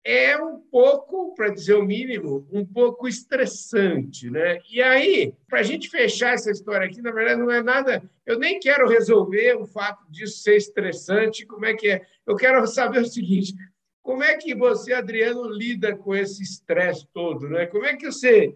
é 0.08 0.41
um 0.41 0.58
pouco, 0.72 1.36
para 1.36 1.49
dizer 1.49 1.74
o 1.74 1.84
mínimo, 1.84 2.47
um 2.49 2.66
pouco 2.66 3.10
estressante, 3.10 4.30
né? 4.30 4.60
E 4.72 4.82
aí, 4.82 5.34
para 5.49 5.60
a 5.60 5.64
gente 5.64 5.89
fechar 5.89 6.34
essa 6.34 6.49
história 6.49 6.88
aqui, 6.88 7.01
na 7.01 7.12
verdade 7.12 7.41
não 7.41 7.51
é 7.51 7.62
nada. 7.62 8.01
Eu 8.26 8.39
nem 8.39 8.58
quero 8.58 8.88
resolver 8.88 9.55
o 9.55 9.66
fato 9.66 10.10
disso 10.10 10.41
ser 10.41 10.55
estressante, 10.55 11.45
como 11.45 11.66
é 11.66 11.74
que 11.74 11.89
é. 11.89 12.05
Eu 12.26 12.38
quero 12.38 12.66
saber 12.68 13.01
o 13.01 13.05
seguinte: 13.05 13.53
como 14.01 14.24
é 14.24 14.38
que 14.38 14.55
você, 14.55 14.93
Adriano, 14.93 15.49
lida 15.49 15.93
com 15.93 16.16
esse 16.16 16.41
estresse 16.41 17.05
todo, 17.14 17.49
né? 17.49 17.66
Como 17.66 17.86
é 17.86 17.97
que 17.97 18.10
você, 18.10 18.55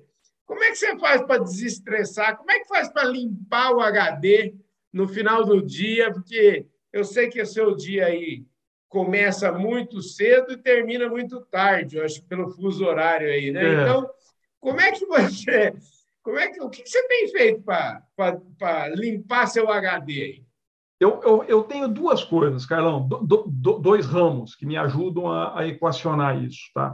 como 0.51 0.65
é 0.65 0.71
que 0.71 0.75
você 0.75 0.99
faz 0.99 1.21
para 1.21 1.41
desestressar? 1.41 2.35
Como 2.35 2.51
é 2.51 2.59
que 2.59 2.67
faz 2.67 2.89
para 2.89 3.05
limpar 3.05 3.71
o 3.71 3.79
HD 3.79 4.53
no 4.91 5.07
final 5.07 5.45
do 5.45 5.65
dia? 5.65 6.11
Porque 6.11 6.67
eu 6.91 7.05
sei 7.05 7.29
que 7.29 7.41
o 7.41 7.45
seu 7.45 7.73
dia 7.73 8.07
aí 8.07 8.43
começa 8.89 9.49
muito 9.53 10.01
cedo 10.01 10.51
e 10.51 10.57
termina 10.57 11.07
muito 11.07 11.39
tarde, 11.45 11.95
eu 11.95 12.03
acho, 12.03 12.21
pelo 12.25 12.49
fuso 12.49 12.83
horário 12.83 13.29
aí, 13.29 13.49
né? 13.49 13.63
É. 13.63 13.81
Então, 13.81 14.09
como 14.59 14.81
é 14.81 14.91
que 14.91 15.05
você. 15.05 15.73
Como 16.21 16.37
é 16.37 16.49
que, 16.49 16.61
o 16.61 16.69
que 16.69 16.85
você 16.85 17.01
tem 17.07 17.29
feito 17.29 17.63
para 17.63 18.89
limpar 18.89 19.47
seu 19.47 19.71
HD 19.71 20.13
aí? 20.21 20.45
Eu, 21.01 21.19
eu, 21.23 21.43
eu, 21.45 21.63
tenho 21.63 21.87
duas 21.87 22.23
coisas, 22.23 22.63
Carlão, 22.63 23.07
do, 23.07 23.47
do, 23.47 23.79
dois 23.79 24.05
ramos 24.05 24.53
que 24.53 24.67
me 24.67 24.77
ajudam 24.77 25.31
a, 25.31 25.59
a 25.59 25.67
equacionar 25.67 26.39
isso. 26.43 26.69
Tá? 26.75 26.93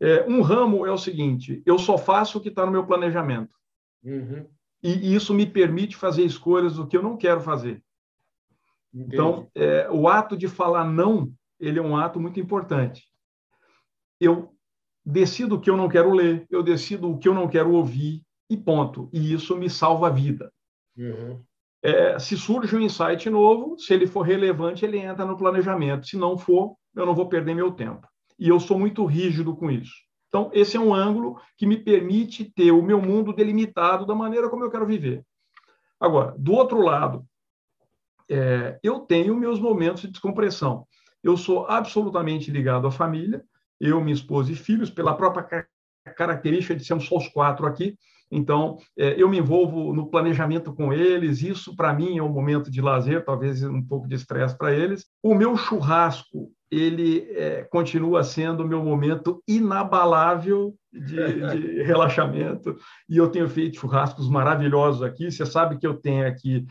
É, 0.00 0.24
um 0.26 0.40
ramo 0.40 0.86
é 0.86 0.90
o 0.90 0.96
seguinte: 0.96 1.62
eu 1.66 1.78
só 1.78 1.98
faço 1.98 2.38
o 2.38 2.40
que 2.40 2.48
está 2.48 2.64
no 2.64 2.72
meu 2.72 2.86
planejamento. 2.86 3.54
Uhum. 4.02 4.46
E 4.82 5.14
isso 5.14 5.34
me 5.34 5.44
permite 5.44 5.94
fazer 5.94 6.24
escolhas 6.24 6.76
do 6.76 6.86
que 6.86 6.96
eu 6.96 7.02
não 7.02 7.18
quero 7.18 7.42
fazer. 7.42 7.84
Então, 8.94 9.50
é, 9.54 9.90
o 9.90 10.08
ato 10.08 10.38
de 10.38 10.48
falar 10.48 10.86
não, 10.86 11.30
ele 11.60 11.78
é 11.78 11.82
um 11.82 11.98
ato 11.98 12.18
muito 12.18 12.40
importante. 12.40 13.10
Eu 14.18 14.54
decido 15.04 15.56
o 15.56 15.60
que 15.60 15.68
eu 15.68 15.76
não 15.76 15.88
quero 15.88 16.14
ler, 16.14 16.46
eu 16.48 16.62
decido 16.62 17.10
o 17.10 17.18
que 17.18 17.28
eu 17.28 17.34
não 17.34 17.46
quero 17.46 17.72
ouvir 17.72 18.22
e 18.48 18.56
ponto. 18.56 19.10
E 19.12 19.34
isso 19.34 19.54
me 19.54 19.68
salva 19.68 20.06
a 20.06 20.10
vida. 20.10 20.50
Uhum. 20.96 21.44
É, 21.84 22.18
se 22.18 22.34
surge 22.34 22.74
um 22.74 22.80
insight 22.80 23.28
novo, 23.28 23.78
se 23.78 23.92
ele 23.92 24.06
for 24.06 24.22
relevante, 24.22 24.86
ele 24.86 24.96
entra 24.96 25.26
no 25.26 25.36
planejamento. 25.36 26.06
Se 26.06 26.16
não 26.16 26.38
for, 26.38 26.74
eu 26.96 27.04
não 27.04 27.14
vou 27.14 27.28
perder 27.28 27.54
meu 27.54 27.72
tempo. 27.72 28.08
E 28.38 28.48
eu 28.48 28.58
sou 28.58 28.78
muito 28.78 29.04
rígido 29.04 29.54
com 29.54 29.70
isso. 29.70 29.92
Então, 30.28 30.50
esse 30.54 30.78
é 30.78 30.80
um 30.80 30.94
ângulo 30.94 31.38
que 31.58 31.66
me 31.66 31.76
permite 31.76 32.46
ter 32.46 32.72
o 32.72 32.82
meu 32.82 33.02
mundo 33.02 33.34
delimitado 33.34 34.06
da 34.06 34.14
maneira 34.14 34.48
como 34.48 34.64
eu 34.64 34.70
quero 34.70 34.86
viver. 34.86 35.22
Agora, 36.00 36.34
do 36.38 36.54
outro 36.54 36.80
lado, 36.80 37.22
é, 38.30 38.78
eu 38.82 39.00
tenho 39.00 39.36
meus 39.36 39.60
momentos 39.60 40.00
de 40.02 40.08
descompressão. 40.08 40.86
Eu 41.22 41.36
sou 41.36 41.66
absolutamente 41.66 42.50
ligado 42.50 42.86
à 42.86 42.90
família, 42.90 43.44
eu, 43.78 44.00
minha 44.00 44.14
esposa 44.14 44.50
e 44.50 44.56
filhos, 44.56 44.88
pela 44.88 45.14
própria 45.14 45.66
característica 46.16 46.74
de 46.74 46.82
sermos 46.82 47.06
só 47.06 47.18
os 47.18 47.28
quatro 47.28 47.66
aqui. 47.66 47.98
Então, 48.34 48.78
é, 48.98 49.20
eu 49.20 49.28
me 49.28 49.38
envolvo 49.38 49.94
no 49.94 50.10
planejamento 50.10 50.72
com 50.74 50.92
eles, 50.92 51.42
isso 51.42 51.74
para 51.76 51.92
mim 51.92 52.18
é 52.18 52.22
um 52.22 52.32
momento 52.32 52.70
de 52.70 52.80
lazer, 52.80 53.24
talvez 53.24 53.62
um 53.62 53.82
pouco 53.82 54.08
de 54.08 54.14
estresse 54.14 54.56
para 54.56 54.72
eles. 54.72 55.06
O 55.22 55.34
meu 55.34 55.56
churrasco 55.56 56.50
ele 56.70 57.28
é, 57.30 57.62
continua 57.70 58.24
sendo 58.24 58.64
o 58.64 58.66
meu 58.66 58.82
momento 58.82 59.42
inabalável 59.46 60.74
de, 60.92 61.16
de, 61.50 61.82
relaxamento. 61.84 62.76
E 63.08 63.16
eu 63.16 63.28
tenho 63.28 63.48
feito 63.48 63.78
churrascos 63.78 64.28
maravilhosos 64.28 65.02
aqui. 65.02 65.30
Você 65.30 65.46
sabe 65.46 65.78
que 65.78 65.86
eu 65.86 65.94
tenho 65.94 66.26
aqui 66.26 66.66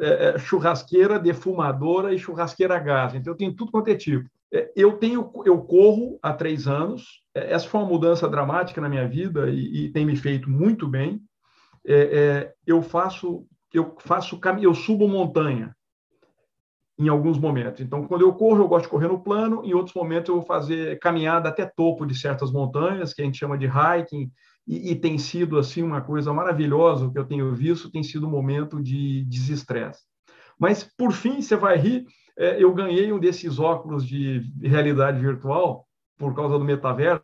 é, 0.00 0.28
é, 0.28 0.38
churrasqueira 0.38 1.18
defumadora 1.18 2.12
e 2.12 2.18
churrasqueira 2.18 2.76
a 2.76 2.80
gás. 2.80 3.14
Então, 3.14 3.32
eu 3.32 3.36
tenho 3.36 3.54
tudo 3.54 3.70
quanto 3.70 3.88
é 3.88 3.94
tipo. 3.94 4.28
É, 4.56 4.72
eu 4.74 4.96
tenho, 4.96 5.30
eu 5.44 5.58
corro 5.62 6.18
há 6.22 6.32
três 6.32 6.66
anos. 6.66 7.22
Essa 7.34 7.68
foi 7.68 7.80
uma 7.80 7.88
mudança 7.88 8.26
dramática 8.26 8.80
na 8.80 8.88
minha 8.88 9.06
vida 9.06 9.50
e, 9.50 9.84
e 9.84 9.92
tem 9.92 10.06
me 10.06 10.16
feito 10.16 10.48
muito 10.48 10.88
bem. 10.88 11.20
É, 11.86 12.54
eu 12.66 12.80
faço, 12.82 13.46
eu 13.72 13.94
faço, 13.98 14.40
eu 14.62 14.74
subo 14.74 15.06
montanha 15.06 15.76
em 16.98 17.08
alguns 17.08 17.38
momentos. 17.38 17.82
Então, 17.82 18.06
quando 18.06 18.22
eu 18.22 18.32
corro, 18.32 18.62
eu 18.62 18.68
gosto 18.68 18.84
de 18.84 18.90
correr 18.90 19.08
no 19.08 19.22
plano, 19.22 19.62
em 19.62 19.74
outros 19.74 19.94
momentos 19.94 20.30
eu 20.30 20.36
vou 20.36 20.44
fazer 20.44 20.98
caminhada 21.00 21.50
até 21.50 21.66
topo 21.66 22.06
de 22.06 22.18
certas 22.18 22.50
montanhas, 22.50 23.12
que 23.12 23.20
a 23.20 23.24
gente 23.26 23.38
chama 23.38 23.58
de 23.58 23.66
hiking, 23.66 24.30
e, 24.66 24.92
e 24.92 24.96
tem 24.96 25.18
sido 25.18 25.58
assim 25.58 25.82
uma 25.82 26.00
coisa 26.00 26.32
maravilhosa, 26.32 27.04
o 27.04 27.12
que 27.12 27.18
eu 27.18 27.26
tenho 27.26 27.54
visto 27.54 27.90
tem 27.90 28.02
sido 28.02 28.26
um 28.26 28.30
momento 28.30 28.82
de 28.82 29.22
desestresse. 29.24 30.00
Mas, 30.58 30.82
por 30.96 31.12
fim, 31.12 31.42
você 31.42 31.54
vai 31.54 31.76
rir, 31.76 32.06
é, 32.38 32.62
eu 32.62 32.72
ganhei 32.74 33.12
um 33.12 33.18
desses 33.18 33.58
óculos 33.58 34.06
de 34.06 34.42
realidade 34.62 35.20
virtual 35.20 35.86
por 36.18 36.34
causa 36.34 36.58
do 36.58 36.64
metaverso, 36.64 37.22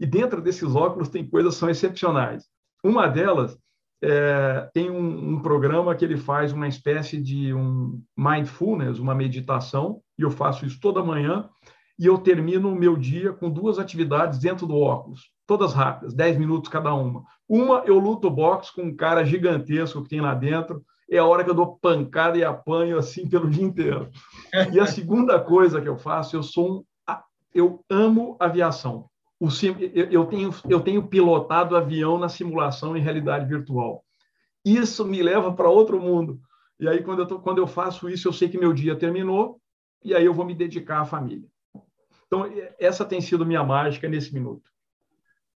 e 0.00 0.06
dentro 0.06 0.42
desses 0.42 0.74
óculos 0.74 1.08
tem 1.08 1.28
coisas 1.28 1.54
que 1.54 1.60
são 1.60 1.70
excepcionais. 1.70 2.44
Uma 2.82 3.06
delas 3.06 3.58
é, 4.02 4.68
tem 4.74 4.90
um, 4.90 5.34
um, 5.34 5.40
programa 5.40 5.94
que 5.94 6.04
ele 6.04 6.16
faz 6.16 6.52
uma 6.52 6.68
espécie 6.68 7.20
de 7.20 7.54
um 7.54 8.02
mindfulness, 8.16 8.98
uma 8.98 9.14
meditação, 9.14 10.00
e 10.18 10.22
eu 10.22 10.30
faço 10.30 10.66
isso 10.66 10.78
toda 10.80 11.02
manhã, 11.02 11.48
e 11.98 12.06
eu 12.06 12.18
termino 12.18 12.70
o 12.70 12.74
meu 12.74 12.96
dia 12.96 13.32
com 13.32 13.48
duas 13.48 13.78
atividades 13.78 14.38
dentro 14.38 14.66
do 14.66 14.76
óculos, 14.76 15.30
todas 15.46 15.72
rápidas, 15.72 16.12
10 16.12 16.38
minutos 16.38 16.68
cada 16.68 16.92
uma. 16.92 17.22
Uma, 17.48 17.84
eu 17.86 17.98
luto 17.98 18.28
boxe 18.30 18.74
com 18.74 18.82
um 18.82 18.96
cara 18.96 19.24
gigantesco 19.24 20.02
que 20.02 20.08
tem 20.08 20.20
lá 20.20 20.34
dentro, 20.34 20.84
é 21.16 21.18
a 21.18 21.24
hora 21.24 21.44
que 21.44 21.50
eu 21.50 21.54
dou 21.54 21.76
pancada 21.76 22.36
e 22.36 22.44
apanho 22.44 22.98
assim 22.98 23.28
pelo 23.28 23.48
dia 23.48 23.64
inteiro. 23.64 24.10
E 24.72 24.80
a 24.80 24.86
segunda 24.86 25.38
coisa 25.38 25.80
que 25.80 25.88
eu 25.88 25.96
faço, 25.96 26.36
eu 26.36 26.42
sou 26.42 26.78
um, 26.78 26.84
eu 27.54 27.84
amo 27.88 28.36
aviação 28.40 29.08
o, 29.44 29.48
eu, 30.10 30.26
tenho, 30.26 30.50
eu 30.68 30.80
tenho 30.80 31.06
pilotado 31.06 31.76
avião 31.76 32.18
na 32.18 32.28
simulação 32.28 32.96
em 32.96 33.00
realidade 33.00 33.46
virtual. 33.46 34.04
Isso 34.64 35.04
me 35.04 35.22
leva 35.22 35.52
para 35.52 35.68
outro 35.68 36.00
mundo. 36.00 36.40
E 36.80 36.88
aí, 36.88 37.02
quando 37.02 37.20
eu, 37.20 37.26
tô, 37.26 37.38
quando 37.40 37.58
eu 37.58 37.66
faço 37.66 38.08
isso, 38.08 38.28
eu 38.28 38.32
sei 38.32 38.48
que 38.48 38.58
meu 38.58 38.72
dia 38.72 38.96
terminou 38.96 39.60
e 40.02 40.14
aí 40.14 40.24
eu 40.24 40.34
vou 40.34 40.44
me 40.44 40.54
dedicar 40.54 41.00
à 41.00 41.04
família. 41.04 41.46
Então, 42.26 42.50
essa 42.78 43.04
tem 43.04 43.20
sido 43.20 43.44
minha 43.44 43.62
mágica 43.62 44.08
nesse 44.08 44.32
minuto. 44.32 44.70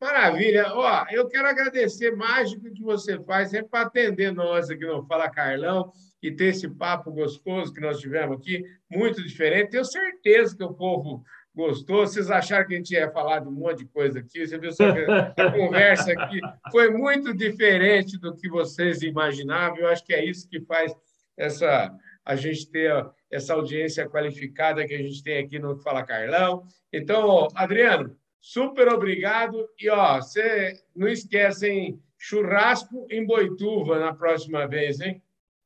Maravilha. 0.04 0.66
Ó, 0.74 1.06
eu 1.10 1.26
quero 1.26 1.48
agradecer 1.48 2.14
mais 2.14 2.52
do 2.52 2.70
que 2.70 2.82
você 2.82 3.18
faz 3.24 3.48
sempre 3.48 3.70
para 3.70 3.86
atender 3.86 4.34
nós 4.34 4.68
aqui 4.68 4.84
no 4.84 5.02
Fala 5.06 5.30
Carlão 5.30 5.90
e 6.22 6.30
ter 6.30 6.48
esse 6.48 6.68
papo 6.68 7.10
gostoso 7.10 7.72
que 7.72 7.80
nós 7.80 7.98
tivemos 8.00 8.36
aqui, 8.36 8.62
muito 8.90 9.22
diferente. 9.22 9.70
Tenho 9.70 9.84
certeza 9.86 10.54
que 10.54 10.62
o 10.62 10.74
povo 10.74 11.24
gostou. 11.54 12.06
Vocês 12.06 12.30
acharam 12.30 12.66
que 12.66 12.74
a 12.74 12.76
gente 12.76 12.92
ia 12.92 13.10
falar 13.10 13.38
de 13.38 13.48
um 13.48 13.52
monte 13.52 13.78
de 13.78 13.86
coisa 13.86 14.18
aqui? 14.18 14.46
Você 14.46 14.58
viu 14.58 14.72
só 14.72 14.92
que 14.92 15.40
a 15.40 15.50
conversa 15.50 16.12
aqui 16.12 16.38
foi 16.70 16.90
muito 16.90 17.34
diferente 17.34 18.18
do 18.18 18.36
que 18.36 18.46
vocês 18.46 19.00
imaginavam. 19.00 19.78
Eu 19.78 19.88
acho 19.88 20.04
que 20.04 20.12
é 20.12 20.22
isso 20.22 20.46
que 20.46 20.60
faz 20.60 20.94
essa 21.34 21.90
a 22.26 22.36
gente 22.36 22.70
ter 22.70 22.92
essa 23.30 23.54
audiência 23.54 24.08
qualificada 24.08 24.86
que 24.86 24.94
a 24.94 24.98
gente 24.98 25.22
tem 25.22 25.38
aqui 25.38 25.58
no 25.58 25.78
Fala 25.78 26.02
Carlão. 26.02 26.66
Então, 26.92 27.48
Adriano, 27.54 28.16
super 28.44 28.88
obrigado. 28.88 29.66
E 29.80 29.88
ó, 29.88 30.16
você 30.20 30.78
não 30.94 31.08
esquece, 31.08 31.66
hein? 31.66 32.02
Churrasco 32.18 33.06
em 33.10 33.26
Boituva 33.26 33.98
na 33.98 34.14
próxima 34.14 34.66
vez, 34.68 35.00
hein? 35.00 35.22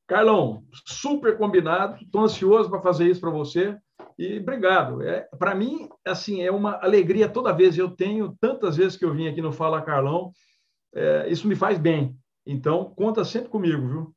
Carlão, 0.07 0.65
super 0.87 1.37
combinado. 1.37 2.01
Estou 2.01 2.23
ansioso 2.23 2.71
para 2.71 2.81
fazer 2.81 3.11
isso 3.11 3.21
para 3.21 3.31
você. 3.31 3.77
E 4.17 4.39
obrigado. 4.39 5.03
É, 5.03 5.29
para 5.39 5.57
mim, 5.57 5.89
assim, 6.05 6.43
é 6.43 6.53
uma 6.53 6.79
alegria 6.81 7.29
toda 7.29 7.53
vez. 7.53 7.77
Eu 7.77 7.91
tenho 7.91 8.37
tantas 8.41 8.77
vezes 8.77 8.97
que 8.97 9.05
eu 9.05 9.13
vim 9.13 9.27
aqui 9.27 9.43
no 9.43 9.53
Fala 9.53 9.83
Carlão, 9.83 10.33
é, 10.95 11.29
isso 11.29 11.49
me 11.49 11.57
faz 11.57 11.79
bem. 11.79 12.17
Então, 12.47 12.93
conta 12.97 13.25
sempre 13.25 13.49
comigo, 13.49 13.87
viu? 13.87 14.15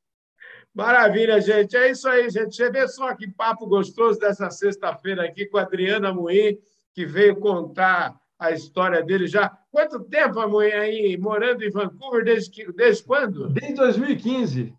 Maravilha, 0.74 1.42
gente. 1.42 1.76
É 1.76 1.90
isso 1.90 2.08
aí, 2.08 2.30
gente. 2.30 2.56
Você 2.56 2.70
vê 2.70 2.88
só 2.88 3.14
que 3.16 3.28
papo 3.28 3.66
gostoso 3.66 4.20
dessa 4.20 4.50
sexta-feira 4.52 5.26
aqui 5.26 5.48
com 5.48 5.58
a 5.58 5.64
Adriana 5.64 6.14
Moim, 6.14 6.58
que 6.94 7.06
veio 7.06 7.36
contar 7.36 8.21
a 8.42 8.52
história 8.52 9.04
dele 9.04 9.28
já. 9.28 9.56
Quanto 9.70 10.04
tempo 10.04 10.40
a 10.40 10.48
Moim 10.48 10.72
aí 10.72 11.16
morando 11.16 11.64
em 11.64 11.70
Vancouver? 11.70 12.26
Desde, 12.26 12.50
que, 12.50 12.74
desde 12.74 13.04
quando? 13.04 13.48
Desde 13.50 13.76
2015. 13.76 14.74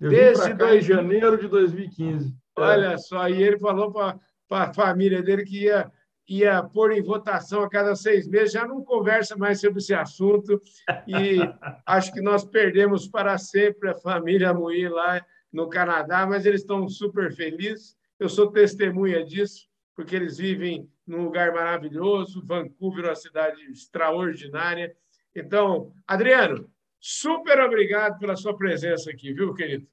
Eu 0.00 0.10
desde 0.10 0.54
dois... 0.54 0.84
janeiro 0.84 1.36
de 1.36 1.48
2015. 1.48 2.32
Olha 2.56 2.92
é. 2.92 2.96
só, 2.96 3.28
e 3.28 3.42
ele 3.42 3.58
falou 3.58 3.90
para 3.92 4.20
a 4.50 4.72
família 4.72 5.20
dele 5.20 5.44
que 5.44 5.64
ia, 5.64 5.90
ia 6.28 6.62
pôr 6.62 6.92
em 6.92 7.02
votação 7.02 7.62
a 7.62 7.68
cada 7.68 7.96
seis 7.96 8.28
meses, 8.28 8.52
já 8.52 8.64
não 8.64 8.84
conversa 8.84 9.36
mais 9.36 9.60
sobre 9.60 9.78
esse 9.78 9.92
assunto 9.92 10.60
e 11.08 11.38
acho 11.84 12.12
que 12.12 12.20
nós 12.20 12.44
perdemos 12.44 13.08
para 13.08 13.36
sempre 13.36 13.90
a 13.90 13.94
família 13.94 14.54
Mui 14.54 14.88
lá 14.88 15.20
no 15.52 15.68
Canadá, 15.68 16.24
mas 16.24 16.46
eles 16.46 16.60
estão 16.60 16.88
super 16.88 17.32
felizes 17.32 17.96
Eu 18.20 18.28
sou 18.28 18.52
testemunha 18.52 19.24
disso, 19.24 19.66
porque 19.96 20.14
eles 20.14 20.38
vivem 20.38 20.88
num 21.08 21.24
lugar 21.24 21.52
maravilhoso. 21.52 22.44
Vancouver 22.44 23.04
é 23.04 23.08
uma 23.08 23.14
cidade 23.14 23.62
extraordinária. 23.70 24.94
Então, 25.34 25.92
Adriano, 26.06 26.70
super 27.00 27.60
obrigado 27.60 28.18
pela 28.18 28.36
sua 28.36 28.56
presença 28.56 29.10
aqui, 29.10 29.32
viu, 29.32 29.54
querido? 29.54 29.86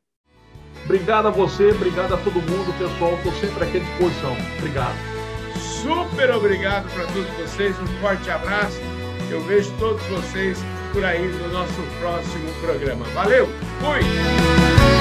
Obrigado 0.84 1.28
a 1.28 1.32
você, 1.32 1.72
obrigado 1.72 2.13
a 2.13 2.18
todo 2.18 2.36
mundo, 2.36 2.78
pessoal. 2.78 3.16
Estou 3.16 3.32
sempre 3.34 3.63
aqui 3.63 3.78
à 3.78 3.80
disposição. 3.80 4.36
Obrigado. 4.59 4.95
Super 5.82 6.32
obrigado 6.32 6.91
para 6.93 7.05
todos 7.07 7.30
vocês. 7.38 7.80
Um 7.80 7.88
forte 8.01 8.30
abraço. 8.30 8.80
Eu 9.30 9.41
vejo 9.41 9.72
todos 9.80 10.03
vocês 10.07 10.59
por 10.93 11.03
aí 11.03 11.28
no 11.28 11.49
nosso 11.49 11.82
próximo 11.99 12.51
programa. 12.61 13.05
Valeu, 13.13 13.47
fui! 13.80 14.94